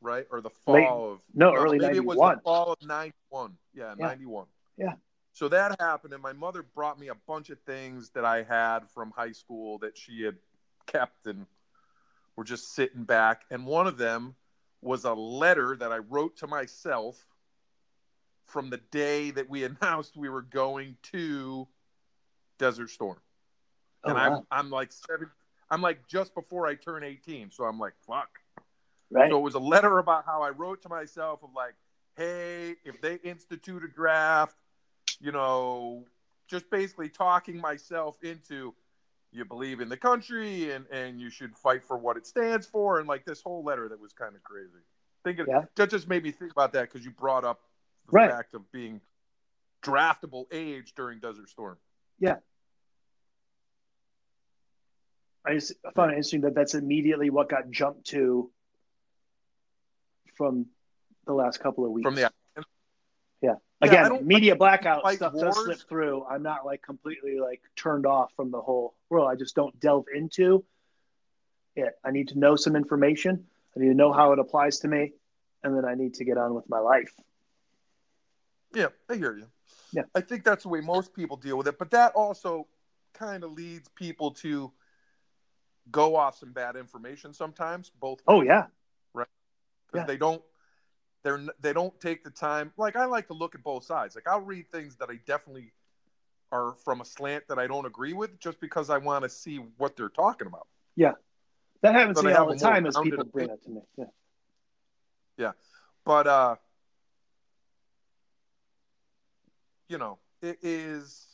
right? 0.00 0.26
Or 0.30 0.40
the 0.40 0.50
fall 0.50 0.74
Late- 0.74 0.86
of 0.88 1.20
No, 1.34 1.54
early 1.54 1.78
maybe 1.78 1.96
it 1.98 2.04
was 2.04 2.16
the 2.18 2.40
fall 2.42 2.72
of 2.72 2.82
'91. 2.82 3.56
Yeah, 3.74 3.94
Yeah. 3.98 4.06
'91. 4.06 4.46
Yeah. 4.76 4.94
So 5.32 5.48
that 5.48 5.80
happened, 5.80 6.12
and 6.14 6.22
my 6.22 6.32
mother 6.32 6.62
brought 6.62 6.98
me 6.98 7.08
a 7.08 7.14
bunch 7.14 7.50
of 7.50 7.58
things 7.60 8.10
that 8.10 8.24
I 8.24 8.42
had 8.42 8.88
from 8.90 9.10
high 9.10 9.32
school 9.32 9.78
that 9.78 9.96
she 9.98 10.22
had 10.22 10.36
kept 10.86 11.26
and 11.26 11.46
were 12.36 12.44
just 12.44 12.74
sitting 12.74 13.04
back. 13.04 13.42
And 13.50 13.66
one 13.66 13.86
of 13.86 13.98
them 13.98 14.34
was 14.80 15.04
a 15.04 15.12
letter 15.14 15.76
that 15.76 15.92
I 15.92 15.98
wrote 15.98 16.36
to 16.38 16.46
myself 16.46 17.26
from 18.46 18.70
the 18.70 18.80
day 18.90 19.30
that 19.32 19.48
we 19.48 19.64
announced 19.82 20.16
we 20.16 20.28
were 20.28 20.42
going 20.42 20.96
to 21.12 21.68
Desert 22.58 22.90
Storm 22.90 23.18
Oh, 24.04 24.10
and 24.10 24.18
wow. 24.18 24.46
I'm 24.50 24.64
I'm 24.64 24.70
like 24.70 24.92
seven. 24.92 25.30
I'm 25.70 25.80
like 25.80 26.06
just 26.08 26.34
before 26.34 26.66
I 26.66 26.74
turn 26.74 27.04
18, 27.04 27.50
so 27.50 27.64
I'm 27.64 27.78
like 27.78 27.94
fuck. 28.06 28.28
right? 29.10 29.30
So 29.30 29.38
it 29.38 29.42
was 29.42 29.54
a 29.54 29.60
letter 29.60 29.98
about 29.98 30.24
how 30.26 30.42
I 30.42 30.50
wrote 30.50 30.82
to 30.82 30.88
myself 30.88 31.42
of 31.42 31.50
like, 31.54 31.74
hey, 32.16 32.74
if 32.84 33.00
they 33.00 33.16
institute 33.24 33.84
a 33.84 33.88
draft, 33.88 34.56
you 35.20 35.32
know, 35.32 36.04
just 36.48 36.68
basically 36.70 37.08
talking 37.08 37.60
myself 37.60 38.18
into 38.22 38.74
you 39.32 39.44
believe 39.44 39.80
in 39.80 39.88
the 39.88 39.96
country 39.96 40.72
and 40.72 40.86
and 40.92 41.20
you 41.20 41.30
should 41.30 41.56
fight 41.56 41.82
for 41.82 41.96
what 41.96 42.16
it 42.16 42.26
stands 42.26 42.66
for 42.66 42.98
and 42.98 43.08
like 43.08 43.24
this 43.24 43.40
whole 43.40 43.64
letter 43.64 43.88
that 43.88 43.98
was 44.00 44.12
kind 44.12 44.36
of 44.36 44.42
crazy. 44.42 44.70
Thinking 45.24 45.46
Yeah. 45.48 45.64
that 45.76 45.90
just 45.90 46.08
made 46.08 46.22
me 46.22 46.30
think 46.32 46.52
about 46.52 46.72
that 46.74 46.82
because 46.92 47.04
you 47.04 47.10
brought 47.10 47.44
up 47.44 47.60
the 48.06 48.12
Right. 48.12 48.30
fact 48.30 48.54
of 48.54 48.70
being 48.72 49.00
draftable 49.82 50.46
age 50.52 50.94
during 50.94 51.18
Desert 51.18 51.48
Storm. 51.48 51.78
Yeah. 52.18 52.36
I 55.44 55.54
just 55.54 55.72
found 55.94 56.10
it 56.12 56.14
interesting 56.14 56.42
that 56.42 56.54
that's 56.54 56.74
immediately 56.74 57.30
what 57.30 57.48
got 57.48 57.68
jumped 57.70 58.06
to 58.08 58.50
from 60.34 60.66
the 61.26 61.32
last 61.32 61.58
couple 61.58 61.84
of 61.84 61.90
weeks. 61.90 62.04
From 62.04 62.14
the 62.14 62.30
Again, 63.82 64.08
don't- 64.08 64.24
media 64.24 64.54
blackout 64.54 65.02
fight 65.02 65.16
stuff 65.16 65.34
does 65.34 65.62
slip 65.64 65.80
through. 65.88 66.24
I'm 66.24 66.42
not 66.42 66.64
like 66.64 66.82
completely 66.82 67.40
like 67.40 67.60
turned 67.76 68.06
off 68.06 68.32
from 68.36 68.50
the 68.50 68.60
whole 68.60 68.94
world. 69.10 69.28
I 69.28 69.34
just 69.34 69.56
don't 69.56 69.78
delve 69.80 70.06
into 70.14 70.64
it. 71.74 71.98
I 72.04 72.12
need 72.12 72.28
to 72.28 72.38
know 72.38 72.54
some 72.56 72.76
information. 72.76 73.46
I 73.76 73.80
need 73.80 73.88
to 73.88 73.94
know 73.94 74.12
how 74.12 74.32
it 74.32 74.38
applies 74.38 74.78
to 74.80 74.88
me, 74.88 75.12
and 75.64 75.76
then 75.76 75.84
I 75.84 75.94
need 75.94 76.14
to 76.14 76.24
get 76.24 76.38
on 76.38 76.54
with 76.54 76.68
my 76.68 76.78
life. 76.78 77.12
Yeah, 78.74 78.88
I 79.10 79.16
hear 79.16 79.36
you. 79.36 79.46
Yeah. 79.92 80.02
I 80.14 80.20
think 80.20 80.44
that's 80.44 80.62
the 80.62 80.68
way 80.68 80.80
most 80.80 81.12
people 81.12 81.36
deal 81.36 81.58
with 81.58 81.66
it, 81.66 81.78
but 81.78 81.90
that 81.90 82.12
also 82.12 82.66
kind 83.12 83.44
of 83.44 83.52
leads 83.52 83.88
people 83.90 84.30
to 84.32 84.72
go 85.90 86.16
off 86.16 86.38
some 86.38 86.52
bad 86.52 86.76
information 86.76 87.34
sometimes, 87.34 87.90
both 88.00 88.20
Oh 88.26 88.42
yeah, 88.42 88.66
because 89.12 89.26
yeah. 89.94 90.04
they 90.04 90.16
don't 90.16 90.42
they're 91.24 91.40
they 91.60 91.72
don't 91.72 91.98
take 92.00 92.24
the 92.24 92.30
time. 92.30 92.72
Like 92.76 92.96
I 92.96 93.04
like 93.04 93.28
to 93.28 93.34
look 93.34 93.54
at 93.54 93.62
both 93.62 93.84
sides. 93.84 94.14
Like 94.14 94.26
I'll 94.26 94.40
read 94.40 94.70
things 94.72 94.96
that 94.96 95.08
I 95.10 95.18
definitely 95.26 95.72
are 96.50 96.74
from 96.84 97.00
a 97.00 97.04
slant 97.04 97.44
that 97.48 97.58
I 97.58 97.66
don't 97.66 97.86
agree 97.86 98.12
with 98.12 98.38
just 98.38 98.60
because 98.60 98.90
I 98.90 98.98
want 98.98 99.24
to 99.24 99.28
see 99.28 99.56
what 99.78 99.96
they're 99.96 100.08
talking 100.08 100.46
about. 100.46 100.66
Yeah, 100.96 101.12
that 101.82 101.94
happens 101.94 102.18
to 102.20 102.26
me 102.26 102.32
all 102.32 102.46
the 102.46 102.56
time 102.56 102.86
as 102.86 102.98
people 102.98 103.24
bring 103.24 103.50
it 103.50 103.62
to 103.64 103.70
me. 103.70 103.80
Yeah. 103.96 104.04
Yeah, 105.38 105.52
but 106.04 106.26
uh 106.26 106.56
you 109.88 109.98
know, 109.98 110.18
it 110.42 110.58
is 110.62 111.26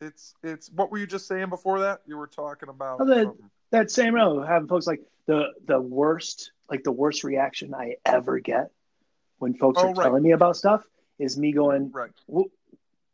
it's 0.00 0.34
it's 0.42 0.70
what 0.70 0.90
were 0.90 0.98
you 0.98 1.06
just 1.06 1.26
saying 1.26 1.48
before 1.48 1.80
that? 1.80 2.02
You 2.06 2.16
were 2.16 2.26
talking 2.26 2.68
about 2.68 3.00
Oh, 3.00 3.06
something. 3.06 3.50
that 3.70 3.90
same 3.90 4.14
row 4.14 4.42
having 4.42 4.68
folks 4.68 4.86
like 4.86 5.00
the 5.26 5.46
the 5.66 5.80
worst 5.80 6.52
like 6.68 6.82
the 6.84 6.92
worst 6.92 7.24
reaction 7.24 7.74
I 7.74 7.96
ever 8.04 8.38
get 8.38 8.70
when 9.42 9.54
folks 9.54 9.82
Oh, 9.82 9.88
are 9.88 9.94
right. 9.94 10.04
telling 10.04 10.22
me 10.22 10.30
about 10.30 10.56
stuff 10.56 10.84
is 11.18 11.36
me 11.36 11.50
going, 11.50 11.90
right. 11.90 12.12
"Wh- 12.32 12.46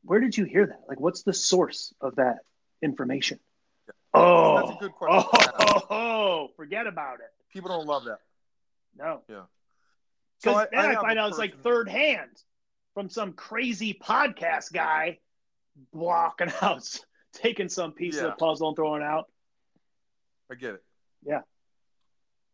where 0.04 0.20
did 0.20 0.36
you 0.36 0.44
hear 0.44 0.66
that? 0.66 0.82
Like, 0.86 1.00
what's 1.00 1.22
the 1.22 1.32
source 1.32 1.94
of 2.02 2.16
that 2.16 2.40
information? 2.82 3.40
Oh, 4.12 4.56
That's 4.58 4.70
a 4.70 4.74
oh, 4.74 4.78
good 4.78 4.92
question. 4.92 5.52
Oh, 5.58 5.86
oh, 5.88 6.48
forget 6.56 6.86
about 6.86 7.20
it. 7.20 7.32
People 7.50 7.70
don't 7.70 7.86
love 7.86 8.04
that. 8.04 8.18
No, 8.94 9.22
Yeah. 9.26 9.44
because 10.42 10.66
then 10.70 10.80
I, 10.80 10.92
have 10.92 11.00
find 11.00 11.18
a 11.18 11.22
out 11.22 11.28
it's 11.30 11.38
like 11.38 11.62
third 11.62 11.88
hand 11.88 12.30
from 12.92 13.08
some 13.08 13.32
crazy 13.32 13.94
podcast 13.94 14.70
guy 14.70 15.20
blocking 15.94 16.52
out, 16.60 16.86
taking 17.32 17.70
some 17.70 17.92
piece 17.92 18.18
of 18.18 18.24
the 18.24 18.32
puzzle 18.32 18.68
and 18.68 18.76
throwing 18.76 19.00
it 19.00 19.06
out. 19.06 19.30
I 20.50 20.56
get 20.56 20.74
it. 20.74 20.84
Yeah. 21.24 21.40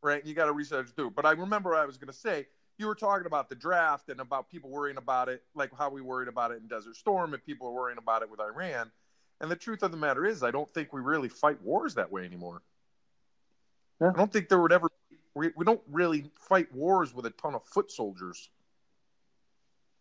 Right. 0.00 0.24
You 0.24 0.34
got 0.34 0.44
to 0.46 0.52
research 0.52 0.90
through. 0.94 1.10
But 1.10 1.26
I 1.26 1.32
remember 1.32 1.70
what 1.70 1.80
I 1.80 1.86
was 1.86 1.96
going 1.96 2.12
to 2.12 2.16
say 2.18 2.46
you 2.78 2.86
were 2.86 2.94
talking 2.94 3.26
about 3.26 3.48
the 3.48 3.54
draft 3.54 4.08
and 4.08 4.20
about 4.20 4.50
people 4.50 4.70
worrying 4.70 4.96
about 4.96 5.28
it, 5.28 5.42
like 5.54 5.70
how 5.76 5.90
we 5.90 6.00
worried 6.00 6.28
about 6.28 6.50
it 6.50 6.60
in 6.60 6.68
Desert 6.68 6.96
Storm, 6.96 7.34
and 7.34 7.44
people 7.44 7.68
are 7.68 7.72
worrying 7.72 7.98
about 7.98 8.22
it 8.22 8.30
with 8.30 8.40
Iran. 8.40 8.90
And 9.40 9.50
the 9.50 9.56
truth 9.56 9.82
of 9.82 9.90
the 9.90 9.96
matter 9.96 10.24
is, 10.24 10.42
I 10.42 10.50
don't 10.50 10.72
think 10.72 10.92
we 10.92 11.00
really 11.00 11.28
fight 11.28 11.60
wars 11.62 11.94
that 11.94 12.10
way 12.10 12.24
anymore. 12.24 12.62
Yeah. 14.00 14.10
I 14.14 14.16
don't 14.16 14.32
think 14.32 14.48
there 14.48 14.60
would 14.60 14.72
ever. 14.72 14.88
We, 15.34 15.50
we 15.56 15.64
don't 15.64 15.82
really 15.90 16.30
fight 16.48 16.72
wars 16.72 17.14
with 17.14 17.26
a 17.26 17.30
ton 17.30 17.54
of 17.54 17.64
foot 17.64 17.90
soldiers. 17.90 18.50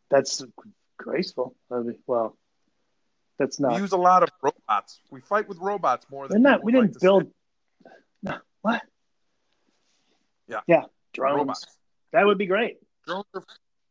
That's 0.10 0.44
graceful. 0.98 1.56
I 1.72 1.80
mean, 1.80 1.98
well, 2.06 2.38
that's 3.40 3.60
not. 3.60 3.74
We 3.74 3.82
use 3.82 3.92
a 3.92 3.98
lot 3.98 4.24
of 4.24 4.30
robots. 4.42 5.02
We 5.10 5.22
fight 5.22 5.48
with 5.48 5.58
robots 5.58 6.06
more 6.10 6.28
than 6.28 6.42
not. 6.44 6.64
We 6.64 6.72
didn't 6.72 6.94
like 6.94 7.02
build. 7.02 7.32
No, 8.22 8.38
what? 8.62 8.82
Yeah. 10.48 10.62
Yeah. 10.68 10.84
Drones. 11.14 11.38
robots. 11.38 11.66
That 12.14 12.26
would 12.26 12.38
be 12.38 12.46
great. 12.46 12.78
Drones 13.06 13.26
are 13.34 13.44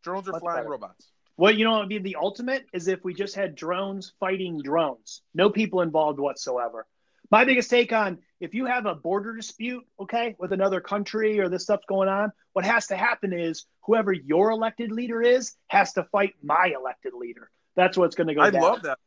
drones 0.02 0.28
are 0.28 0.38
flying 0.40 0.58
better. 0.60 0.70
robots. 0.70 1.10
What 1.36 1.56
you 1.56 1.64
know 1.64 1.72
what 1.72 1.80
would 1.80 1.88
be 1.88 1.98
the 1.98 2.16
ultimate 2.20 2.66
is 2.72 2.88
if 2.88 3.04
we 3.04 3.14
just 3.14 3.34
had 3.34 3.54
drones 3.54 4.12
fighting 4.20 4.60
drones, 4.62 5.22
no 5.34 5.50
people 5.50 5.80
involved 5.82 6.18
whatsoever. 6.18 6.86
My 7.30 7.44
biggest 7.44 7.70
take 7.70 7.92
on 7.92 8.18
if 8.40 8.54
you 8.54 8.66
have 8.66 8.86
a 8.86 8.94
border 8.94 9.34
dispute, 9.34 9.84
okay, 10.00 10.36
with 10.38 10.52
another 10.52 10.80
country 10.80 11.40
or 11.40 11.48
this 11.48 11.62
stuff's 11.64 11.86
going 11.88 12.08
on, 12.08 12.30
what 12.52 12.64
has 12.64 12.88
to 12.88 12.96
happen 12.96 13.32
is 13.32 13.64
whoever 13.82 14.12
your 14.12 14.50
elected 14.50 14.92
leader 14.92 15.22
is 15.22 15.54
has 15.68 15.92
to 15.94 16.04
fight 16.12 16.34
my 16.42 16.72
elected 16.78 17.14
leader. 17.14 17.50
That's 17.76 17.96
what's 17.96 18.14
going 18.16 18.26
to 18.28 18.34
go. 18.34 18.42
I 18.42 18.50
down. 18.50 18.62
love 18.62 18.82
that. 18.82 18.98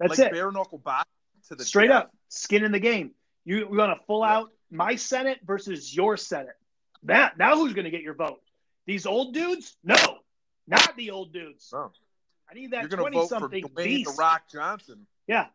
That's 0.00 0.18
like 0.18 0.18
it. 0.18 0.32
bare 0.32 0.50
knuckle 0.50 0.78
box 0.78 1.08
to 1.48 1.54
the 1.54 1.64
Straight 1.64 1.88
death. 1.88 2.04
up, 2.04 2.10
skin 2.28 2.64
in 2.64 2.72
the 2.72 2.80
game. 2.80 3.12
You 3.44 3.66
we 3.70 3.76
want 3.76 3.98
to 3.98 4.04
full 4.06 4.22
Yeah. 4.24 4.36
out 4.38 4.50
my 4.70 4.96
Senate 4.96 5.38
versus 5.44 5.94
your 5.94 6.16
Senate. 6.16 6.56
That 7.04 7.38
now 7.38 7.56
who's 7.56 7.72
going 7.72 7.84
to 7.84 7.90
get 7.90 8.02
your 8.02 8.14
vote? 8.14 8.40
These 8.86 9.06
old 9.06 9.34
dudes? 9.34 9.76
No, 9.82 10.18
not 10.66 10.96
the 10.96 11.10
old 11.10 11.32
dudes. 11.32 11.68
No. 11.72 11.90
I 12.50 12.54
need 12.54 12.72
that 12.72 12.90
twenty 12.90 13.26
something 13.26 13.64
beast. 13.74 14.10
the 14.10 14.20
Rock 14.20 14.42
Johnson. 14.52 15.06
Yeah, 15.26 15.46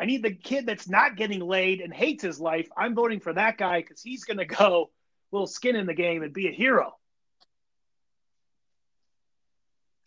I 0.00 0.06
need 0.06 0.22
the 0.22 0.34
kid 0.34 0.66
that's 0.66 0.88
not 0.88 1.16
getting 1.16 1.40
laid 1.40 1.80
and 1.80 1.92
hates 1.92 2.22
his 2.22 2.40
life. 2.40 2.68
I'm 2.76 2.94
voting 2.94 3.20
for 3.20 3.32
that 3.32 3.56
guy 3.56 3.80
because 3.80 4.02
he's 4.02 4.24
going 4.24 4.38
to 4.38 4.44
go 4.44 4.90
little 5.30 5.46
skin 5.46 5.76
in 5.76 5.86
the 5.86 5.94
game 5.94 6.22
and 6.22 6.32
be 6.32 6.48
a 6.48 6.52
hero. 6.52 6.96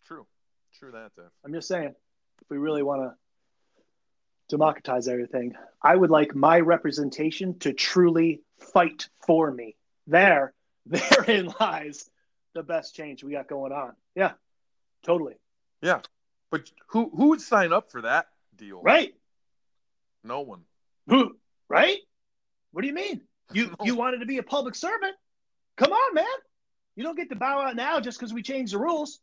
True, 0.06 0.26
true 0.78 0.92
that. 0.92 1.14
Def. 1.16 1.24
I'm 1.44 1.52
just 1.52 1.68
saying, 1.68 1.94
if 2.42 2.50
we 2.50 2.58
really 2.58 2.82
want 2.82 3.02
to 3.02 3.14
democratize 4.48 5.08
everything, 5.08 5.54
I 5.82 5.94
would 5.94 6.10
like 6.10 6.34
my 6.34 6.60
representation 6.60 7.58
to 7.60 7.72
truly 7.72 8.42
fight 8.72 9.08
for 9.26 9.50
me. 9.50 9.76
There, 10.06 10.54
therein 11.10 11.52
lies 11.60 12.08
the 12.54 12.62
best 12.62 12.94
change 12.94 13.22
we 13.22 13.32
got 13.32 13.48
going 13.48 13.72
on. 13.72 13.92
Yeah, 14.14 14.32
totally. 15.04 15.34
Yeah, 15.82 16.00
but 16.50 16.70
who 16.88 17.10
who 17.14 17.28
would 17.28 17.40
sign 17.40 17.72
up 17.72 17.90
for 17.90 18.02
that 18.02 18.28
deal? 18.56 18.80
Right? 18.82 19.14
No 20.24 20.40
one. 20.40 20.62
Who? 21.06 21.36
Right? 21.68 21.98
What 22.72 22.82
do 22.82 22.88
you 22.88 22.94
mean? 22.94 23.20
You 23.52 23.74
you 23.84 23.94
wanted 23.94 24.18
to 24.20 24.26
be 24.26 24.38
a 24.38 24.42
public 24.42 24.74
servant? 24.74 25.14
Come 25.76 25.92
on, 25.92 26.14
man. 26.14 26.24
You 26.96 27.04
don't 27.04 27.16
get 27.16 27.28
to 27.30 27.36
bow 27.36 27.60
out 27.60 27.76
now 27.76 28.00
just 28.00 28.18
because 28.18 28.32
we 28.32 28.42
changed 28.42 28.72
the 28.72 28.78
rules. 28.78 29.20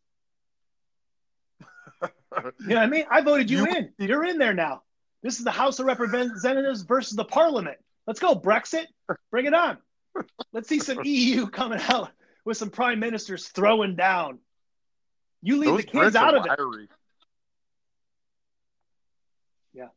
You 2.02 2.68
know 2.68 2.76
what 2.76 2.78
I 2.78 2.88
mean? 2.88 3.06
I 3.10 3.22
voted 3.22 3.50
you, 3.50 3.66
You- 3.66 3.76
in. 3.76 3.90
You're 4.08 4.26
in 4.26 4.38
there 4.38 4.54
now. 4.54 4.84
This 5.24 5.40
is 5.40 5.44
the 5.44 5.52
House 5.52 5.80
of 5.80 5.86
Representatives 5.86 6.84
versus 6.84 7.16
the 7.16 7.26
Parliament. 7.26 7.78
Let's 8.06 8.20
go, 8.20 8.36
Brexit. 8.36 8.86
Bring 9.32 9.46
it 9.46 9.54
on. 9.54 9.78
Let's 10.54 10.70
see 10.70 10.80
some 10.80 11.02
EU 11.04 11.48
coming 11.48 11.80
out 11.90 12.12
with 12.46 12.58
some 12.58 12.70
prime 12.70 13.00
ministers 13.00 13.48
throwing 13.48 13.96
down. 13.96 14.40
You 15.42 15.58
leave 15.58 15.70
Those 15.72 15.82
the 15.82 15.88
kids 15.88 16.16
Brits 16.16 16.20
out 16.20 16.34
are 16.34 16.38
of 16.38 16.80
it. 16.80 16.90
Yeah. 19.74 19.88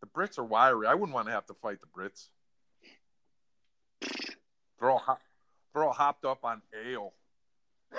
The 0.00 0.06
Brits 0.06 0.38
are 0.38 0.44
wiry. 0.44 0.86
I 0.86 0.94
wouldn't 0.94 1.14
want 1.14 1.28
to 1.28 1.32
have 1.32 1.46
to 1.46 1.54
fight 1.54 1.78
the 1.80 1.86
Brits. 1.86 2.28
They're 4.78 4.90
all 4.90 4.98
hop, 4.98 5.20
they're 5.72 5.84
all 5.84 5.92
hopped 5.92 6.24
up 6.24 6.44
on 6.44 6.60
ale. 6.86 7.14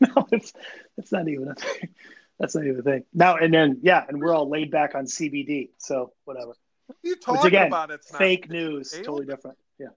no, 0.00 0.26
it's 0.32 0.52
it's 0.96 1.12
not 1.12 1.28
even 1.28 1.48
a 1.48 1.54
thing. 1.54 1.90
That's 2.38 2.54
not 2.54 2.64
even 2.64 2.80
a 2.80 2.82
thing. 2.82 3.04
Now 3.12 3.36
and 3.36 3.52
then, 3.52 3.80
yeah, 3.82 4.04
and 4.08 4.18
we're 4.20 4.34
all 4.34 4.48
laid 4.48 4.70
back 4.70 4.94
on 4.94 5.04
CBD, 5.04 5.70
so 5.78 6.12
whatever. 6.24 6.54
What 6.86 6.96
are 7.04 7.08
you 7.08 7.16
talking 7.16 7.46
again, 7.46 7.66
about? 7.68 7.90
It's 7.90 8.12
not 8.12 8.18
Fake 8.18 8.50
news, 8.50 8.92
Ale? 8.94 9.02
totally 9.04 9.26
different. 9.26 9.56
Yeah, 9.78 9.88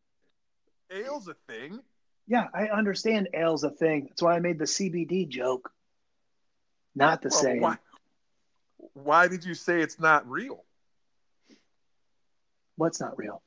ale's 0.92 1.28
a 1.28 1.34
thing. 1.48 1.80
yeah, 2.28 2.48
I 2.54 2.68
understand 2.68 3.30
ale's 3.34 3.64
a 3.64 3.70
thing. 3.70 4.06
That's 4.10 4.22
why 4.22 4.36
I 4.36 4.40
made 4.40 4.58
the 4.60 4.66
CBD 4.66 5.28
joke. 5.28 5.72
Not 6.96 7.22
the 7.22 7.30
Well, 7.30 7.42
same. 7.44 7.62
why? 7.62 7.78
Why 8.94 9.28
did 9.28 9.44
you 9.46 9.54
say 9.54 9.82
it's 9.82 10.00
not 10.00 10.28
real? 10.30 10.64
What's 12.76 13.00
not 13.00 13.18
real? 13.18 13.42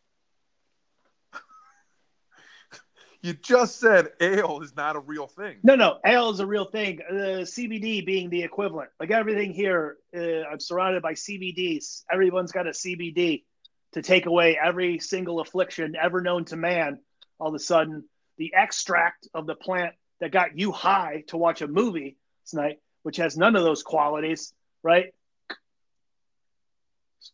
You 3.22 3.34
just 3.34 3.78
said 3.78 4.08
ale 4.20 4.60
is 4.62 4.74
not 4.74 4.96
a 4.96 5.00
real 5.00 5.26
thing. 5.26 5.58
No, 5.62 5.74
no, 5.74 5.98
ale 6.06 6.30
is 6.30 6.40
a 6.40 6.46
real 6.46 6.64
thing. 6.64 7.00
Uh, 7.08 7.44
CBD 7.44 8.04
being 8.04 8.30
the 8.30 8.42
equivalent. 8.42 8.90
Like 8.98 9.10
everything 9.10 9.52
here, 9.52 9.98
uh, 10.16 10.44
I'm 10.50 10.58
surrounded 10.60 11.02
by 11.02 11.12
CBDs. 11.12 12.04
Everyone's 12.10 12.52
got 12.52 12.66
a 12.66 12.70
CBD 12.70 13.44
to 13.92 14.00
take 14.00 14.24
away 14.24 14.58
every 14.62 14.98
single 15.00 15.40
affliction 15.40 15.96
ever 16.00 16.22
known 16.22 16.46
to 16.46 16.56
man. 16.56 17.00
All 17.38 17.48
of 17.48 17.54
a 17.54 17.58
sudden, 17.58 18.04
the 18.38 18.54
extract 18.54 19.28
of 19.34 19.46
the 19.46 19.54
plant 19.54 19.94
that 20.20 20.32
got 20.32 20.58
you 20.58 20.72
high 20.72 21.24
to 21.28 21.36
watch 21.36 21.60
a 21.60 21.68
movie 21.68 22.16
tonight, 22.48 22.78
which 23.02 23.18
has 23.18 23.36
none 23.36 23.54
of 23.54 23.64
those 23.64 23.82
qualities, 23.82 24.54
right? 24.82 25.12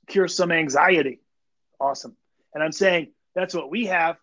Cures 0.08 0.36
some 0.36 0.50
anxiety. 0.50 1.20
Awesome. 1.78 2.16
And 2.54 2.62
I'm 2.62 2.72
saying 2.72 3.12
that's 3.36 3.54
what 3.54 3.70
we 3.70 3.86
have 3.86 4.16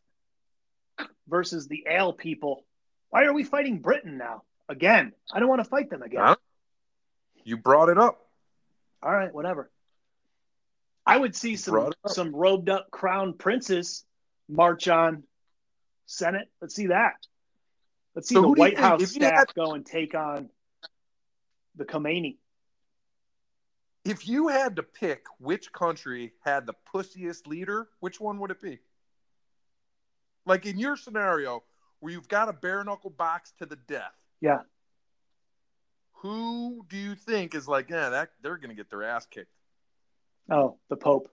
versus 1.28 1.68
the 1.68 1.86
ale 1.90 2.14
people. 2.14 2.66
Why 3.10 3.24
are 3.24 3.34
we 3.34 3.44
fighting 3.44 3.80
Britain 3.80 4.18
now? 4.18 4.44
Again, 4.70 5.14
I 5.32 5.40
don't 5.40 5.50
want 5.50 5.64
to 5.64 5.70
fight 5.70 5.90
them 5.90 6.02
again. 6.02 6.22
Huh? 6.22 6.36
You 7.44 7.58
brought 7.58 7.90
it 7.90 7.98
up. 7.98 8.20
All 9.02 9.12
right, 9.12 9.34
whatever. 9.34 9.70
I 11.06 11.18
would 11.18 11.36
see 11.36 11.58
some 11.58 11.74
Brought 11.74 11.92
it 11.92 11.98
up. 12.06 12.12
some 12.12 12.34
robed 12.34 12.70
up 12.70 12.90
crown 12.90 13.34
princes 13.34 14.06
march 14.48 14.88
on 14.88 15.24
Senate. 16.06 16.48
Let's 16.62 16.76
see 16.76 16.88
that. 16.88 17.16
Let's 18.16 18.30
see 18.30 18.36
So 18.36 18.42
the 18.42 18.48
who 18.48 18.56
do 18.56 18.62
you 18.62 18.64
White 18.70 18.80
House 18.80 19.12
staff 19.12 19.34
had- 19.50 19.54
go 19.56 19.74
and 19.74 19.86
take 19.86 20.16
on 20.16 20.50
the 21.76 21.84
Khomeini. 21.86 22.38
If 24.06 24.28
you 24.28 24.50
had 24.50 24.76
to 24.78 24.84
pick 24.84 25.26
which 25.40 25.72
country 25.72 26.34
had 26.44 26.66
the 26.66 26.74
pussiest 26.94 27.48
leader, 27.48 27.90
which 28.00 28.20
one 28.20 28.40
would 28.40 28.52
it 28.52 28.62
be? 28.62 28.80
Like 30.46 30.66
in 30.66 30.78
your 30.78 30.96
scenario, 30.98 31.64
where 32.00 32.12
you've 32.12 32.28
got 32.28 32.50
a 32.50 32.54
bare 32.54 32.84
knuckle 32.84 33.10
box 33.12 33.54
to 33.60 33.66
the 33.66 33.76
death, 33.78 34.14
Yeah. 34.42 34.62
who 36.14 36.86
do 36.90 36.98
you 36.98 37.16
think 37.16 37.56
is 37.56 37.68
like, 37.68 37.90
yeah, 37.90 38.10
that 38.10 38.32
they're 38.42 38.58
gonna 38.58 38.74
get 38.74 38.90
their 38.90 39.04
ass 39.04 39.26
kicked? 39.26 39.52
Oh, 40.50 40.78
the 40.90 40.96
Pope. 40.98 41.30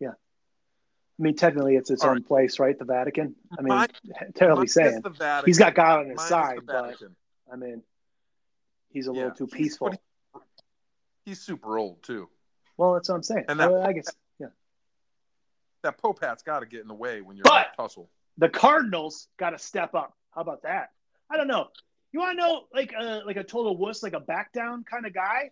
Yeah. 0.00 0.10
I 0.10 1.22
mean, 1.22 1.36
technically, 1.36 1.76
it's 1.76 1.90
its 1.90 2.02
All 2.02 2.10
own 2.10 2.16
right. 2.16 2.26
place, 2.26 2.58
right? 2.58 2.76
The 2.78 2.84
Vatican. 2.84 3.34
I 3.56 3.62
mean, 3.62 3.68
Mine- 3.68 3.88
terribly 4.34 4.66
saying 4.66 5.02
he's 5.44 5.58
got 5.58 5.74
God 5.74 6.00
on 6.00 6.08
his 6.08 6.16
Mine 6.16 6.28
side, 6.28 6.58
but 6.66 6.96
I 7.52 7.56
mean, 7.56 7.82
he's 8.90 9.06
a 9.08 9.12
Yeah. 9.12 9.24
little 9.28 9.36
too 9.36 9.46
He's- 9.46 9.56
peaceful. 9.58 9.90
but 9.90 10.42
He's 11.24 11.40
super 11.40 11.78
old 11.78 12.02
too. 12.02 12.28
well, 12.76 12.94
that's 12.94 13.08
what 13.08 13.14
I'm 13.14 13.22
saying. 13.22 13.44
And 13.48 13.60
that- 13.60 13.72
I, 13.72 13.88
I 13.88 13.92
guess 13.92 14.06
yeah. 14.40 14.48
That 15.82 15.98
Pope 15.98 16.20
hat's 16.20 16.42
got 16.42 16.60
to 16.60 16.66
get 16.66 16.80
in 16.80 16.88
the 16.88 16.94
way 16.94 17.20
when 17.20 17.36
you're 17.36 17.44
But- 17.44 17.68
in 17.68 17.72
a 17.72 17.76
tussle. 17.76 18.10
The 18.38 18.48
Cardinals 18.48 19.28
got 19.38 19.50
to 19.50 19.58
step 19.58 19.94
up. 19.94 20.14
How 20.34 20.40
about 20.40 20.62
that? 20.62 20.90
I 21.30 21.36
don't 21.36 21.48
know. 21.48 21.68
You 22.12 22.20
want 22.20 22.38
to 22.38 22.42
know 22.44 22.64
like 22.74 22.92
a 22.98 23.22
like 23.24 23.36
a 23.36 23.44
total 23.44 23.76
wuss, 23.76 24.02
like 24.02 24.12
a 24.12 24.20
back 24.20 24.52
down 24.52 24.84
kind 24.84 25.06
of 25.06 25.14
guy? 25.14 25.50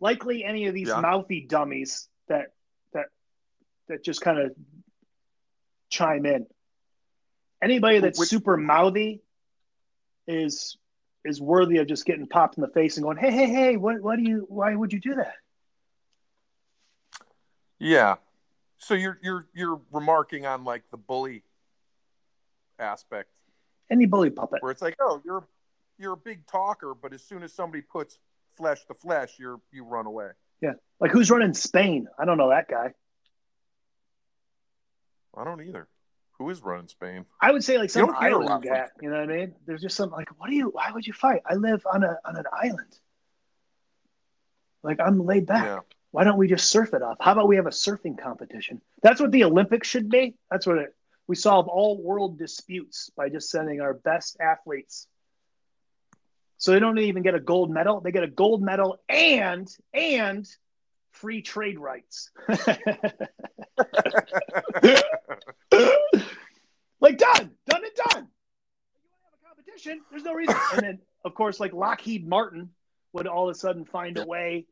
Likely 0.00 0.44
any 0.44 0.66
of 0.66 0.74
these 0.74 0.88
Yeah. 0.88 1.00
mouthy 1.00 1.40
dummies 1.48 2.08
that 2.28 2.52
that 2.92 3.06
that 3.88 4.02
just 4.04 4.20
kind 4.20 4.38
of 4.38 4.54
chime 5.88 6.26
in. 6.26 6.46
Anybody 7.62 8.00
that's 8.00 8.18
Which- 8.18 8.28
super 8.28 8.56
mouthy 8.56 9.22
is 10.26 10.76
is 11.24 11.40
worthy 11.40 11.76
of 11.78 11.86
just 11.86 12.04
getting 12.04 12.26
popped 12.26 12.56
in 12.56 12.62
the 12.62 12.68
face 12.68 12.96
and 12.96 13.04
going, 13.04 13.16
"Hey, 13.16 13.30
hey, 13.30 13.46
hey! 13.46 13.76
What, 13.76 14.00
what 14.00 14.16
do 14.16 14.22
you? 14.24 14.44
Why 14.48 14.74
would 14.74 14.92
you 14.92 14.98
do 14.98 15.14
that?" 15.14 15.34
Yeah. 17.78 18.16
So 18.82 18.94
you're 18.94 19.18
you're 19.22 19.46
you're 19.54 19.80
remarking 19.92 20.44
on 20.44 20.64
like 20.64 20.82
the 20.90 20.96
bully 20.96 21.44
aspect 22.80 23.30
Any 23.90 24.06
bully 24.06 24.30
puppet. 24.30 24.60
where 24.60 24.72
it's 24.72 24.82
like, 24.82 24.96
oh, 25.00 25.22
you're 25.24 25.46
you're 25.98 26.14
a 26.14 26.16
big 26.16 26.46
talker, 26.48 26.94
but 27.00 27.12
as 27.12 27.22
soon 27.22 27.44
as 27.44 27.52
somebody 27.52 27.80
puts 27.82 28.18
flesh 28.56 28.84
to 28.86 28.94
flesh, 28.94 29.34
you're 29.38 29.60
you 29.70 29.84
run 29.84 30.06
away. 30.06 30.30
Yeah. 30.60 30.72
Like 30.98 31.12
who's 31.12 31.30
running 31.30 31.54
Spain? 31.54 32.08
I 32.18 32.24
don't 32.24 32.38
know 32.38 32.50
that 32.50 32.68
guy. 32.68 32.92
I 35.36 35.44
don't 35.44 35.60
either. 35.62 35.88
Who 36.38 36.50
is 36.50 36.60
running 36.60 36.88
Spain? 36.88 37.24
I 37.40 37.52
would 37.52 37.62
say 37.62 37.78
like 37.78 37.90
some 37.90 38.06
don't 38.06 38.18
hear 38.18 38.32
a 38.32 38.38
lot 38.38 38.50
island 38.50 38.64
guy. 38.64 38.86
You 39.00 39.10
know 39.10 39.20
what 39.20 39.30
I 39.30 39.36
mean? 39.36 39.54
There's 39.64 39.80
just 39.80 39.96
something 39.96 40.16
like, 40.16 40.28
what 40.40 40.50
do 40.50 40.56
you? 40.56 40.70
Why 40.70 40.90
would 40.90 41.06
you 41.06 41.12
fight? 41.12 41.42
I 41.46 41.54
live 41.54 41.86
on 41.92 42.02
a 42.02 42.18
on 42.24 42.36
an 42.36 42.44
island. 42.52 42.98
Like 44.82 44.98
I'm 44.98 45.24
laid 45.24 45.46
back. 45.46 45.66
Yeah. 45.66 45.78
Why 46.12 46.24
don't 46.24 46.36
we 46.36 46.46
just 46.46 46.70
surf 46.70 46.92
it 46.92 47.02
off? 47.02 47.16
How 47.20 47.32
about 47.32 47.48
we 47.48 47.56
have 47.56 47.66
a 47.66 47.70
surfing 47.70 48.18
competition? 48.18 48.80
That's 49.02 49.20
what 49.20 49.32
the 49.32 49.44
Olympics 49.44 49.88
should 49.88 50.08
be. 50.10 50.34
That's 50.50 50.66
what 50.66 50.78
it. 50.78 50.94
We 51.26 51.36
solve 51.36 51.68
all 51.68 52.00
world 52.02 52.38
disputes 52.38 53.10
by 53.16 53.30
just 53.30 53.50
sending 53.50 53.80
our 53.80 53.94
best 53.94 54.36
athletes. 54.38 55.06
So 56.58 56.72
they 56.72 56.80
don't 56.80 56.98
even 56.98 57.22
get 57.22 57.34
a 57.34 57.40
gold 57.40 57.70
medal. 57.70 58.00
They 58.00 58.12
get 58.12 58.24
a 58.24 58.28
gold 58.28 58.62
medal 58.62 59.00
and 59.08 59.74
and 59.94 60.46
free 61.12 61.40
trade 61.40 61.78
rights. 61.78 62.30
like 62.48 62.58
done, 67.16 67.52
done 67.66 67.82
and 67.82 67.96
done. 67.96 68.28
You 68.28 69.08
want 69.08 69.24
to 69.24 69.24
have 69.24 69.34
a 69.34 69.48
competition. 69.48 70.02
There's 70.10 70.24
no 70.24 70.34
reason. 70.34 70.56
And 70.74 70.82
then, 70.82 70.98
of 71.24 71.34
course, 71.34 71.58
like 71.58 71.72
Lockheed 71.72 72.28
Martin 72.28 72.68
would 73.14 73.26
all 73.26 73.48
of 73.48 73.56
a 73.56 73.58
sudden 73.58 73.86
find 73.86 74.18
a 74.18 74.26
way 74.26 74.66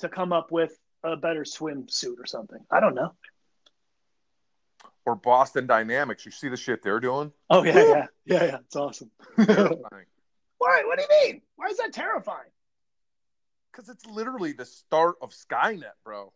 to 0.00 0.08
come 0.08 0.32
up 0.32 0.50
with 0.52 0.76
a 1.02 1.16
better 1.16 1.42
swimsuit 1.44 2.18
or 2.18 2.26
something. 2.26 2.58
I 2.70 2.80
don't 2.80 2.94
know. 2.94 3.14
Or 5.06 5.14
Boston 5.16 5.66
Dynamics. 5.66 6.26
You 6.26 6.32
see 6.32 6.48
the 6.48 6.56
shit 6.56 6.82
they're 6.82 7.00
doing? 7.00 7.32
Oh 7.48 7.64
yeah, 7.64 7.74
yeah, 7.74 8.06
yeah, 8.26 8.44
yeah. 8.44 8.56
It's 8.66 8.76
awesome. 8.76 9.10
Why? 9.36 10.82
What 10.84 10.98
do 10.98 11.02
you 11.08 11.08
mean? 11.32 11.42
Why 11.56 11.66
is 11.68 11.78
that 11.78 11.92
terrifying? 11.92 12.50
Because 13.72 13.88
it's 13.88 14.04
literally 14.06 14.52
the 14.52 14.64
start 14.66 15.16
of 15.22 15.30
Skynet, 15.30 15.84
bro. 16.04 16.32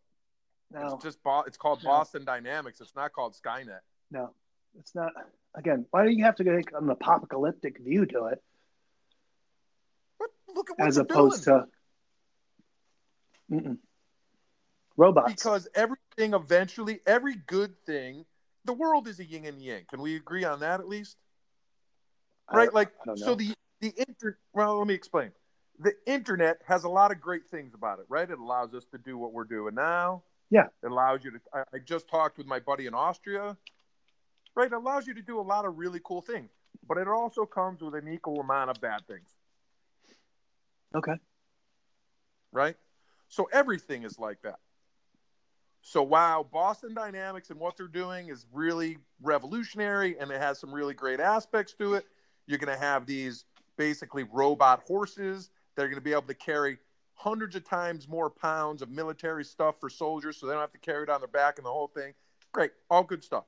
No, 0.72 0.94
It's 0.94 1.04
just 1.04 1.22
Bo- 1.22 1.42
it's 1.46 1.58
called 1.58 1.82
No. 1.84 1.90
Boston 1.90 2.24
Dynamics. 2.24 2.80
It's 2.80 2.96
not 2.96 3.12
called 3.12 3.34
Skynet. 3.36 3.80
no, 4.10 4.32
it's 4.78 4.94
not. 4.94 5.12
Again, 5.54 5.84
why 5.90 6.04
do 6.04 6.10
you 6.10 6.24
have 6.24 6.36
to 6.36 6.44
take 6.44 6.70
an 6.74 6.88
apocalyptic 6.90 7.78
view 7.78 8.06
to 8.06 8.26
it 8.26 8.42
But 10.18 10.30
look 10.54 10.70
at 10.70 10.78
what 10.78 10.88
as 10.88 10.96
opposed 10.96 11.44
doing. 11.44 11.60
to 11.60 11.66
Mm-mm. 13.52 13.78
robots? 14.96 15.32
because 15.32 15.68
everything 15.74 16.34
eventually, 16.34 17.00
every 17.06 17.36
good 17.46 17.74
thing, 17.84 18.24
the 18.64 18.72
world 18.72 19.08
is 19.08 19.20
a 19.20 19.24
yin 19.24 19.44
and 19.44 19.62
yang. 19.62 19.84
Can 19.88 20.00
we 20.00 20.16
agree 20.16 20.44
on 20.44 20.60
that 20.60 20.80
at 20.80 20.88
least? 20.88 21.16
Right? 22.52 22.72
Like 22.72 22.88
I 23.02 23.06
don't 23.06 23.20
know. 23.20 23.26
so 23.26 23.34
the 23.34 23.54
the 23.80 23.92
inter 23.96 24.38
well, 24.52 24.78
let 24.78 24.86
me 24.86 24.94
explain. 24.94 25.32
The 25.80 25.92
internet 26.06 26.58
has 26.66 26.84
a 26.84 26.88
lot 26.88 27.10
of 27.10 27.20
great 27.20 27.48
things 27.50 27.74
about 27.74 27.98
it, 27.98 28.04
right? 28.08 28.30
It 28.30 28.38
allows 28.38 28.74
us 28.74 28.84
to 28.92 28.98
do 28.98 29.18
what 29.18 29.32
we're 29.32 29.44
doing 29.44 29.74
now. 29.74 30.22
Yeah. 30.50 30.66
It 30.82 30.90
allows 30.90 31.24
you 31.24 31.32
to 31.32 31.40
I, 31.52 31.62
I 31.74 31.78
just 31.84 32.08
talked 32.08 32.38
with 32.38 32.46
my 32.46 32.60
buddy 32.60 32.86
in 32.86 32.94
Austria. 32.94 33.56
Right? 34.54 34.66
It 34.66 34.72
allows 34.72 35.08
you 35.08 35.14
to 35.14 35.22
do 35.22 35.40
a 35.40 35.42
lot 35.42 35.64
of 35.64 35.78
really 35.78 36.00
cool 36.04 36.22
things. 36.22 36.52
But 36.86 36.98
it 36.98 37.08
also 37.08 37.44
comes 37.44 37.82
with 37.82 37.94
an 37.94 38.06
equal 38.06 38.40
amount 38.40 38.70
of 38.70 38.80
bad 38.80 39.04
things. 39.08 39.28
okay. 40.94 41.14
right? 42.52 42.76
So 43.34 43.48
everything 43.52 44.04
is 44.04 44.16
like 44.16 44.40
that. 44.42 44.60
So 45.82 46.04
while 46.04 46.44
Boston 46.44 46.94
Dynamics 46.94 47.50
and 47.50 47.58
what 47.58 47.76
they're 47.76 47.88
doing 47.88 48.28
is 48.28 48.46
really 48.52 48.98
revolutionary 49.20 50.16
and 50.20 50.30
it 50.30 50.40
has 50.40 50.60
some 50.60 50.72
really 50.72 50.94
great 50.94 51.18
aspects 51.18 51.74
to 51.74 51.94
it, 51.94 52.06
you're 52.46 52.58
going 52.58 52.72
to 52.72 52.80
have 52.80 53.06
these 53.06 53.44
basically 53.76 54.22
robot 54.22 54.84
horses 54.86 55.50
that 55.74 55.82
are 55.82 55.88
going 55.88 55.98
to 55.98 56.04
be 56.04 56.12
able 56.12 56.22
to 56.22 56.34
carry 56.34 56.78
hundreds 57.14 57.56
of 57.56 57.68
times 57.68 58.06
more 58.06 58.30
pounds 58.30 58.82
of 58.82 58.88
military 58.88 59.44
stuff 59.44 59.80
for 59.80 59.90
soldiers 59.90 60.36
so 60.36 60.46
they 60.46 60.52
don't 60.52 60.60
have 60.60 60.70
to 60.70 60.78
carry 60.78 61.02
it 61.02 61.10
on 61.10 61.20
their 61.20 61.26
back 61.26 61.58
and 61.58 61.66
the 61.66 61.72
whole 61.72 61.88
thing. 61.88 62.14
Great, 62.52 62.70
all 62.88 63.02
good 63.02 63.24
stuff. 63.24 63.46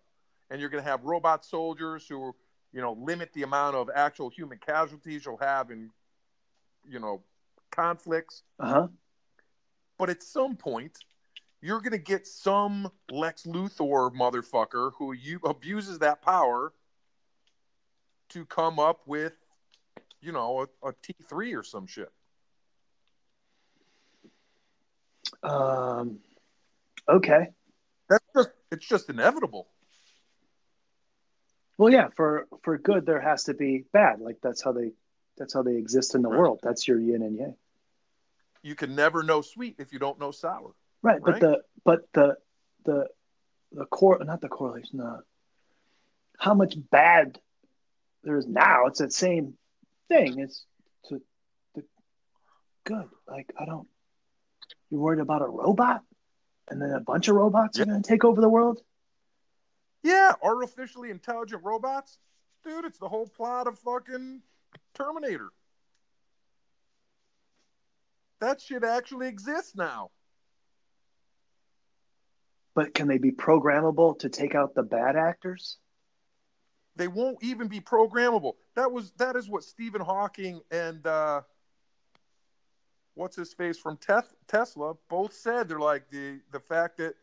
And 0.51 0.61
you're 0.61 0.70
going 0.70 0.82
to 0.82 0.91
have 0.91 1.05
robot 1.05 1.45
soldiers 1.45 2.09
who, 2.09 2.34
you 2.72 2.80
know, 2.80 2.95
limit 2.95 3.32
the 3.34 3.45
amount 3.45 3.76
of 3.76 3.89
actual 3.95 4.30
human 4.30 4.59
casualties 4.59 5.24
you'll 5.24 5.37
have 5.37 5.70
in, 5.70 5.91
you 6.91 6.99
know, 6.99 7.22
conflicts 7.70 8.43
Uh 8.59 8.66
huh. 8.66 8.89
But 9.99 10.11
at 10.11 10.22
some 10.22 10.57
point 10.57 10.99
you're 11.62 11.80
going 11.80 11.92
to 11.92 11.99
get 11.99 12.26
some 12.26 12.90
Lex 13.11 13.44
Luthor 13.44 14.14
motherfucker 14.14 14.92
who 14.99 15.12
you 15.12 15.40
abuses 15.44 15.99
that 16.01 16.22
power 16.22 16.72
to 18.28 18.44
come 18.47 18.78
up 18.78 19.01
with 19.07 19.32
you 20.20 20.32
know 20.32 20.66
a, 20.82 20.88
a 20.88 20.92
T3 20.92 21.59
or 21.59 21.62
some 21.62 21.86
shit. 21.86 22.11
Um. 25.42 26.18
Okay. 27.09 27.49
That's 28.09 28.24
just 28.34 28.51
it's 28.70 28.86
just 28.86 29.11
inevitable. 29.11 29.68
Well, 31.78 31.92
yeah. 31.92 32.09
For 32.16 32.47
for 32.62 32.78
good, 32.78 33.07
there 33.07 33.20
has 33.20 33.44
to 33.44 33.55
be 33.55 33.84
bad. 33.92 34.20
Like 34.20 34.38
that's 34.42 34.62
how 34.62 34.72
they 34.72 34.92
that's 35.36 35.55
how 35.55 35.62
they 35.62 35.76
exist 35.76 36.14
in 36.14 36.22
the 36.22 36.28
Right. 36.28 36.38
world. 36.38 36.61
That's 36.62 36.86
your 36.88 36.99
yin 37.01 37.22
and 37.22 37.36
yang. 37.36 37.57
You 38.62 38.74
can 38.74 38.94
never 38.94 39.22
know 39.22 39.42
sweet 39.42 39.76
if 39.78 39.92
you 39.92 39.98
don't 39.98 40.18
know 40.18 40.30
sour. 40.30 40.72
Right. 41.02 41.20
But 41.22 41.40
the 41.40 41.62
but 41.84 42.00
the 42.12 42.36
the 42.84 43.09
the 43.72 43.84
core 43.86 44.22
not 44.24 44.40
the 44.40 44.48
correlation. 44.48 44.98
The, 44.98 45.20
how 46.38 46.54
much 46.54 46.74
bad 46.90 47.38
there 48.24 48.36
is 48.36 48.46
now? 48.46 48.86
It's 48.86 48.98
that 48.98 49.12
same 49.12 49.54
thing. 50.09 50.38
It's 50.38 50.64
to 51.09 51.20
the 51.74 51.84
good. 52.84 53.09
Like 53.28 53.52
I 53.59 53.64
don't. 53.64 53.88
You're 54.90 55.00
worried 55.00 55.20
about 55.20 55.42
a 55.42 55.46
robot, 55.46 56.02
and 56.68 56.80
then 56.80 56.90
a 56.90 57.00
bunch 57.00 57.28
of 57.28 57.34
robots 57.34 57.78
are 57.78 57.84
going 57.84 58.02
to 58.02 58.09
take 58.09 58.24
over 58.24 58.40
the 58.40 58.48
world. 58.48 58.80
Yeah, 60.02 60.32
artificially 60.42 61.11
intelligent 61.11 61.64
robots, 61.64 62.18
dude. 62.64 62.84
It's 62.84 62.98
the 62.98 63.09
whole 63.09 63.26
plot 63.26 63.66
of 63.66 63.78
fucking 63.80 64.42
Terminator. 64.94 65.50
That 68.41 68.61
shit 68.61 68.84
actually 68.84 69.28
exists 69.28 69.74
now. 69.74 70.11
But 72.74 72.93
can 72.93 73.09
they 73.09 73.18
be 73.18 73.32
programmable 73.32 74.18
to 74.18 74.28
take 74.28 74.55
out 74.55 74.74
the 74.74 74.82
bad 74.82 75.16
actors? 75.16 75.78
they 76.97 77.09
won't 77.09 77.37
even 77.43 77.68
be 77.68 77.80
programmable. 77.80 78.55
That 78.74 78.91
was 78.91 79.12
that 79.18 79.37
is 79.37 79.49
what 79.49 79.62
Stephen 79.62 80.01
Hawking 80.01 80.61
and 80.70 81.07
uh, 81.07 81.43
what's 83.14 83.37
his 83.37 83.53
face 83.53 83.78
from 83.78 83.99
Tef- 83.99 84.34
Tesla 84.49 84.95
both 85.09 85.32
said. 85.32 85.68
They're 85.68 85.78
like 85.78 86.11
the 86.11 86.41
the 86.53 86.61
fact 86.61 86.99
that 86.99 87.14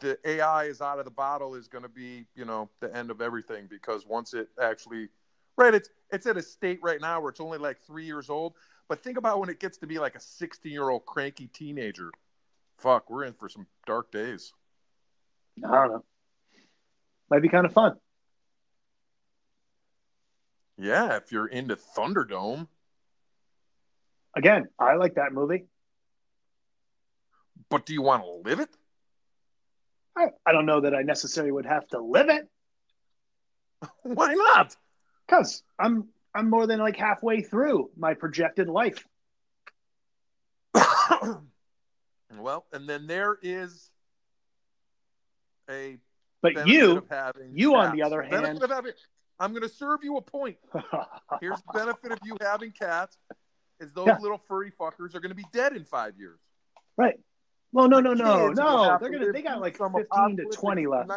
the 0.00 0.18
AI 0.24 0.64
is 0.64 0.80
out 0.80 0.98
of 0.98 1.04
the 1.04 1.10
bottle 1.10 1.54
is 1.54 1.68
going 1.68 1.82
to 1.84 1.88
be 1.88 2.26
you 2.34 2.44
know 2.44 2.68
the 2.80 2.94
end 2.94 3.10
of 3.10 3.20
everything 3.20 3.66
because 3.68 4.06
once 4.06 4.34
it 4.34 4.48
actually 4.60 5.08
right 5.56 5.74
it's 5.74 5.88
it's 6.12 6.26
at 6.26 6.36
a 6.36 6.42
state 6.42 6.80
right 6.82 7.00
now 7.00 7.20
where 7.20 7.30
it's 7.30 7.40
only 7.40 7.58
like 7.58 7.80
three 7.80 8.04
years 8.04 8.28
old. 8.28 8.54
But 8.88 9.02
think 9.02 9.18
about 9.18 9.38
when 9.38 9.48
it 9.50 9.60
gets 9.60 9.78
to 9.78 9.86
be 9.86 9.98
like 9.98 10.14
a 10.14 10.20
16 10.20 10.72
year 10.72 10.88
old 10.88 11.04
cranky 11.06 11.46
teenager. 11.48 12.10
Fuck, 12.78 13.10
we're 13.10 13.24
in 13.24 13.34
for 13.34 13.48
some 13.48 13.66
dark 13.86 14.10
days. 14.10 14.52
I 15.64 15.70
don't 15.70 15.88
know. 15.92 16.04
Might 17.30 17.42
be 17.42 17.48
kind 17.48 17.66
of 17.66 17.72
fun. 17.72 17.96
Yeah, 20.78 21.16
if 21.16 21.32
you're 21.32 21.46
into 21.48 21.76
Thunderdome, 21.76 22.68
Again, 24.36 24.68
I 24.78 24.94
like 24.94 25.14
that 25.16 25.32
movie. 25.32 25.66
but 27.70 27.84
do 27.86 27.92
you 27.92 28.02
want 28.02 28.22
to 28.22 28.30
live 28.48 28.60
it? 28.60 28.68
I, 30.16 30.26
I 30.46 30.52
don't 30.52 30.66
know 30.66 30.82
that 30.82 30.94
I 30.94 31.02
necessarily 31.02 31.50
would 31.50 31.66
have 31.66 31.88
to 31.88 32.00
live 32.00 32.28
it 32.28 32.48
Why 34.02 34.34
not? 34.34 34.76
because 35.26 35.62
I'm 35.78 36.08
I'm 36.34 36.50
more 36.50 36.66
than 36.66 36.78
like 36.78 36.96
halfway 36.96 37.42
through 37.42 37.90
my 37.96 38.14
projected 38.14 38.68
life. 38.68 39.04
well, 42.36 42.66
and 42.72 42.88
then 42.88 43.06
there 43.06 43.38
is 43.42 43.90
a 45.70 45.98
But 46.42 46.66
you, 46.66 46.98
of 46.98 47.08
having 47.10 47.52
you 47.54 47.74
on 47.74 47.94
the 47.96 48.02
other 48.02 48.22
hand- 48.22 48.62
of 48.62 48.70
having, 48.70 48.92
I'm 49.40 49.50
going 49.52 49.62
to 49.62 49.68
serve 49.68 50.00
you 50.02 50.16
a 50.16 50.22
point. 50.22 50.56
Here's 51.40 51.60
the 51.62 51.72
benefit 51.72 52.12
of 52.12 52.18
you 52.24 52.36
having 52.40 52.72
cats: 52.72 53.16
is 53.80 53.92
those 53.92 54.06
Yeah. 54.06 54.18
little 54.20 54.38
furry 54.38 54.70
fuckers 54.70 55.14
are 55.14 55.20
going 55.20 55.30
to 55.30 55.34
be 55.36 55.46
dead 55.52 55.74
in 55.74 55.84
five 55.84 56.14
years. 56.18 56.38
right? 56.96 57.18
Well, 57.70 57.88
no, 57.88 58.00
no, 58.00 58.14
no, 58.14 58.48
no. 58.48 58.96
They're 58.98 59.10
gonna. 59.10 59.30
They 59.32 59.42
got 59.42 59.60
like 59.60 59.76
fifteen 59.76 60.36
to 60.38 60.44
twenty 60.52 60.86
left. 60.86 61.10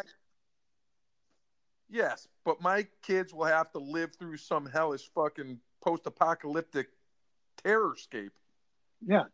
Yes, 1.91 2.27
but 2.45 2.61
my 2.61 2.87
kids 3.03 3.33
will 3.33 3.45
have 3.45 3.69
to 3.73 3.79
live 3.79 4.15
through 4.15 4.37
some 4.37 4.65
hellish 4.65 5.09
fucking 5.13 5.59
post-apocalyptic 5.83 6.87
terrorscape. 7.63 8.29
Yeah. 9.05 9.25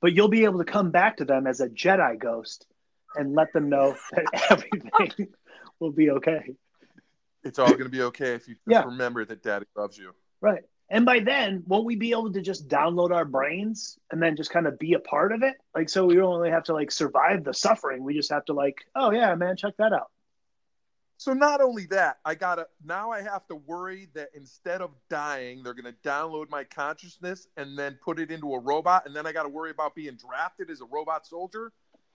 But 0.00 0.14
you'll 0.14 0.28
be 0.28 0.44
able 0.44 0.58
to 0.58 0.64
come 0.70 0.90
back 0.90 1.18
to 1.18 1.24
them 1.24 1.46
as 1.46 1.60
a 1.60 1.68
Jedi 1.68 2.18
ghost 2.18 2.66
and 3.14 3.34
let 3.34 3.52
them 3.52 3.68
know 3.68 3.94
that 4.12 4.50
everything 4.50 5.28
will 5.78 5.92
be 5.92 6.10
okay. 6.10 6.56
It's 7.44 7.60
all 7.60 7.70
going 7.70 7.84
to 7.84 7.88
be 7.88 8.02
okay 8.02 8.34
if 8.34 8.48
you 8.48 8.54
just 8.54 8.64
Yeah. 8.66 8.84
remember 8.84 9.24
that 9.24 9.42
Daddy 9.44 9.66
loves 9.76 9.96
you. 9.96 10.12
Right. 10.40 10.64
And 10.90 11.06
by 11.06 11.20
then, 11.20 11.62
won't 11.66 11.84
we 11.84 11.94
be 11.96 12.10
able 12.10 12.32
to 12.32 12.42
just 12.42 12.68
download 12.68 13.12
our 13.12 13.24
brains 13.24 13.96
and 14.10 14.20
then 14.20 14.36
just 14.36 14.50
kind 14.50 14.66
of 14.66 14.78
be 14.78 14.94
a 14.94 14.98
part 14.98 15.32
of 15.32 15.42
it? 15.42 15.54
Like, 15.74 15.88
so 15.88 16.04
we 16.06 16.14
don't 16.14 16.24
only 16.24 16.50
have 16.50 16.64
to 16.64 16.74
like 16.74 16.90
survive 16.90 17.44
the 17.44 17.54
suffering. 17.54 18.02
We 18.02 18.14
just 18.14 18.30
have 18.30 18.44
to 18.46 18.52
like, 18.52 18.84
oh 18.96 19.12
yeah, 19.12 19.34
man, 19.36 19.56
check 19.56 19.74
that 19.78 19.92
out. 19.92 20.10
So 21.18 21.32
not 21.32 21.60
only 21.60 21.86
that, 21.86 22.18
I 22.24 22.34
gotta 22.34 22.66
now 22.84 23.10
I 23.10 23.22
have 23.22 23.46
to 23.48 23.56
worry 23.56 24.08
that 24.14 24.28
instead 24.34 24.82
of 24.82 24.90
dying, 25.08 25.62
they're 25.62 25.74
gonna 25.74 25.94
download 26.04 26.50
my 26.50 26.64
consciousness 26.64 27.48
and 27.56 27.78
then 27.78 27.98
put 28.04 28.18
it 28.20 28.30
into 28.30 28.52
a 28.54 28.58
robot, 28.60 29.06
and 29.06 29.16
then 29.16 29.26
I 29.26 29.32
gotta 29.32 29.48
worry 29.48 29.70
about 29.70 29.94
being 29.94 30.16
drafted 30.16 30.70
as 30.70 30.80
a 30.82 30.84
robot 30.84 31.26
soldier. 31.26 31.72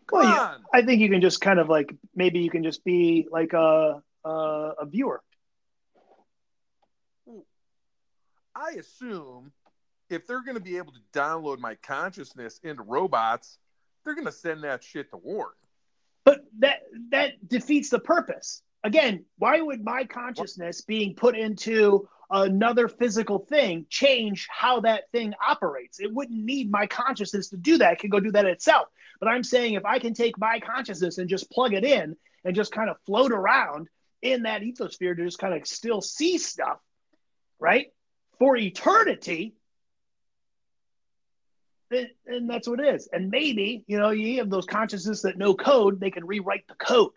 Come 0.07 0.19
Well, 0.19 0.29
yeah. 0.29 0.41
on. 0.53 0.63
I 0.73 0.83
think 0.83 1.01
you 1.01 1.09
can 1.09 1.21
just 1.21 1.41
kind 1.41 1.59
of 1.59 1.67
like 1.67 1.95
maybe 2.15 2.39
you 2.39 2.49
can 2.51 2.63
just 2.63 2.83
be 2.83 3.27
like 3.31 3.53
a 3.53 4.03
a, 4.23 4.29
a 4.79 4.85
viewer. 4.85 5.23
I 8.53 8.71
assume 8.71 9.51
if 10.09 10.27
they're 10.27 10.43
gonna 10.43 10.59
be 10.59 10.77
able 10.77 10.91
to 10.93 10.99
download 11.13 11.57
my 11.59 11.75
consciousness 11.75 12.59
into 12.63 12.83
robots, 12.83 13.57
they're 14.03 14.15
gonna 14.15 14.31
send 14.31 14.63
that 14.63 14.83
shit 14.83 15.09
to 15.09 15.17
war. 15.17 15.53
But 16.23 16.45
that 16.59 16.83
that 17.09 17.47
defeats 17.47 17.89
the 17.89 17.99
purpose. 17.99 18.61
Again, 18.83 19.25
why 19.37 19.61
would 19.61 19.83
my 19.83 20.05
consciousness 20.05 20.81
being 20.81 21.15
put 21.15 21.37
into 21.37 22.07
another 22.29 22.87
physical 22.87 23.39
thing 23.39 23.85
change 23.89 24.47
how 24.49 24.81
that 24.81 25.09
thing 25.11 25.33
operates? 25.45 25.99
It 25.99 26.13
wouldn't 26.13 26.43
need 26.43 26.71
my 26.71 26.87
consciousness 26.87 27.49
to 27.49 27.57
do 27.57 27.77
that. 27.79 27.93
It 27.93 27.99
can 27.99 28.09
go 28.09 28.19
do 28.19 28.31
that 28.31 28.45
itself. 28.45 28.87
But 29.19 29.29
I'm 29.29 29.43
saying 29.43 29.73
if 29.73 29.85
I 29.85 29.99
can 29.99 30.13
take 30.13 30.37
my 30.37 30.59
consciousness 30.59 31.17
and 31.17 31.29
just 31.29 31.51
plug 31.51 31.73
it 31.73 31.83
in 31.83 32.15
and 32.43 32.55
just 32.55 32.71
kind 32.71 32.89
of 32.89 32.97
float 33.05 33.31
around 33.31 33.87
in 34.21 34.43
that 34.43 34.61
ethosphere 34.61 35.15
to 35.15 35.25
just 35.25 35.39
kind 35.39 35.53
of 35.53 35.67
still 35.67 36.01
see 36.01 36.37
stuff, 36.37 36.79
right? 37.59 37.87
For 38.39 38.55
eternity, 38.55 39.53
and 42.25 42.49
that's 42.49 42.67
what 42.67 42.79
it 42.79 42.95
is. 42.95 43.09
And 43.11 43.29
maybe, 43.29 43.83
you 43.85 43.99
know, 43.99 44.11
you 44.11 44.39
have 44.39 44.49
those 44.49 44.65
consciousness 44.65 45.23
that 45.23 45.37
know 45.37 45.53
code, 45.53 45.99
they 45.99 46.11
can 46.11 46.25
rewrite 46.25 46.67
the 46.67 46.75
code. 46.75 47.11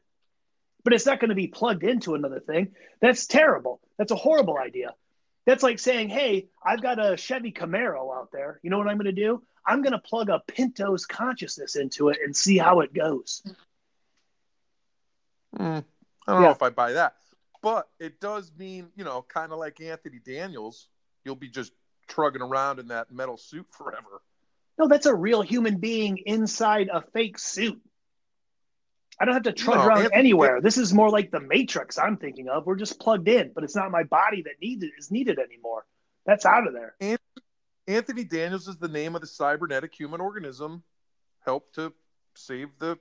But 0.85 0.93
it's 0.93 1.07
not 1.07 1.19
going 1.19 1.31
to 1.31 1.35
be 1.35 1.47
plugged 1.47 1.83
into 1.83 2.15
another 2.15 2.41
thing. 2.41 2.73
That's 3.01 3.27
terrible. 3.27 3.81
That's 3.99 4.13
a 4.13 4.17
horrible 4.17 4.59
idea. 4.59 4.95
That's 5.47 5.63
like 5.63 5.79
saying, 5.79 6.11
hey, 6.11 6.49
I've 6.65 6.83
got 6.83 6.99
a 6.99 7.17
Chevy 7.17 7.53
Camaro 7.53 8.15
out 8.15 8.31
there. 8.33 8.61
You 8.63 8.71
know 8.71 8.79
what 8.79 8.89
I'm 8.89 8.97
going 8.97 9.07
to 9.07 9.13
do? 9.13 9.43
I'm 9.67 9.83
going 9.83 9.93
to 9.93 9.99
plug 9.99 10.29
a 10.29 10.43
Pinto's 10.47 11.07
consciousness 11.07 11.77
into 11.77 12.11
it 12.11 12.19
and 12.23 12.37
see 12.37 12.59
how 12.59 12.81
it 12.81 12.93
goes. 12.93 13.43
Mm, 15.59 15.85
I 16.27 16.33
don't 16.33 16.43
yeah. 16.43 16.49
know 16.49 16.51
if 16.51 16.63
I 16.63 16.71
buy 16.71 16.93
that. 16.93 17.15
But 17.63 17.89
it 17.99 18.21
does 18.21 18.53
mean, 18.59 18.89
you 18.95 19.05
know, 19.05 19.25
kind 19.27 19.53
of 19.53 19.59
like 19.59 19.81
Anthony 19.81 20.21
Daniels, 20.23 20.89
you'll 21.25 21.35
be 21.35 21.49
just 21.49 21.73
trugging 22.09 22.43
around 22.43 22.79
in 22.79 22.89
that 22.89 23.11
metal 23.11 23.39
suit 23.39 23.67
forever. 23.71 24.21
No, 24.79 24.89
that's 24.89 25.07
a 25.07 25.15
real 25.15 25.41
human 25.41 25.79
being 25.79 26.19
inside 26.27 26.91
a 26.93 27.01
fake 27.01 27.39
suit. 27.39 27.81
I 29.21 29.25
don't 29.25 29.35
have 29.35 29.45
to 29.45 29.53
trudge 29.53 29.79
no, 29.79 29.87
around 29.87 30.11
anywhere. 30.13 30.61
This 30.61 30.77
is 30.77 30.93
more 30.93 31.09
like 31.09 31.31
the 31.31 31.41
Matrix 31.41 31.99
I'm 31.99 32.17
thinking 32.17 32.49
of. 32.49 32.67
We're 32.67 32.77
just 32.77 32.99
plugged 32.99 33.29
in, 33.29 33.53
but 33.55 33.63
it's 33.63 33.77
not 33.77 33.91
my 33.91 34.03
body 34.03 34.43
that 34.43 34.55
needed 34.61 34.91
is 34.99 35.11
needed 35.11 35.39
anymore. 35.39 35.87
That's 36.27 36.45
out 36.45 36.67
of 36.67 36.73
there. 36.73 36.97
Anthony 37.87 38.25
Daniels 38.25 38.67
is 38.67 38.77
the 38.77 38.89
name 38.89 39.15
of 39.15 39.21
the 39.21 39.27
cybernetic 39.27 39.95
human 39.95 40.21
organism 40.21 40.83
helped 41.45 41.75
to 41.77 41.93
save 42.35 42.71
the 42.79 42.99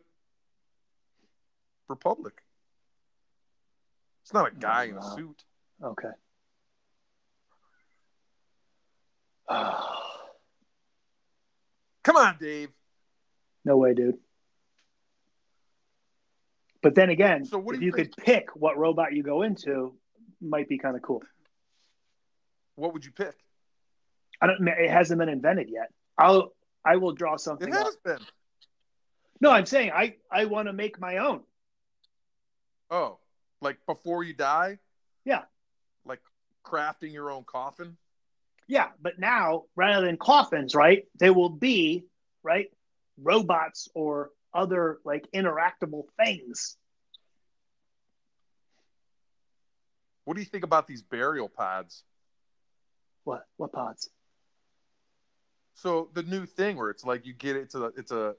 Republic. 1.88 2.34
It's 4.24 4.34
not 4.34 4.48
a 4.48 4.52
oh, 4.56 4.60
guy 4.60 4.88
oh, 4.88 4.90
in 4.90 4.98
a 4.98 5.16
suit. 5.16 5.44
Okay. 5.84 6.10
Come 12.04 12.18
on, 12.18 12.38
Dave. 12.40 12.70
No 13.66 13.78
way, 13.78 13.94
dude. 13.94 14.18
But 16.84 16.96
then 16.96 17.10
again, 17.10 17.46
so 17.46 17.64
if 17.72 17.80
you, 17.80 17.88
you 17.88 17.92
could 17.94 18.16
pick 18.18 18.50
what 18.56 18.78
robot 18.78 19.14
you 19.14 19.24
go 19.24 19.42
into, 19.42 19.96
might 20.42 20.68
be 20.68 20.78
kind 20.78 20.98
of 20.98 21.02
cool. 21.02 21.24
What 22.76 22.94
would 22.94 23.06
you 23.06 23.12
pick? 23.12 23.34
I 24.42 24.48
don't. 24.48 24.68
It 24.68 24.90
hasn't 24.92 25.18
been 25.18 25.30
invented 25.30 25.70
yet. 25.70 25.92
I'll. 26.18 26.54
I 26.86 26.98
will 26.98 27.14
draw 27.14 27.38
something. 27.38 27.70
It 27.70 27.74
has 27.74 27.88
up. 27.88 28.04
been. 28.04 28.20
No, 29.40 29.50
I'm 29.50 29.66
saying 29.66 29.92
I. 29.96 30.16
I 30.30 30.46
want 30.46 30.68
to 30.68 30.74
make 30.74 31.00
my 31.00 31.18
own. 31.18 31.42
Oh, 32.92 33.20
like 33.62 33.78
before 33.88 34.26
you 34.26 34.34
die? 34.34 34.80
Yeah. 35.24 35.44
Like 36.06 36.20
crafting 36.66 37.14
your 37.14 37.32
own 37.32 37.46
coffin. 37.46 37.96
Yeah, 38.68 38.90
but 39.02 39.20
now 39.20 39.64
rather 39.78 40.06
than 40.06 40.18
coffins, 40.18 40.76
right? 40.76 41.06
They 41.18 41.30
will 41.30 41.50
be 41.50 42.06
right 42.44 42.68
robots 43.18 43.88
or 43.96 44.32
other 44.54 45.00
like 45.04 45.28
interactable 45.34 46.04
things. 46.18 46.78
What 50.26 50.36
do 50.36 50.42
you 50.42 50.46
think 50.46 50.64
about 50.64 50.88
these 50.88 51.02
burial 51.02 51.50
pods? 51.50 52.04
What? 53.24 53.46
What 53.58 53.72
pods? 53.74 54.10
So 55.76 56.10
the 56.14 56.24
new 56.24 56.46
thing 56.46 56.78
where 56.78 56.90
it's 56.90 57.04
like 57.04 57.26
you 57.26 57.34
get 57.34 57.56
it, 57.56 57.64
it's 57.64 57.76
a 57.76 57.86
it's 57.98 58.12
a 58.12 58.36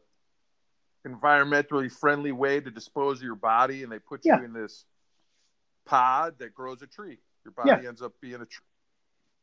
environmentally 1.06 1.92
friendly 1.92 2.32
way 2.32 2.60
to 2.60 2.70
dispose 2.70 3.18
of 3.18 3.24
your 3.24 3.34
body, 3.34 3.82
and 3.82 3.92
they 3.92 3.98
put 3.98 4.20
yeah. 4.24 4.38
you 4.38 4.44
in 4.44 4.52
this 4.52 4.84
pod 5.84 6.38
that 6.38 6.54
grows 6.54 6.80
a 6.80 6.86
tree. 6.86 7.18
Your 7.44 7.52
body 7.52 7.82
yeah. 7.82 7.88
ends 7.88 8.00
up 8.00 8.12
being 8.22 8.36
a 8.36 8.46
tree. 8.46 8.64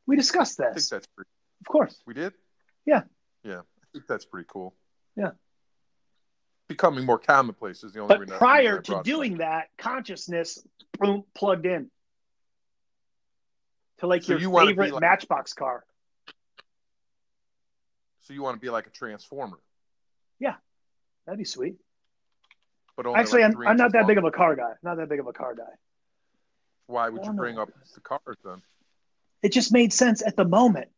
We 0.08 0.16
discussed 0.16 0.58
this. 0.58 0.68
I 0.68 0.74
think 0.74 0.90
that's 0.90 1.08
pretty. 1.08 1.30
Of 1.62 1.68
course. 1.68 2.02
We 2.08 2.16
did. 2.16 2.34
Yeah. 2.88 3.04
Yeah, 3.44 3.60
I 3.60 3.86
think 3.94 4.08
that's 4.08 4.26
pretty 4.26 4.48
cool. 4.52 4.74
Yeah 5.16 5.32
becoming 6.72 7.06
more 7.06 7.20
commonplace 7.20 7.84
is 7.84 7.94
the 7.94 8.00
only. 8.00 8.18
But 8.18 8.28
prior 8.38 8.82
to 8.82 9.02
doing 9.04 9.38
that, 9.38 9.70
consciousness 9.78 10.66
boom, 11.00 11.24
plugged 11.34 11.66
in 11.66 11.90
to 14.00 14.08
like 14.08 14.24
so 14.24 14.34
your 14.34 14.42
you 14.42 14.68
favorite 14.68 14.94
like, 14.94 15.02
Matchbox 15.02 15.54
car. 15.54 15.84
So 18.22 18.34
you 18.34 18.42
want 18.42 18.56
to 18.58 18.62
be 18.62 18.70
like 18.70 18.88
a 18.88 18.90
transformer? 18.92 19.58
Yeah, 20.40 20.56
that'd 21.26 21.38
be 21.38 21.46
sweet. 21.46 21.76
But 22.96 23.08
actually, 23.16 23.44
like 23.44 23.56
I'm, 23.56 23.68
I'm 23.68 23.78
not 23.78 23.94
that 23.94 24.00
long. 24.00 24.08
big 24.08 24.18
of 24.18 24.26
a 24.26 24.32
car 24.32 24.56
guy. 24.56 24.74
Not 24.84 24.98
that 24.98 25.10
big 25.10 25.20
of 25.20 25.28
a 25.28 25.34
car 25.34 25.56
guy. 25.56 25.64
Why 26.88 27.10
would 27.10 27.26
you 27.26 27.34
bring 27.34 27.56
know. 27.56 27.64
up 27.64 27.70
the 27.94 28.02
cars 28.02 28.38
then? 28.44 28.62
It 29.42 29.52
just 29.52 29.72
made 29.72 29.94
sense 29.94 30.22
at 30.22 30.36
the 30.36 30.46
moment. 30.46 30.90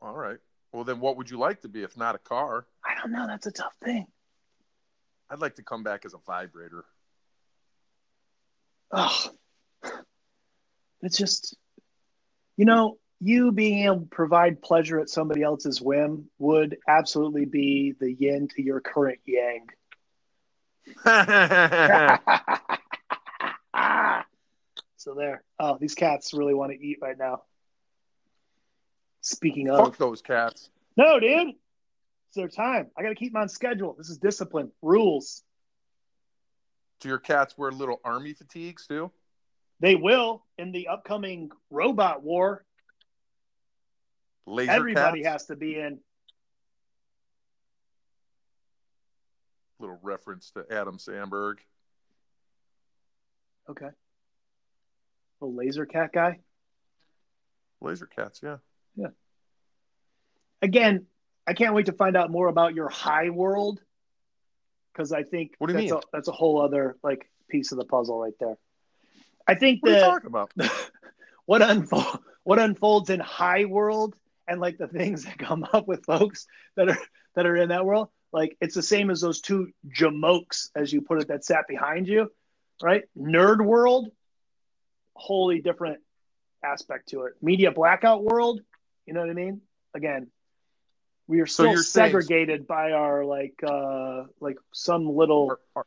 All 0.00 0.14
right. 0.14 0.38
Well, 0.72 0.84
then 0.84 1.00
what 1.00 1.16
would 1.16 1.30
you 1.30 1.38
like 1.38 1.60
to 1.62 1.68
be 1.68 1.82
if 1.82 1.96
not 1.96 2.14
a 2.14 2.18
car? 2.18 2.66
I 2.84 2.94
don't 3.00 3.12
know. 3.12 3.26
That's 3.26 3.46
a 3.46 3.52
tough 3.52 3.74
thing. 3.84 4.06
I'd 5.30 5.40
like 5.40 5.56
to 5.56 5.62
come 5.62 5.82
back 5.82 6.04
as 6.04 6.14
a 6.14 6.18
vibrator. 6.26 6.84
Oh, 8.90 9.30
it's 11.00 11.16
just, 11.16 11.56
you 12.56 12.66
know, 12.66 12.98
you 13.20 13.52
being 13.52 13.84
able 13.84 14.00
to 14.00 14.06
provide 14.06 14.60
pleasure 14.60 15.00
at 15.00 15.08
somebody 15.08 15.42
else's 15.42 15.80
whim 15.80 16.28
would 16.38 16.76
absolutely 16.88 17.46
be 17.46 17.94
the 17.98 18.12
yin 18.12 18.48
to 18.48 18.62
your 18.62 18.80
current 18.80 19.20
yang. 19.24 19.66
so 24.96 25.14
there. 25.14 25.42
Oh, 25.58 25.78
these 25.80 25.94
cats 25.94 26.34
really 26.34 26.54
want 26.54 26.72
to 26.72 26.78
eat 26.78 26.98
right 27.00 27.16
now. 27.16 27.42
Speaking 29.22 29.70
of, 29.70 29.78
fuck 29.78 29.96
those 29.96 30.20
cats. 30.20 30.68
No, 30.96 31.18
dude, 31.18 31.54
it's 32.28 32.36
their 32.36 32.48
time. 32.48 32.90
I 32.96 33.02
got 33.02 33.10
to 33.10 33.14
keep 33.14 33.32
them 33.32 33.42
on 33.42 33.48
schedule. 33.48 33.94
This 33.96 34.10
is 34.10 34.18
discipline, 34.18 34.70
rules. 34.82 35.42
Do 37.00 37.08
your 37.08 37.18
cats 37.18 37.56
wear 37.56 37.70
little 37.70 38.00
army 38.04 38.34
fatigues 38.34 38.86
too? 38.86 39.10
They 39.80 39.94
will 39.94 40.44
in 40.58 40.72
the 40.72 40.88
upcoming 40.88 41.50
robot 41.70 42.22
war. 42.22 42.64
Laser 44.46 44.72
Everybody 44.72 45.22
cats? 45.22 45.32
has 45.32 45.46
to 45.46 45.56
be 45.56 45.78
in. 45.78 45.98
Little 49.78 49.98
reference 50.02 50.52
to 50.52 50.64
Adam 50.70 50.98
Sandberg. 50.98 51.58
Okay. 53.68 53.88
A 55.40 55.46
laser 55.46 55.86
cat 55.86 56.12
guy. 56.12 56.40
Laser 57.80 58.06
cats, 58.06 58.40
yeah. 58.42 58.58
Yeah. 58.96 59.08
Again, 60.60 61.06
I 61.46 61.54
can't 61.54 61.74
wait 61.74 61.86
to 61.86 61.92
find 61.92 62.16
out 62.16 62.30
more 62.30 62.48
about 62.48 62.74
your 62.74 62.88
high 62.88 63.30
world 63.30 63.80
because 64.92 65.12
I 65.12 65.22
think 65.22 65.54
what 65.58 65.68
do 65.68 65.72
you 65.74 65.80
that's 65.80 65.92
mean? 65.92 66.00
A, 66.00 66.16
that's 66.16 66.28
a 66.28 66.32
whole 66.32 66.60
other 66.60 66.96
like 67.02 67.28
piece 67.48 67.72
of 67.72 67.78
the 67.78 67.84
puzzle 67.84 68.20
right 68.20 68.34
there. 68.38 68.56
I 69.46 69.54
think 69.54 69.82
what 69.82 69.90
that 69.90 70.02
are 70.02 70.06
you 70.06 70.12
talking 70.12 70.26
about? 70.28 70.52
what 71.46 71.62
unfold 71.62 72.20
what 72.44 72.58
unfolds 72.58 73.10
in 73.10 73.20
high 73.20 73.64
world 73.64 74.16
and 74.48 74.60
like 74.60 74.78
the 74.78 74.88
things 74.88 75.24
that 75.24 75.38
come 75.38 75.66
up 75.72 75.86
with 75.86 76.04
folks 76.04 76.46
that 76.76 76.88
are 76.88 76.98
that 77.34 77.46
are 77.46 77.56
in 77.56 77.70
that 77.70 77.84
world, 77.84 78.08
like 78.32 78.56
it's 78.60 78.74
the 78.74 78.82
same 78.82 79.10
as 79.10 79.20
those 79.20 79.40
two 79.40 79.72
jamokes, 79.88 80.70
as 80.74 80.92
you 80.92 81.00
put 81.00 81.20
it, 81.20 81.28
that 81.28 81.44
sat 81.44 81.66
behind 81.68 82.08
you, 82.08 82.30
right? 82.82 83.04
Nerd 83.16 83.64
world, 83.64 84.10
wholly 85.14 85.60
different 85.60 86.00
aspect 86.64 87.08
to 87.08 87.22
it. 87.22 87.34
Media 87.40 87.70
blackout 87.70 88.22
world, 88.22 88.60
you 89.06 89.14
know 89.14 89.20
what 89.20 89.30
I 89.30 89.34
mean? 89.34 89.60
Again, 89.94 90.28
we 91.26 91.40
are 91.40 91.46
still 91.46 91.76
so 91.76 91.82
segregated 91.82 92.60
saying, 92.60 92.66
by 92.68 92.92
our 92.92 93.24
like 93.24 93.54
uh 93.66 94.24
like 94.40 94.56
some 94.72 95.08
little 95.08 95.56
our, 95.76 95.86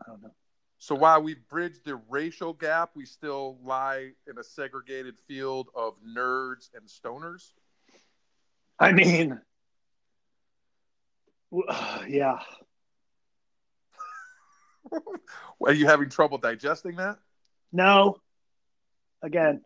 I 0.00 0.10
don't 0.10 0.22
know. 0.22 0.34
So 0.78 0.94
while 0.94 1.22
we've 1.22 1.46
bridged 1.48 1.84
the 1.84 1.96
racial 2.08 2.52
gap, 2.52 2.90
we 2.94 3.04
still 3.04 3.58
lie 3.64 4.12
in 4.28 4.38
a 4.38 4.44
segregated 4.44 5.18
field 5.26 5.68
of 5.74 5.94
nerds 6.02 6.70
and 6.74 6.86
stoners. 6.88 7.52
I 8.78 8.92
mean, 8.92 9.40
uh, 11.68 12.00
yeah. 12.08 12.38
Are 15.66 15.72
you 15.72 15.86
having 15.86 16.08
trouble 16.08 16.38
digesting 16.38 16.96
that? 16.96 17.18
No. 17.72 18.20
Again, 19.22 19.62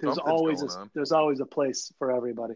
there's 0.00 0.18
always 0.18 0.62
a, 0.62 0.88
there's 0.94 1.12
always 1.12 1.40
a 1.40 1.46
place 1.46 1.92
for 1.98 2.12
everybody. 2.12 2.54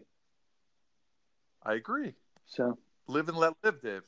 I 1.63 1.73
agree. 1.73 2.13
So 2.47 2.77
live 3.07 3.29
and 3.29 3.37
let 3.37 3.53
live, 3.63 3.81
Dave. 3.81 4.01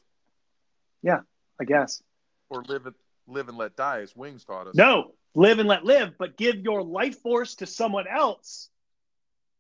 Yeah, 1.02 1.20
I 1.60 1.66
guess. 1.66 2.02
or 2.50 2.64
live 2.64 2.86
and 2.86 2.96
live 3.28 3.50
and 3.50 3.58
let 3.58 3.76
die, 3.76 4.02
as 4.02 4.16
Wings 4.16 4.44
taught 4.46 4.68
us. 4.68 4.76
No, 4.76 5.14
live 5.34 5.60
and 5.60 5.68
let 5.68 5.84
live, 5.84 6.14
but 6.18 6.38
give 6.38 6.58
your 6.58 6.84
life 6.84 7.20
force 7.22 7.56
to 7.56 7.66
someone 7.66 8.06
else 8.08 8.70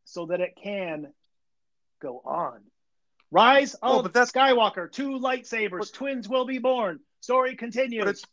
so 0.05 0.28
that 0.28 0.39
it 0.41 0.55
can 0.61 1.07
go 2.01 2.21
on. 2.26 2.61
Rise 3.32 3.76
Oh, 3.82 3.97
of 3.99 4.03
but 4.03 4.13
that's- 4.13 4.32
Skywalker, 4.32 4.91
two 4.91 5.19
lightsabers, 5.19 5.80
But- 5.80 5.93
twins 5.93 6.30
will 6.30 6.45
be 6.45 6.59
born. 6.59 6.99
Story 7.21 7.51
but 7.51 7.59
continues. 7.59 8.07
it's 8.07 8.23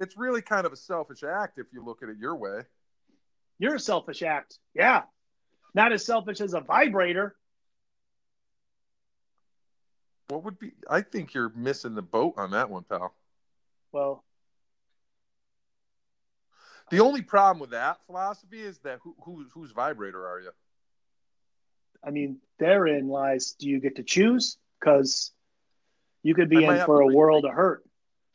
it's 0.00 0.16
really 0.16 0.42
kind 0.42 0.66
of 0.66 0.72
a 0.72 0.76
selfish 0.76 1.22
act 1.22 1.58
if 1.58 1.72
you 1.72 1.84
look 1.84 2.02
at 2.02 2.08
it 2.08 2.16
your 2.18 2.34
way. 2.34 2.62
You're 3.58 3.76
a 3.76 3.80
selfish 3.80 4.22
act. 4.22 4.58
Yeah. 4.74 5.02
Not 5.74 5.92
as 5.92 6.04
selfish 6.04 6.40
as 6.40 6.54
a 6.54 6.60
vibrator. 6.60 7.36
What 10.28 10.44
would 10.44 10.58
be? 10.58 10.72
I 10.88 11.02
think 11.02 11.34
you're 11.34 11.50
missing 11.50 11.94
the 11.94 12.02
boat 12.02 12.34
on 12.36 12.52
that 12.52 12.70
one, 12.70 12.84
pal. 12.84 13.14
Well, 13.92 14.24
The 16.90 17.00
only 17.00 17.22
problem 17.22 17.58
with 17.60 17.70
that 17.70 18.04
philosophy 18.06 18.60
is 18.60 18.78
that 18.80 18.98
who, 19.02 19.14
who 19.24 19.46
whose 19.54 19.72
vibrator 19.72 20.26
are 20.28 20.40
you? 20.40 20.50
I 22.04 22.10
mean, 22.10 22.38
therein 22.58 23.08
lies 23.08 23.52
do 23.58 23.68
you 23.68 23.80
get 23.80 23.96
to 23.96 24.02
choose? 24.02 24.58
Because 24.78 25.32
you 26.22 26.34
could 26.34 26.50
be 26.50 26.66
I 26.66 26.78
in 26.78 26.84
for 26.84 27.00
a 27.00 27.06
world 27.06 27.44
of 27.46 27.52
hurt, 27.52 27.84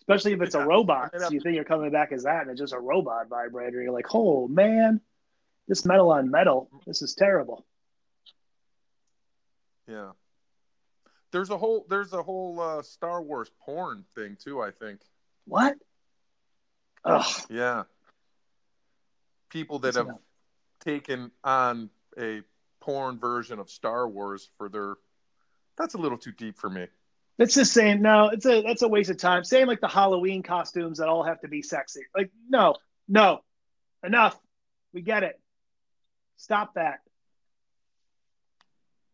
especially 0.01 0.34
if 0.34 0.41
it's 0.41 0.55
Yeah, 0.55 0.63
a 0.63 0.65
robot. 0.65 1.11
So 1.20 1.30
you 1.30 1.39
think 1.39 1.55
you're 1.55 1.65
coming 1.65 1.91
back 1.91 2.11
as 2.11 2.24
that, 2.24 2.41
and 2.41 2.51
it's 2.51 2.59
just 2.59 2.74
a 2.74 2.80
robot 2.80 3.28
vibrator. 3.30 3.82
You're 3.82 3.91
like, 3.91 4.13
oh 4.13 4.47
man, 4.47 5.01
this 5.68 5.86
metal 5.86 6.11
on 6.11 6.32
metal, 6.32 6.70
this 6.86 7.01
is 7.01 7.13
terrible. 7.13 7.65
Yeah. 9.88 10.11
There's 11.32 11.49
a 11.49 11.57
whole 11.57 11.86
there's 11.89 12.13
a 12.13 12.24
whole 12.24 12.59
uh, 12.59 12.82
Star 12.82 13.22
Wars 13.22 13.51
porn 13.61 14.05
thing 14.15 14.38
too. 14.41 14.61
I 14.61 14.72
think. 14.72 15.01
What? 15.45 15.76
Ugh. 17.03 17.26
Yeah. 17.49 17.84
People 19.49 19.80
that 19.80 19.88
That's 19.88 19.97
have 19.97 20.05
enough. 20.07 20.22
taken 20.84 21.32
on 21.43 21.89
a 22.18 22.41
porn 22.80 23.20
version 23.20 23.59
of 23.59 23.70
Star 23.70 24.07
Wars 24.07 24.49
for 24.57 24.70
their. 24.70 24.95
That's 25.78 25.93
a 25.93 25.97
little 25.97 26.18
too 26.18 26.32
deep 26.32 26.57
for 26.57 26.70
me. 26.70 26.88
It's 27.39 27.55
the 27.55 27.65
same. 27.65 28.01
No, 28.01 28.30
it's 28.30 28.45
a 28.45 28.61
that's 28.61 28.82
a 28.82 28.88
waste 28.88 29.09
of 29.09 29.18
time. 29.18 29.43
Same 29.43 29.68
like 29.68 29.80
the 29.80 29.88
Halloween 29.88 30.41
costumes 30.43 30.97
that 30.97 31.07
all 31.07 31.24
have 31.24 31.39
to 31.41 31.47
be 31.47 31.61
sexy. 31.61 32.01
Like, 32.15 32.32
no, 32.49 32.76
no, 33.07 33.41
enough. 34.03 34.39
We 34.93 35.01
get 35.01 35.24
it. 35.24 35.39
Stop 36.38 36.75
that. 36.75 36.99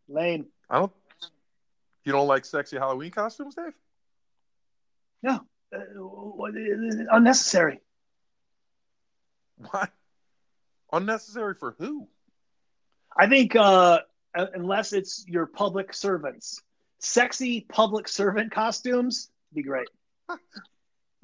Lame. 0.07 0.45
I 0.69 0.80
don't. 0.80 0.91
You 2.03 2.11
don't 2.11 2.28
like 2.28 2.45
sexy 2.45 2.78
Halloween 2.78 3.11
costumes, 3.11 3.55
Dave? 3.55 3.74
No, 5.21 5.39
uh, 5.74 5.80
unnecessary. 7.11 7.80
What? 9.71 9.89
Unnecessary 10.91 11.55
for 11.55 11.76
who? 11.80 12.07
I 13.17 13.28
think 13.28 13.55
uh, 13.55 13.99
unless 14.36 14.91
it's 14.91 15.24
your 15.28 15.45
public 15.45 15.93
servants, 15.93 16.61
sexy 16.99 17.61
public 17.61 18.09
servant 18.09 18.51
costumes 18.51 19.30
be 19.53 19.63
great. 19.63 19.88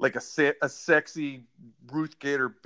Like 0.00 0.16
a 0.16 0.20
se- 0.20 0.54
a 0.62 0.68
sexy 0.68 1.44
Ruth 1.92 2.18
Gator 2.18 2.56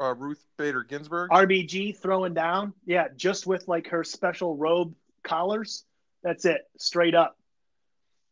uh, 0.00 0.14
Ruth 0.14 0.44
Bader 0.56 0.84
Ginsburg? 0.84 1.30
RBG 1.30 1.98
throwing 1.98 2.34
down, 2.34 2.72
yeah, 2.86 3.08
just 3.16 3.46
with 3.46 3.66
like 3.66 3.88
her 3.88 4.04
special 4.04 4.56
robe 4.56 4.94
collars. 5.24 5.84
That's 6.22 6.44
it, 6.44 6.62
straight 6.78 7.14
up. 7.14 7.36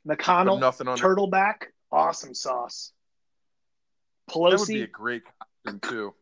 McConnell, 0.07 0.61
nothing 0.61 0.89
on 0.89 0.97
turtleback, 0.97 1.67
awesome 1.91 2.35
sauce. 2.35 2.93
Pelosi, 4.31 4.51
that 4.51 4.59
would 4.61 4.69
be 4.69 4.83
a 4.83 4.87
great 4.87 5.23
costume 5.65 5.81
too. 5.81 6.15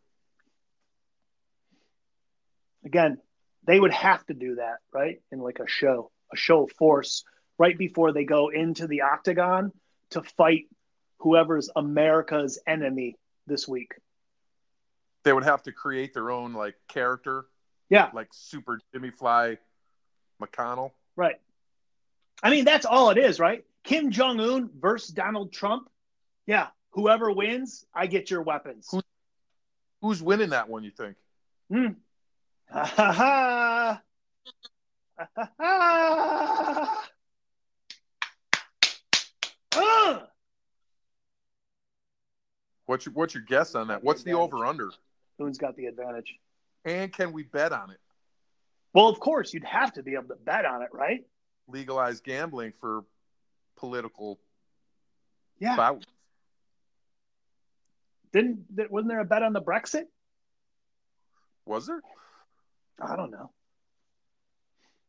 again, 2.84 3.18
they 3.66 3.78
would 3.78 3.92
have 3.92 4.24
to 4.26 4.34
do 4.34 4.56
that, 4.56 4.78
right? 4.92 5.20
In 5.30 5.40
like 5.40 5.58
a 5.58 5.68
show, 5.68 6.10
a 6.32 6.36
show 6.36 6.64
of 6.64 6.72
force, 6.72 7.24
right 7.58 7.76
before 7.76 8.12
they 8.12 8.24
go 8.24 8.48
into 8.48 8.86
the 8.86 9.02
octagon 9.02 9.72
to 10.10 10.22
fight 10.22 10.66
whoever's 11.20 11.70
America's 11.76 12.58
enemy 12.66 13.16
this 13.46 13.66
week. 13.68 13.92
They 15.22 15.32
would 15.32 15.44
have 15.44 15.62
to 15.64 15.72
create 15.72 16.14
their 16.14 16.30
own 16.30 16.52
like 16.54 16.74
character, 16.88 17.44
Yeah, 17.88 18.10
like 18.14 18.28
Super 18.32 18.80
Jimmy 18.92 19.10
Fly 19.10 19.58
McConnell. 20.42 20.92
right. 21.16 21.36
I 22.42 22.48
mean, 22.48 22.64
that's 22.64 22.86
all 22.86 23.10
it 23.10 23.18
is, 23.18 23.38
right? 23.38 23.64
Kim 23.84 24.10
Jong 24.10 24.40
Un 24.40 24.70
versus 24.80 25.10
Donald 25.14 25.52
Trump. 25.52 25.90
Yeah, 26.46 26.68
whoever 26.92 27.30
wins, 27.30 27.84
I 27.94 28.06
get 28.06 28.30
your 28.30 28.40
weapons. 28.42 28.88
Who- 28.90 29.02
Who's 30.00 30.22
winning 30.22 30.48
that 30.50 30.70
one? 30.70 30.82
You 30.82 30.90
think? 30.90 31.16
Ha 31.70 31.76
hmm. 31.76 31.86
ha 32.72 32.84
ha. 33.12 34.02
Ha, 35.18 35.28
ha, 35.36 35.52
ha. 35.58 37.06
Ugh. 39.76 40.22
Ah. 40.22 40.29
What's 42.90 43.06
your 43.06 43.12
What's 43.12 43.34
your 43.34 43.44
guess 43.44 43.76
on 43.76 43.86
that? 43.86 44.02
What's 44.02 44.24
the 44.24 44.32
over 44.32 44.66
under? 44.66 44.90
Who's 45.38 45.58
got 45.58 45.76
the 45.76 45.86
advantage? 45.86 46.34
And 46.84 47.12
can 47.12 47.32
we 47.32 47.44
bet 47.44 47.70
on 47.70 47.92
it? 47.92 48.00
Well, 48.92 49.06
of 49.06 49.20
course, 49.20 49.54
you'd 49.54 49.62
have 49.62 49.92
to 49.92 50.02
be 50.02 50.14
able 50.14 50.26
to 50.26 50.34
bet 50.34 50.64
on 50.64 50.82
it, 50.82 50.88
right? 50.92 51.24
Legalize 51.68 52.20
gambling 52.20 52.72
for 52.80 53.04
political 53.76 54.40
Yeah. 55.60 55.76
bouts. 55.76 56.04
Didn't 58.32 58.66
wasn't 58.90 59.10
there 59.10 59.20
a 59.20 59.24
bet 59.24 59.44
on 59.44 59.52
the 59.52 59.62
Brexit? 59.62 60.06
Was 61.66 61.86
there? 61.86 62.02
I 63.00 63.14
don't 63.14 63.30
know. 63.30 63.52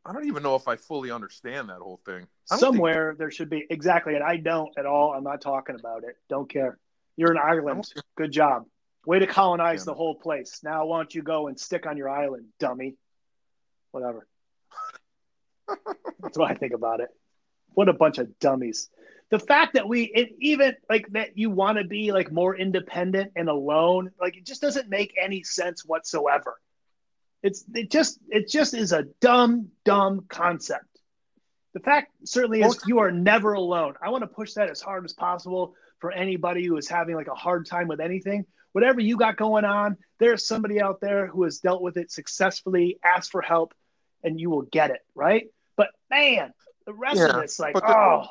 I 0.05 0.13
don't 0.13 0.27
even 0.27 0.43
know 0.43 0.53
if 0.55 0.67
I 0.67 0.75
fully 0.75 1.09
understand 1.09 1.69
that 1.69 1.79
whole 1.79 1.97
thing. 2.05 2.27
Don't 2.47 2.59
think- 2.59 2.59
Somewhere 2.59 3.15
there 3.17 3.31
should 3.31 3.49
be 3.49 3.65
exactly, 3.71 4.13
and 4.13 4.23
I 4.23 4.37
don't 4.37 4.71
at 4.77 4.85
all. 4.85 5.13
I'm 5.13 5.23
not 5.23 5.41
talking 5.41 5.73
about 5.79 6.03
it. 6.03 6.17
Don't 6.29 6.47
care. 6.47 6.77
You're 7.21 7.33
in 7.33 7.37
I 7.37 7.49
Ireland. 7.49 7.85
Good 8.17 8.31
job. 8.31 8.65
Way 9.05 9.19
to 9.19 9.27
colonize 9.27 9.81
Yeah. 9.81 9.91
the 9.91 9.93
whole 9.93 10.15
place. 10.15 10.61
Now 10.63 10.87
why 10.87 10.97
don't 10.97 11.13
you 11.13 11.21
go 11.21 11.49
and 11.49 11.59
stick 11.59 11.85
on 11.85 11.95
your 11.95 12.09
island, 12.09 12.47
dummy? 12.59 12.95
Whatever. 13.91 14.25
That's 15.67 16.35
what 16.35 16.49
I 16.49 16.55
think 16.55 16.73
about 16.73 16.99
it. 16.99 17.09
What 17.75 17.89
a 17.89 17.93
bunch 17.93 18.17
of 18.17 18.39
dummies. 18.39 18.89
The 19.29 19.37
fact 19.37 19.75
that 19.75 19.87
we 19.87 20.05
it, 20.05 20.31
even 20.39 20.75
like 20.89 21.09
that 21.09 21.37
you 21.37 21.51
want 21.51 21.77
to 21.77 21.83
be 21.83 22.11
like 22.11 22.31
more 22.31 22.55
independent 22.55 23.33
and 23.35 23.49
alone, 23.49 24.09
like 24.19 24.35
it 24.35 24.45
just 24.47 24.63
doesn't 24.63 24.89
make 24.89 25.13
any 25.21 25.43
sense 25.43 25.85
whatsoever. 25.85 26.59
It's 27.43 27.63
it 27.75 27.91
just 27.91 28.17
it 28.29 28.49
just 28.49 28.73
is 28.73 28.93
a 28.93 29.03
dumb 29.19 29.69
dumb 29.85 30.25
concept. 30.27 30.85
The 31.75 31.81
fact 31.81 32.13
certainly 32.25 32.63
is 32.63 32.81
you 32.87 32.97
are 32.97 33.11
never 33.11 33.53
alone. 33.53 33.93
I 34.01 34.09
want 34.09 34.23
to 34.23 34.27
push 34.27 34.53
that 34.53 34.71
as 34.71 34.81
hard 34.81 35.05
as 35.05 35.13
possible 35.13 35.75
for 36.01 36.11
anybody 36.11 36.65
who 36.65 36.75
is 36.77 36.89
having 36.89 37.15
like 37.15 37.27
a 37.27 37.35
hard 37.35 37.65
time 37.65 37.87
with 37.87 38.01
anything. 38.01 38.45
Whatever 38.73 38.99
you 38.99 39.17
got 39.17 39.37
going 39.37 39.65
on, 39.65 39.97
there's 40.19 40.45
somebody 40.45 40.81
out 40.81 40.99
there 41.01 41.27
who 41.27 41.43
has 41.43 41.59
dealt 41.59 41.81
with 41.81 41.97
it 41.97 42.11
successfully. 42.11 42.97
Ask 43.03 43.31
for 43.31 43.41
help, 43.41 43.73
and 44.23 44.39
you 44.39 44.49
will 44.49 44.63
get 44.63 44.89
it 44.91 45.01
right. 45.15 45.47
But 45.77 45.89
man, 46.09 46.53
the 46.85 46.93
rest 46.93 47.17
Yeah, 47.17 47.37
of 47.37 47.43
it's 47.43 47.59
like, 47.59 47.75
the- 47.75 47.95
oh, 47.97 48.25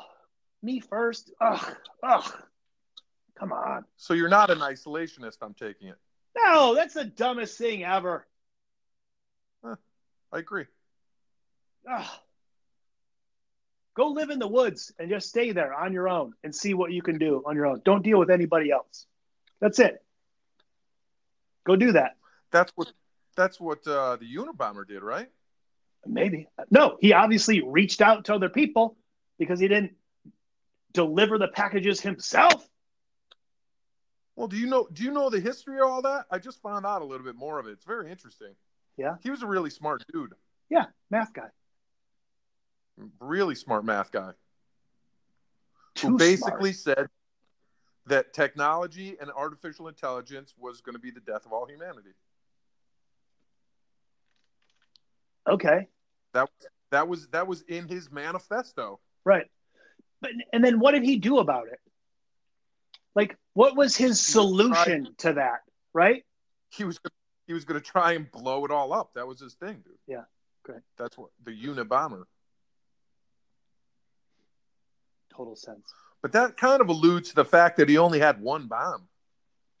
me 0.61 0.79
first. 0.79 1.31
Ugh, 1.39 1.75
ugh. 2.03 2.33
Come 3.39 3.53
on. 3.53 3.85
So 3.97 4.13
you're 4.13 4.29
not 4.29 4.51
an 4.51 4.59
isolationist. 4.59 5.37
I'm 5.41 5.53
taking 5.55 5.87
it. 5.87 5.95
No, 6.37 6.75
that's 6.75 6.93
the 6.93 7.05
dumbest 7.05 7.57
thing 7.57 7.83
ever. 7.83 8.27
I 9.63 9.75
agree. 10.39 10.65
Ugh. 11.91 12.05
Go 13.95 14.07
live 14.07 14.29
in 14.29 14.39
the 14.39 14.47
woods 14.47 14.93
and 14.97 15.09
just 15.09 15.27
stay 15.29 15.51
there 15.51 15.73
on 15.73 15.91
your 15.91 16.07
own 16.07 16.33
and 16.43 16.55
see 16.55 16.73
what 16.73 16.93
you 16.93 17.01
can 17.01 17.17
do 17.17 17.43
on 17.45 17.55
your 17.55 17.65
own. 17.65 17.81
Don't 17.83 18.03
deal 18.03 18.19
with 18.19 18.29
anybody 18.29 18.71
else. 18.71 19.05
That's 19.59 19.79
it. 19.79 20.03
Go 21.65 21.75
do 21.75 21.91
that. 21.91 22.15
That's 22.51 22.71
what 22.75 22.91
that's 23.35 23.59
what 23.59 23.85
uh, 23.87 24.17
the 24.17 24.35
Unabomber 24.35 24.87
did, 24.87 25.03
right? 25.03 25.29
Maybe. 26.05 26.47
No, 26.69 26.97
he 26.99 27.13
obviously 27.13 27.61
reached 27.61 28.01
out 28.01 28.25
to 28.25 28.35
other 28.35 28.49
people 28.49 28.97
because 29.37 29.59
he 29.59 29.67
didn't 29.67 29.93
deliver 30.93 31.37
the 31.37 31.47
packages 31.47 32.01
himself. 32.01 32.67
Well, 34.35 34.47
do 34.47 34.57
you 34.57 34.67
know 34.67 34.87
do 34.91 35.03
you 35.03 35.11
know 35.11 35.29
the 35.29 35.39
history 35.39 35.79
of 35.79 35.87
all 35.87 36.01
that? 36.03 36.25
I 36.31 36.39
just 36.39 36.61
found 36.61 36.85
out 36.85 37.01
a 37.01 37.05
little 37.05 37.25
bit 37.25 37.35
more 37.35 37.59
of 37.59 37.67
it. 37.67 37.71
It's 37.71 37.85
very 37.85 38.09
interesting. 38.09 38.55
Yeah. 38.97 39.15
He 39.21 39.29
was 39.29 39.43
a 39.43 39.47
really 39.47 39.69
smart 39.69 40.03
dude. 40.11 40.33
Yeah, 40.69 40.85
math 41.09 41.33
guy. 41.33 41.49
Really 43.19 43.55
smart 43.55 43.85
math 43.85 44.11
guy. 44.11 44.31
Too 45.95 46.09
who 46.09 46.17
basically 46.17 46.73
said 46.73 47.07
that 48.07 48.33
technology 48.33 49.17
and 49.19 49.29
artificial 49.31 49.87
intelligence 49.87 50.53
was 50.57 50.81
going 50.81 50.95
to 50.95 50.99
be 50.99 51.11
the 51.11 51.19
death 51.19 51.45
of 51.45 51.53
all 51.53 51.65
humanity. 51.65 52.11
Okay. 55.47 55.87
That 56.33 56.49
that 56.91 57.07
was 57.07 57.27
that 57.29 57.47
was 57.47 57.63
in 57.63 57.87
his 57.87 58.11
manifesto. 58.11 58.99
Right. 59.25 59.47
But 60.21 60.31
and 60.53 60.63
then 60.63 60.79
what 60.79 60.91
did 60.91 61.03
he 61.03 61.17
do 61.17 61.39
about 61.39 61.67
it? 61.67 61.79
Like, 63.15 63.37
what 63.53 63.75
was 63.75 63.95
his 63.95 64.25
solution 64.25 65.13
to 65.17 65.33
that? 65.33 65.59
Right? 65.93 66.23
He 66.69 66.83
was 66.83 66.99
he 67.47 67.53
was 67.53 67.65
going 67.65 67.79
to 67.79 67.85
try 67.85 68.13
and 68.13 68.31
blow 68.31 68.63
it 68.65 68.71
all 68.71 68.93
up. 68.93 69.11
That 69.15 69.27
was 69.27 69.39
his 69.41 69.55
thing, 69.55 69.81
dude. 69.83 69.97
Yeah, 70.07 70.23
great. 70.63 70.81
That's 70.97 71.17
what 71.17 71.31
the 71.43 71.51
Unabomber. 71.51 72.23
Total 75.35 75.55
sense. 75.55 75.93
But 76.21 76.33
that 76.33 76.57
kind 76.57 76.81
of 76.81 76.89
alludes 76.89 77.29
to 77.29 77.35
the 77.35 77.45
fact 77.45 77.77
that 77.77 77.89
he 77.89 77.97
only 77.97 78.19
had 78.19 78.41
one 78.41 78.67
bomb. 78.67 79.07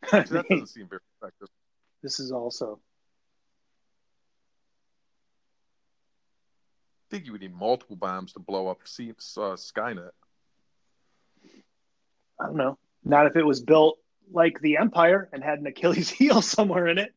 So 0.09 0.17
that 0.21 0.47
doesn't 0.49 0.67
seem 0.67 0.87
very 0.87 1.01
effective. 1.21 1.47
this 2.01 2.19
is 2.19 2.31
also 2.31 2.79
I 7.11 7.15
think 7.15 7.25
you 7.25 7.33
would 7.33 7.41
need 7.41 7.53
multiple 7.53 7.95
bombs 7.97 8.33
to 8.33 8.39
blow 8.39 8.67
up 8.67 8.79
C- 8.85 9.09
uh, 9.11 9.13
Skynet. 9.55 10.11
I 12.39 12.45
don't 12.45 12.55
know. 12.55 12.77
Not 13.03 13.27
if 13.27 13.35
it 13.35 13.45
was 13.45 13.61
built 13.61 13.99
like 14.31 14.59
the 14.61 14.77
Empire 14.77 15.29
and 15.33 15.43
had 15.43 15.59
an 15.59 15.67
Achilles 15.67 16.09
heel 16.19 16.41
somewhere 16.41 16.87
in 16.87 16.97
it. 16.97 17.13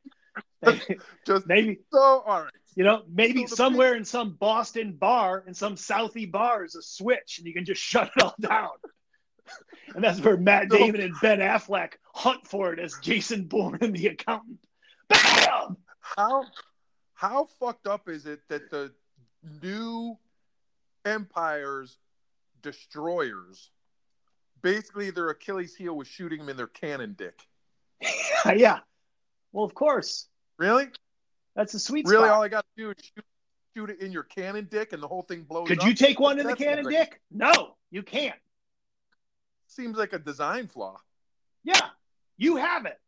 Just 1.26 1.46
maybe 1.46 1.78
so 1.92 1.98
all 2.26 2.42
right. 2.42 2.52
You 2.76 2.84
know, 2.84 3.02
maybe 3.08 3.46
So 3.46 3.54
somewhere 3.56 3.94
in 3.94 4.04
some 4.04 4.32
Boston 4.34 4.92
bar, 4.92 5.44
in 5.46 5.54
some 5.54 5.76
Southie 5.76 6.30
bar, 6.30 6.64
is 6.64 6.74
a 6.74 6.82
switch, 6.82 7.38
and 7.38 7.46
you 7.46 7.54
can 7.54 7.64
just 7.64 7.80
shut 7.82 8.10
it 8.16 8.22
all 8.22 8.34
down. 8.40 8.70
and 9.94 10.02
that's 10.02 10.20
where 10.20 10.36
Matt 10.36 10.70
So- 10.70 10.78
Damon 10.78 11.00
and 11.00 11.14
Ben 11.20 11.38
Affleck 11.40 11.92
hunt 12.14 12.46
for 12.46 12.72
it 12.72 12.78
as 12.78 12.96
Jason 13.02 13.44
Bourne 13.44 13.78
and 13.80 13.94
the 13.94 14.08
accountant. 14.08 14.58
Bam! 15.08 15.76
How 16.00 16.44
how 17.14 17.46
fucked 17.60 17.86
up 17.86 18.08
is 18.08 18.26
it 18.26 18.40
that 18.48 18.70
the 18.70 18.92
new 19.62 20.18
Empire's 21.04 21.98
destroyers 22.62 23.70
basically 24.62 25.10
their 25.10 25.28
Achilles 25.28 25.74
heel 25.76 25.94
was 25.96 26.08
shooting 26.08 26.40
them 26.40 26.48
in 26.48 26.56
their 26.56 26.66
cannon 26.66 27.14
dick? 27.16 27.38
yeah. 28.56 28.80
Well, 29.52 29.64
of 29.64 29.74
course. 29.74 30.28
Really? 30.58 30.88
That's 31.54 31.72
the 31.72 31.78
sweet 31.78 32.06
spot. 32.06 32.12
Really? 32.12 32.28
spot. 32.28 32.36
All 32.36 32.42
I 32.42 32.48
got 32.48 32.64
to 32.64 32.82
do 32.82 32.90
is 32.90 32.96
shoot, 33.02 33.24
shoot 33.76 33.90
it 33.90 34.00
in 34.00 34.12
your 34.12 34.24
cannon 34.24 34.68
dick, 34.70 34.92
and 34.92 35.02
the 35.02 35.08
whole 35.08 35.22
thing 35.22 35.42
blows 35.42 35.62
up. 35.62 35.68
Could 35.68 35.80
up? 35.80 35.86
you 35.86 35.94
take 35.94 36.18
one 36.18 36.38
in 36.38 36.46
the 36.46 36.56
cannon 36.56 36.88
dick? 36.88 37.20
No, 37.30 37.76
you 37.90 38.02
can't. 38.02 38.36
Seems 39.68 39.96
like 39.96 40.12
a 40.12 40.18
design 40.18 40.68
flaw. 40.68 40.98
Yeah, 41.64 41.80
you 42.36 42.56
have 42.56 42.86
it. 42.86 43.00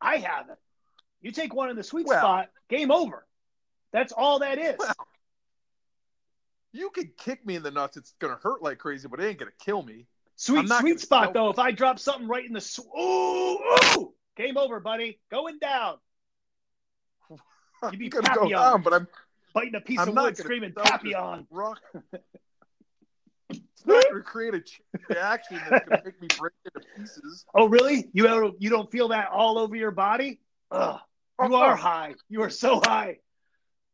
I 0.00 0.16
have 0.16 0.48
it. 0.50 0.58
You 1.22 1.32
take 1.32 1.54
one 1.54 1.70
in 1.70 1.76
the 1.76 1.82
sweet 1.82 2.06
Well- 2.06 2.20
spot, 2.20 2.50
game 2.68 2.90
over. 2.90 3.26
That's 3.92 4.12
all 4.12 4.40
that 4.40 4.58
is. 4.58 4.76
Well, 4.78 4.94
You 6.72 6.90
could 6.90 7.16
kick 7.16 7.46
me 7.46 7.56
in 7.56 7.62
the 7.62 7.70
nuts; 7.70 7.96
it's 7.96 8.12
gonna 8.18 8.38
hurt 8.42 8.62
like 8.62 8.78
crazy, 8.78 9.08
but 9.08 9.20
it 9.20 9.26
ain't 9.26 9.38
gonna 9.38 9.50
kill 9.64 9.82
me. 9.82 10.06
Sweet 10.34 10.68
sweet 10.68 11.00
spot 11.00 11.32
though. 11.32 11.48
If 11.48 11.58
I 11.58 11.70
drop 11.70 11.98
something 11.98 12.28
right 12.28 12.44
in 12.44 12.52
the 12.52 12.60
sw- 12.60 12.80
ooh 12.98 13.58
ooh, 13.96 14.14
game 14.36 14.58
over, 14.58 14.80
buddy. 14.80 15.18
Going 15.30 15.58
down, 15.58 15.96
I'm 17.92 17.98
be 17.98 18.08
gonna 18.08 18.22
go 18.28 18.42
Papillon. 18.42 18.50
down, 18.50 18.82
but 18.82 18.92
I'm 18.94 19.08
biting 19.54 19.74
a 19.74 19.80
piece 19.80 19.98
I'm 20.00 20.08
of 20.08 20.14
wood, 20.14 20.36
screaming. 20.36 20.72
Papillon. 20.72 21.46
rock. 21.50 21.80
It's 23.50 23.86
not 23.86 24.04
gonna 24.10 24.22
create 24.22 24.54
a 24.54 24.62
reaction 25.14 25.60
that's 25.70 25.84
gonna 25.88 26.02
make 26.04 26.20
me 26.20 26.28
break 26.38 26.52
into 26.64 26.86
pieces. 26.96 27.44
Oh 27.54 27.68
really? 27.68 28.08
You 28.12 28.24
don't 28.24 28.60
you 28.60 28.68
don't 28.70 28.90
feel 28.90 29.08
that 29.08 29.28
all 29.30 29.58
over 29.58 29.76
your 29.76 29.92
body? 29.92 30.40
Ugh, 30.72 30.98
you 31.40 31.46
Oh, 31.46 31.54
are 31.54 31.76
high. 31.76 32.14
You 32.28 32.42
are 32.42 32.50
so 32.50 32.80
high. 32.80 33.18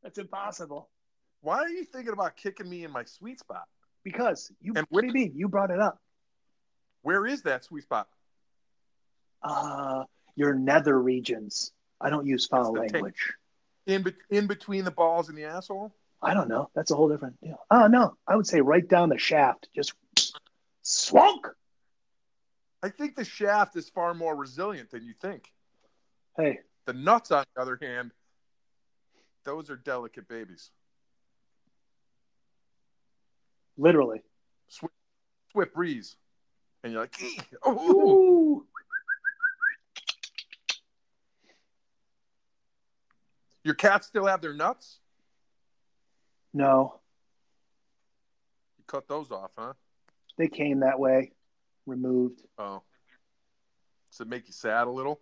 That's 0.02 0.16
impossible. 0.18 0.88
Why 1.42 1.58
are 1.58 1.68
you 1.68 1.84
thinking 1.84 2.12
about 2.14 2.36
kicking 2.36 2.68
me 2.68 2.84
in 2.84 2.90
my 2.92 3.04
sweet 3.04 3.40
spot? 3.40 3.64
Because 4.04 4.50
you. 4.60 4.72
And 4.76 4.86
what 4.88 5.02
do 5.02 5.08
you 5.08 5.12
mean? 5.12 5.32
You 5.36 5.48
brought 5.48 5.70
it 5.70 5.80
up. 5.80 5.98
Where 7.02 7.26
is 7.26 7.42
that 7.42 7.64
sweet 7.64 7.82
spot? 7.82 8.08
Uh, 9.42 10.04
your 10.36 10.54
nether 10.54 10.98
regions. 10.98 11.72
I 12.00 12.08
don't 12.10 12.26
use 12.26 12.46
foul 12.46 12.72
language. 12.72 13.32
In 13.86 14.02
be- 14.02 14.14
in 14.30 14.46
between 14.46 14.84
the 14.84 14.90
balls 14.90 15.28
and 15.28 15.36
the 15.36 15.44
asshole? 15.44 15.94
I 16.22 16.34
don't 16.34 16.48
know. 16.48 16.70
That's 16.74 16.92
a 16.92 16.94
whole 16.94 17.08
different 17.08 17.40
deal. 17.40 17.58
Oh 17.70 17.88
no, 17.88 18.16
I 18.28 18.36
would 18.36 18.46
say 18.46 18.60
right 18.60 18.86
down 18.88 19.08
the 19.08 19.18
shaft, 19.18 19.68
just 19.74 19.92
swunk. 20.82 21.46
I 22.82 22.88
think 22.90 23.16
the 23.16 23.24
shaft 23.24 23.76
is 23.76 23.88
far 23.88 24.14
more 24.14 24.34
resilient 24.36 24.90
than 24.90 25.04
you 25.04 25.14
think. 25.20 25.52
Hey, 26.36 26.60
The 26.86 26.92
nuts, 26.92 27.30
on 27.30 27.44
the 27.54 27.62
other 27.62 27.78
hand, 27.80 28.12
those 29.44 29.70
are 29.70 29.76
delicate 29.76 30.28
babies. 30.28 30.70
literally. 33.78 34.22
Swift 35.52 35.74
breeze. 35.74 36.16
And 36.84 36.92
you're 36.92 37.02
like, 37.02 37.14
oh, 37.64 37.90
Ooh. 37.90 38.66
Your 43.64 43.74
cats 43.74 44.06
still 44.06 44.26
have 44.26 44.40
their 44.40 44.54
nuts? 44.54 44.98
No, 46.54 47.00
You 48.78 48.84
cut 48.86 49.08
those 49.08 49.30
off, 49.30 49.52
huh? 49.56 49.72
they 50.36 50.48
came 50.48 50.80
that 50.80 50.98
way, 50.98 51.32
removed. 51.86 52.42
Oh. 52.58 52.82
Does 54.10 54.20
it 54.20 54.28
make 54.28 54.46
you 54.46 54.52
sad 54.52 54.86
a 54.86 54.90
little? 54.90 55.20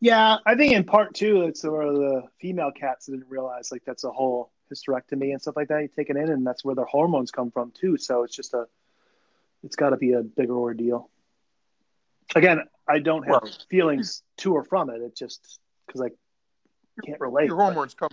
Yeah, 0.00 0.36
I 0.44 0.54
think 0.54 0.74
in 0.74 0.84
part 0.84 1.14
two, 1.14 1.42
it's 1.42 1.64
where 1.64 1.90
the 1.92 2.24
female 2.40 2.70
cats 2.72 3.06
didn't 3.06 3.28
realize 3.28 3.72
like 3.72 3.82
that's 3.86 4.04
a 4.04 4.10
whole 4.10 4.50
hysterectomy 4.70 5.32
and 5.32 5.40
stuff 5.40 5.56
like 5.56 5.68
that. 5.68 5.80
You 5.80 5.88
take 5.88 6.10
it 6.10 6.16
in, 6.16 6.28
and 6.30 6.46
that's 6.46 6.62
where 6.64 6.74
their 6.74 6.84
hormones 6.84 7.30
come 7.30 7.50
from 7.50 7.70
too. 7.70 7.96
So 7.96 8.22
it's 8.24 8.36
just 8.36 8.52
a, 8.52 8.66
it's 9.62 9.76
got 9.76 9.90
to 9.90 9.96
be 9.96 10.12
a 10.12 10.22
bigger 10.22 10.56
ordeal. 10.58 11.08
Again, 12.34 12.60
I 12.86 12.98
don't 12.98 13.22
have 13.22 13.42
Well- 13.44 13.52
feelings 13.70 14.22
to 14.38 14.52
or 14.52 14.64
from 14.64 14.90
it. 14.90 15.00
It 15.00 15.16
just 15.16 15.58
because 15.86 16.02
I 16.02 16.08
can't 17.04 17.20
relate. 17.20 17.46
Your 17.46 17.56
but- 17.56 17.64
hormones 17.64 17.94
come 17.94 18.10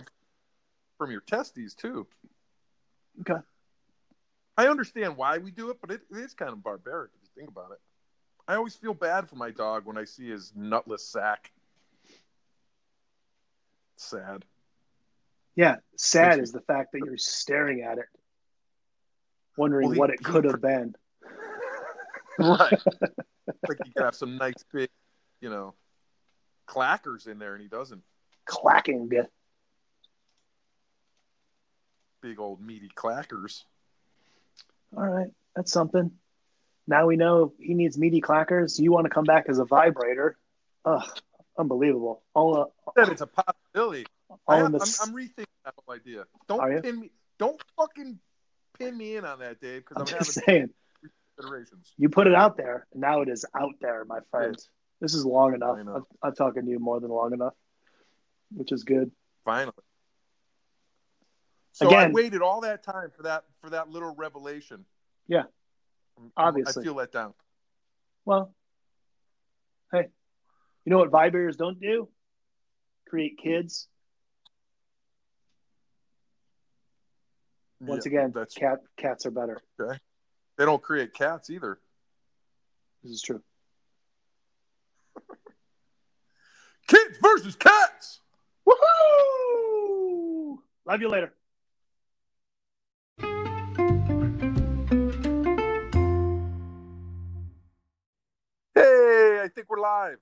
from 0.98 1.10
your 1.10 1.20
testes, 1.20 1.74
too. 1.74 2.06
Okay. 3.20 3.40
I 4.56 4.68
understand 4.68 5.16
why 5.16 5.38
we 5.38 5.50
do 5.50 5.70
it, 5.70 5.78
but 5.80 5.90
it, 5.90 6.02
it 6.10 6.18
is 6.18 6.34
kind 6.34 6.52
of 6.52 6.62
barbaric 6.62 7.10
if 7.14 7.22
you 7.22 7.28
think 7.40 7.50
about 7.50 7.72
it. 7.72 7.80
I 8.46 8.54
always 8.56 8.74
feel 8.74 8.94
bad 8.94 9.28
for 9.28 9.36
my 9.36 9.50
dog 9.50 9.86
when 9.86 9.96
I 9.96 10.04
see 10.04 10.28
his 10.28 10.52
nutless 10.54 11.06
sack. 11.06 11.52
Sad. 13.96 14.44
Yeah, 15.54 15.76
sad 15.96 16.38
is 16.38 16.52
the 16.52 16.60
fact 16.60 16.92
that 16.92 17.00
you're 17.04 17.16
staring 17.16 17.82
at 17.82 17.98
it, 17.98 18.06
wondering 19.56 19.88
Well, 19.88 19.92
he- 19.94 19.98
what 19.98 20.10
it 20.10 20.22
could 20.22 20.44
have 20.44 20.60
been. 20.60 20.94
Right. 22.38 22.72
like 23.68 23.78
you 23.84 23.92
could 23.94 24.04
have 24.04 24.14
some 24.14 24.38
nice 24.38 24.64
big, 24.72 24.88
you 25.40 25.50
know, 25.50 25.74
clackers 26.66 27.26
in 27.26 27.38
there, 27.38 27.54
and 27.54 27.62
he 27.62 27.68
doesn't. 27.68 28.02
Clacking. 28.46 29.08
Big 32.20 32.38
old 32.38 32.60
meaty 32.60 32.90
clackers. 32.94 33.64
All 34.96 35.06
right, 35.06 35.28
that's 35.56 35.72
something. 35.72 36.12
Now 36.86 37.06
we 37.06 37.16
know 37.16 37.52
he 37.58 37.74
needs 37.74 37.96
meaty 37.96 38.20
clackers. 38.20 38.78
You 38.78 38.92
want 38.92 39.04
to 39.04 39.10
come 39.10 39.24
back 39.24 39.46
as 39.48 39.58
a 39.58 39.64
vibrator? 39.64 40.36
Ugh, 40.84 41.08
unbelievable. 41.58 42.22
All, 42.34 42.72
uh, 42.86 42.92
Said 42.98 43.12
it's 43.12 43.22
a 43.22 43.26
possibility. 43.26 44.06
I 44.30 44.34
all 44.46 44.56
have, 44.58 44.66
in 44.66 44.74
I'm. 44.74 44.80
I'm 44.80 45.14
rethinking 45.14 45.46
that 45.64 45.74
whole 45.78 45.94
idea. 45.94 46.24
Don't 46.48 46.82
pin 46.82 47.00
me. 47.00 47.10
Don't 47.38 47.62
fucking 47.76 48.18
pin 48.78 48.96
me 48.96 49.16
in 49.16 49.24
on 49.24 49.38
that, 49.40 49.60
Dave, 49.60 49.84
because 49.86 49.96
I'm 49.96 50.02
I'm, 50.02 50.24
just 50.24 50.40
having 50.40 50.44
saying. 50.46 50.70
considerations. 51.36 51.92
You 51.98 52.08
put 52.08 52.26
it 52.26 52.34
out 52.34 52.56
there, 52.56 52.86
and 52.92 53.00
now 53.00 53.22
it 53.22 53.28
is 53.28 53.44
out 53.54 53.74
there, 53.80 54.04
my 54.04 54.20
friends. 54.30 54.68
This 55.00 55.14
is 55.14 55.24
long 55.24 55.54
enough. 55.54 55.78
I 55.78 55.82
know. 55.82 55.96
I've, 55.96 56.28
I've 56.28 56.36
talked 56.36 56.56
to 56.56 56.64
you 56.64 56.78
more 56.78 57.00
than 57.00 57.10
long 57.10 57.32
enough, 57.32 57.54
which 58.54 58.72
is 58.72 58.84
good. 58.84 59.10
Finally. 59.44 59.72
So 61.72 61.90
I 61.90 62.08
waited 62.08 62.42
all 62.42 62.60
that 62.62 62.82
time 62.84 63.10
for 63.16 63.22
that 63.24 63.44
for 63.60 63.70
that 63.70 63.88
little 63.88 64.14
revelation. 64.14 64.84
Yeah. 65.26 65.44
Mm, 66.18 66.24
I'm- 66.24 66.32
Obviously. 66.36 66.82
I 66.82 66.84
feel 66.84 66.94
let 66.94 67.12
down. 67.12 67.34
Well, 68.24 68.54
hey, 69.90 70.08
you 70.84 70.90
know 70.90 70.98
what 70.98 71.10
vibrators 71.10 71.56
don't 71.56 71.80
do? 71.80 72.08
Create 73.08 73.38
kids. 73.42 73.88
Once 77.80 78.06
Yeah, 78.06 78.12
again, 78.12 78.32
that's 78.32 78.54
cat 78.54 78.78
cats 78.96 79.26
are 79.26 79.32
better. 79.32 79.60
Okay. 79.80 79.98
They 80.56 80.64
don't 80.64 80.82
create 80.82 81.14
cats 81.14 81.50
either. 81.50 81.80
This 83.02 83.12
is 83.12 83.22
true. 83.22 83.42
Kids 86.86 87.18
versus 87.20 87.56
cats. 87.56 88.20
Woohoo! 88.68 90.58
Love 90.86 91.00
you 91.00 91.08
later. 91.08 91.32
Hey, 98.74 99.40
I 99.42 99.48
think 99.54 99.68
we're 99.68 99.80
live. 99.80 100.18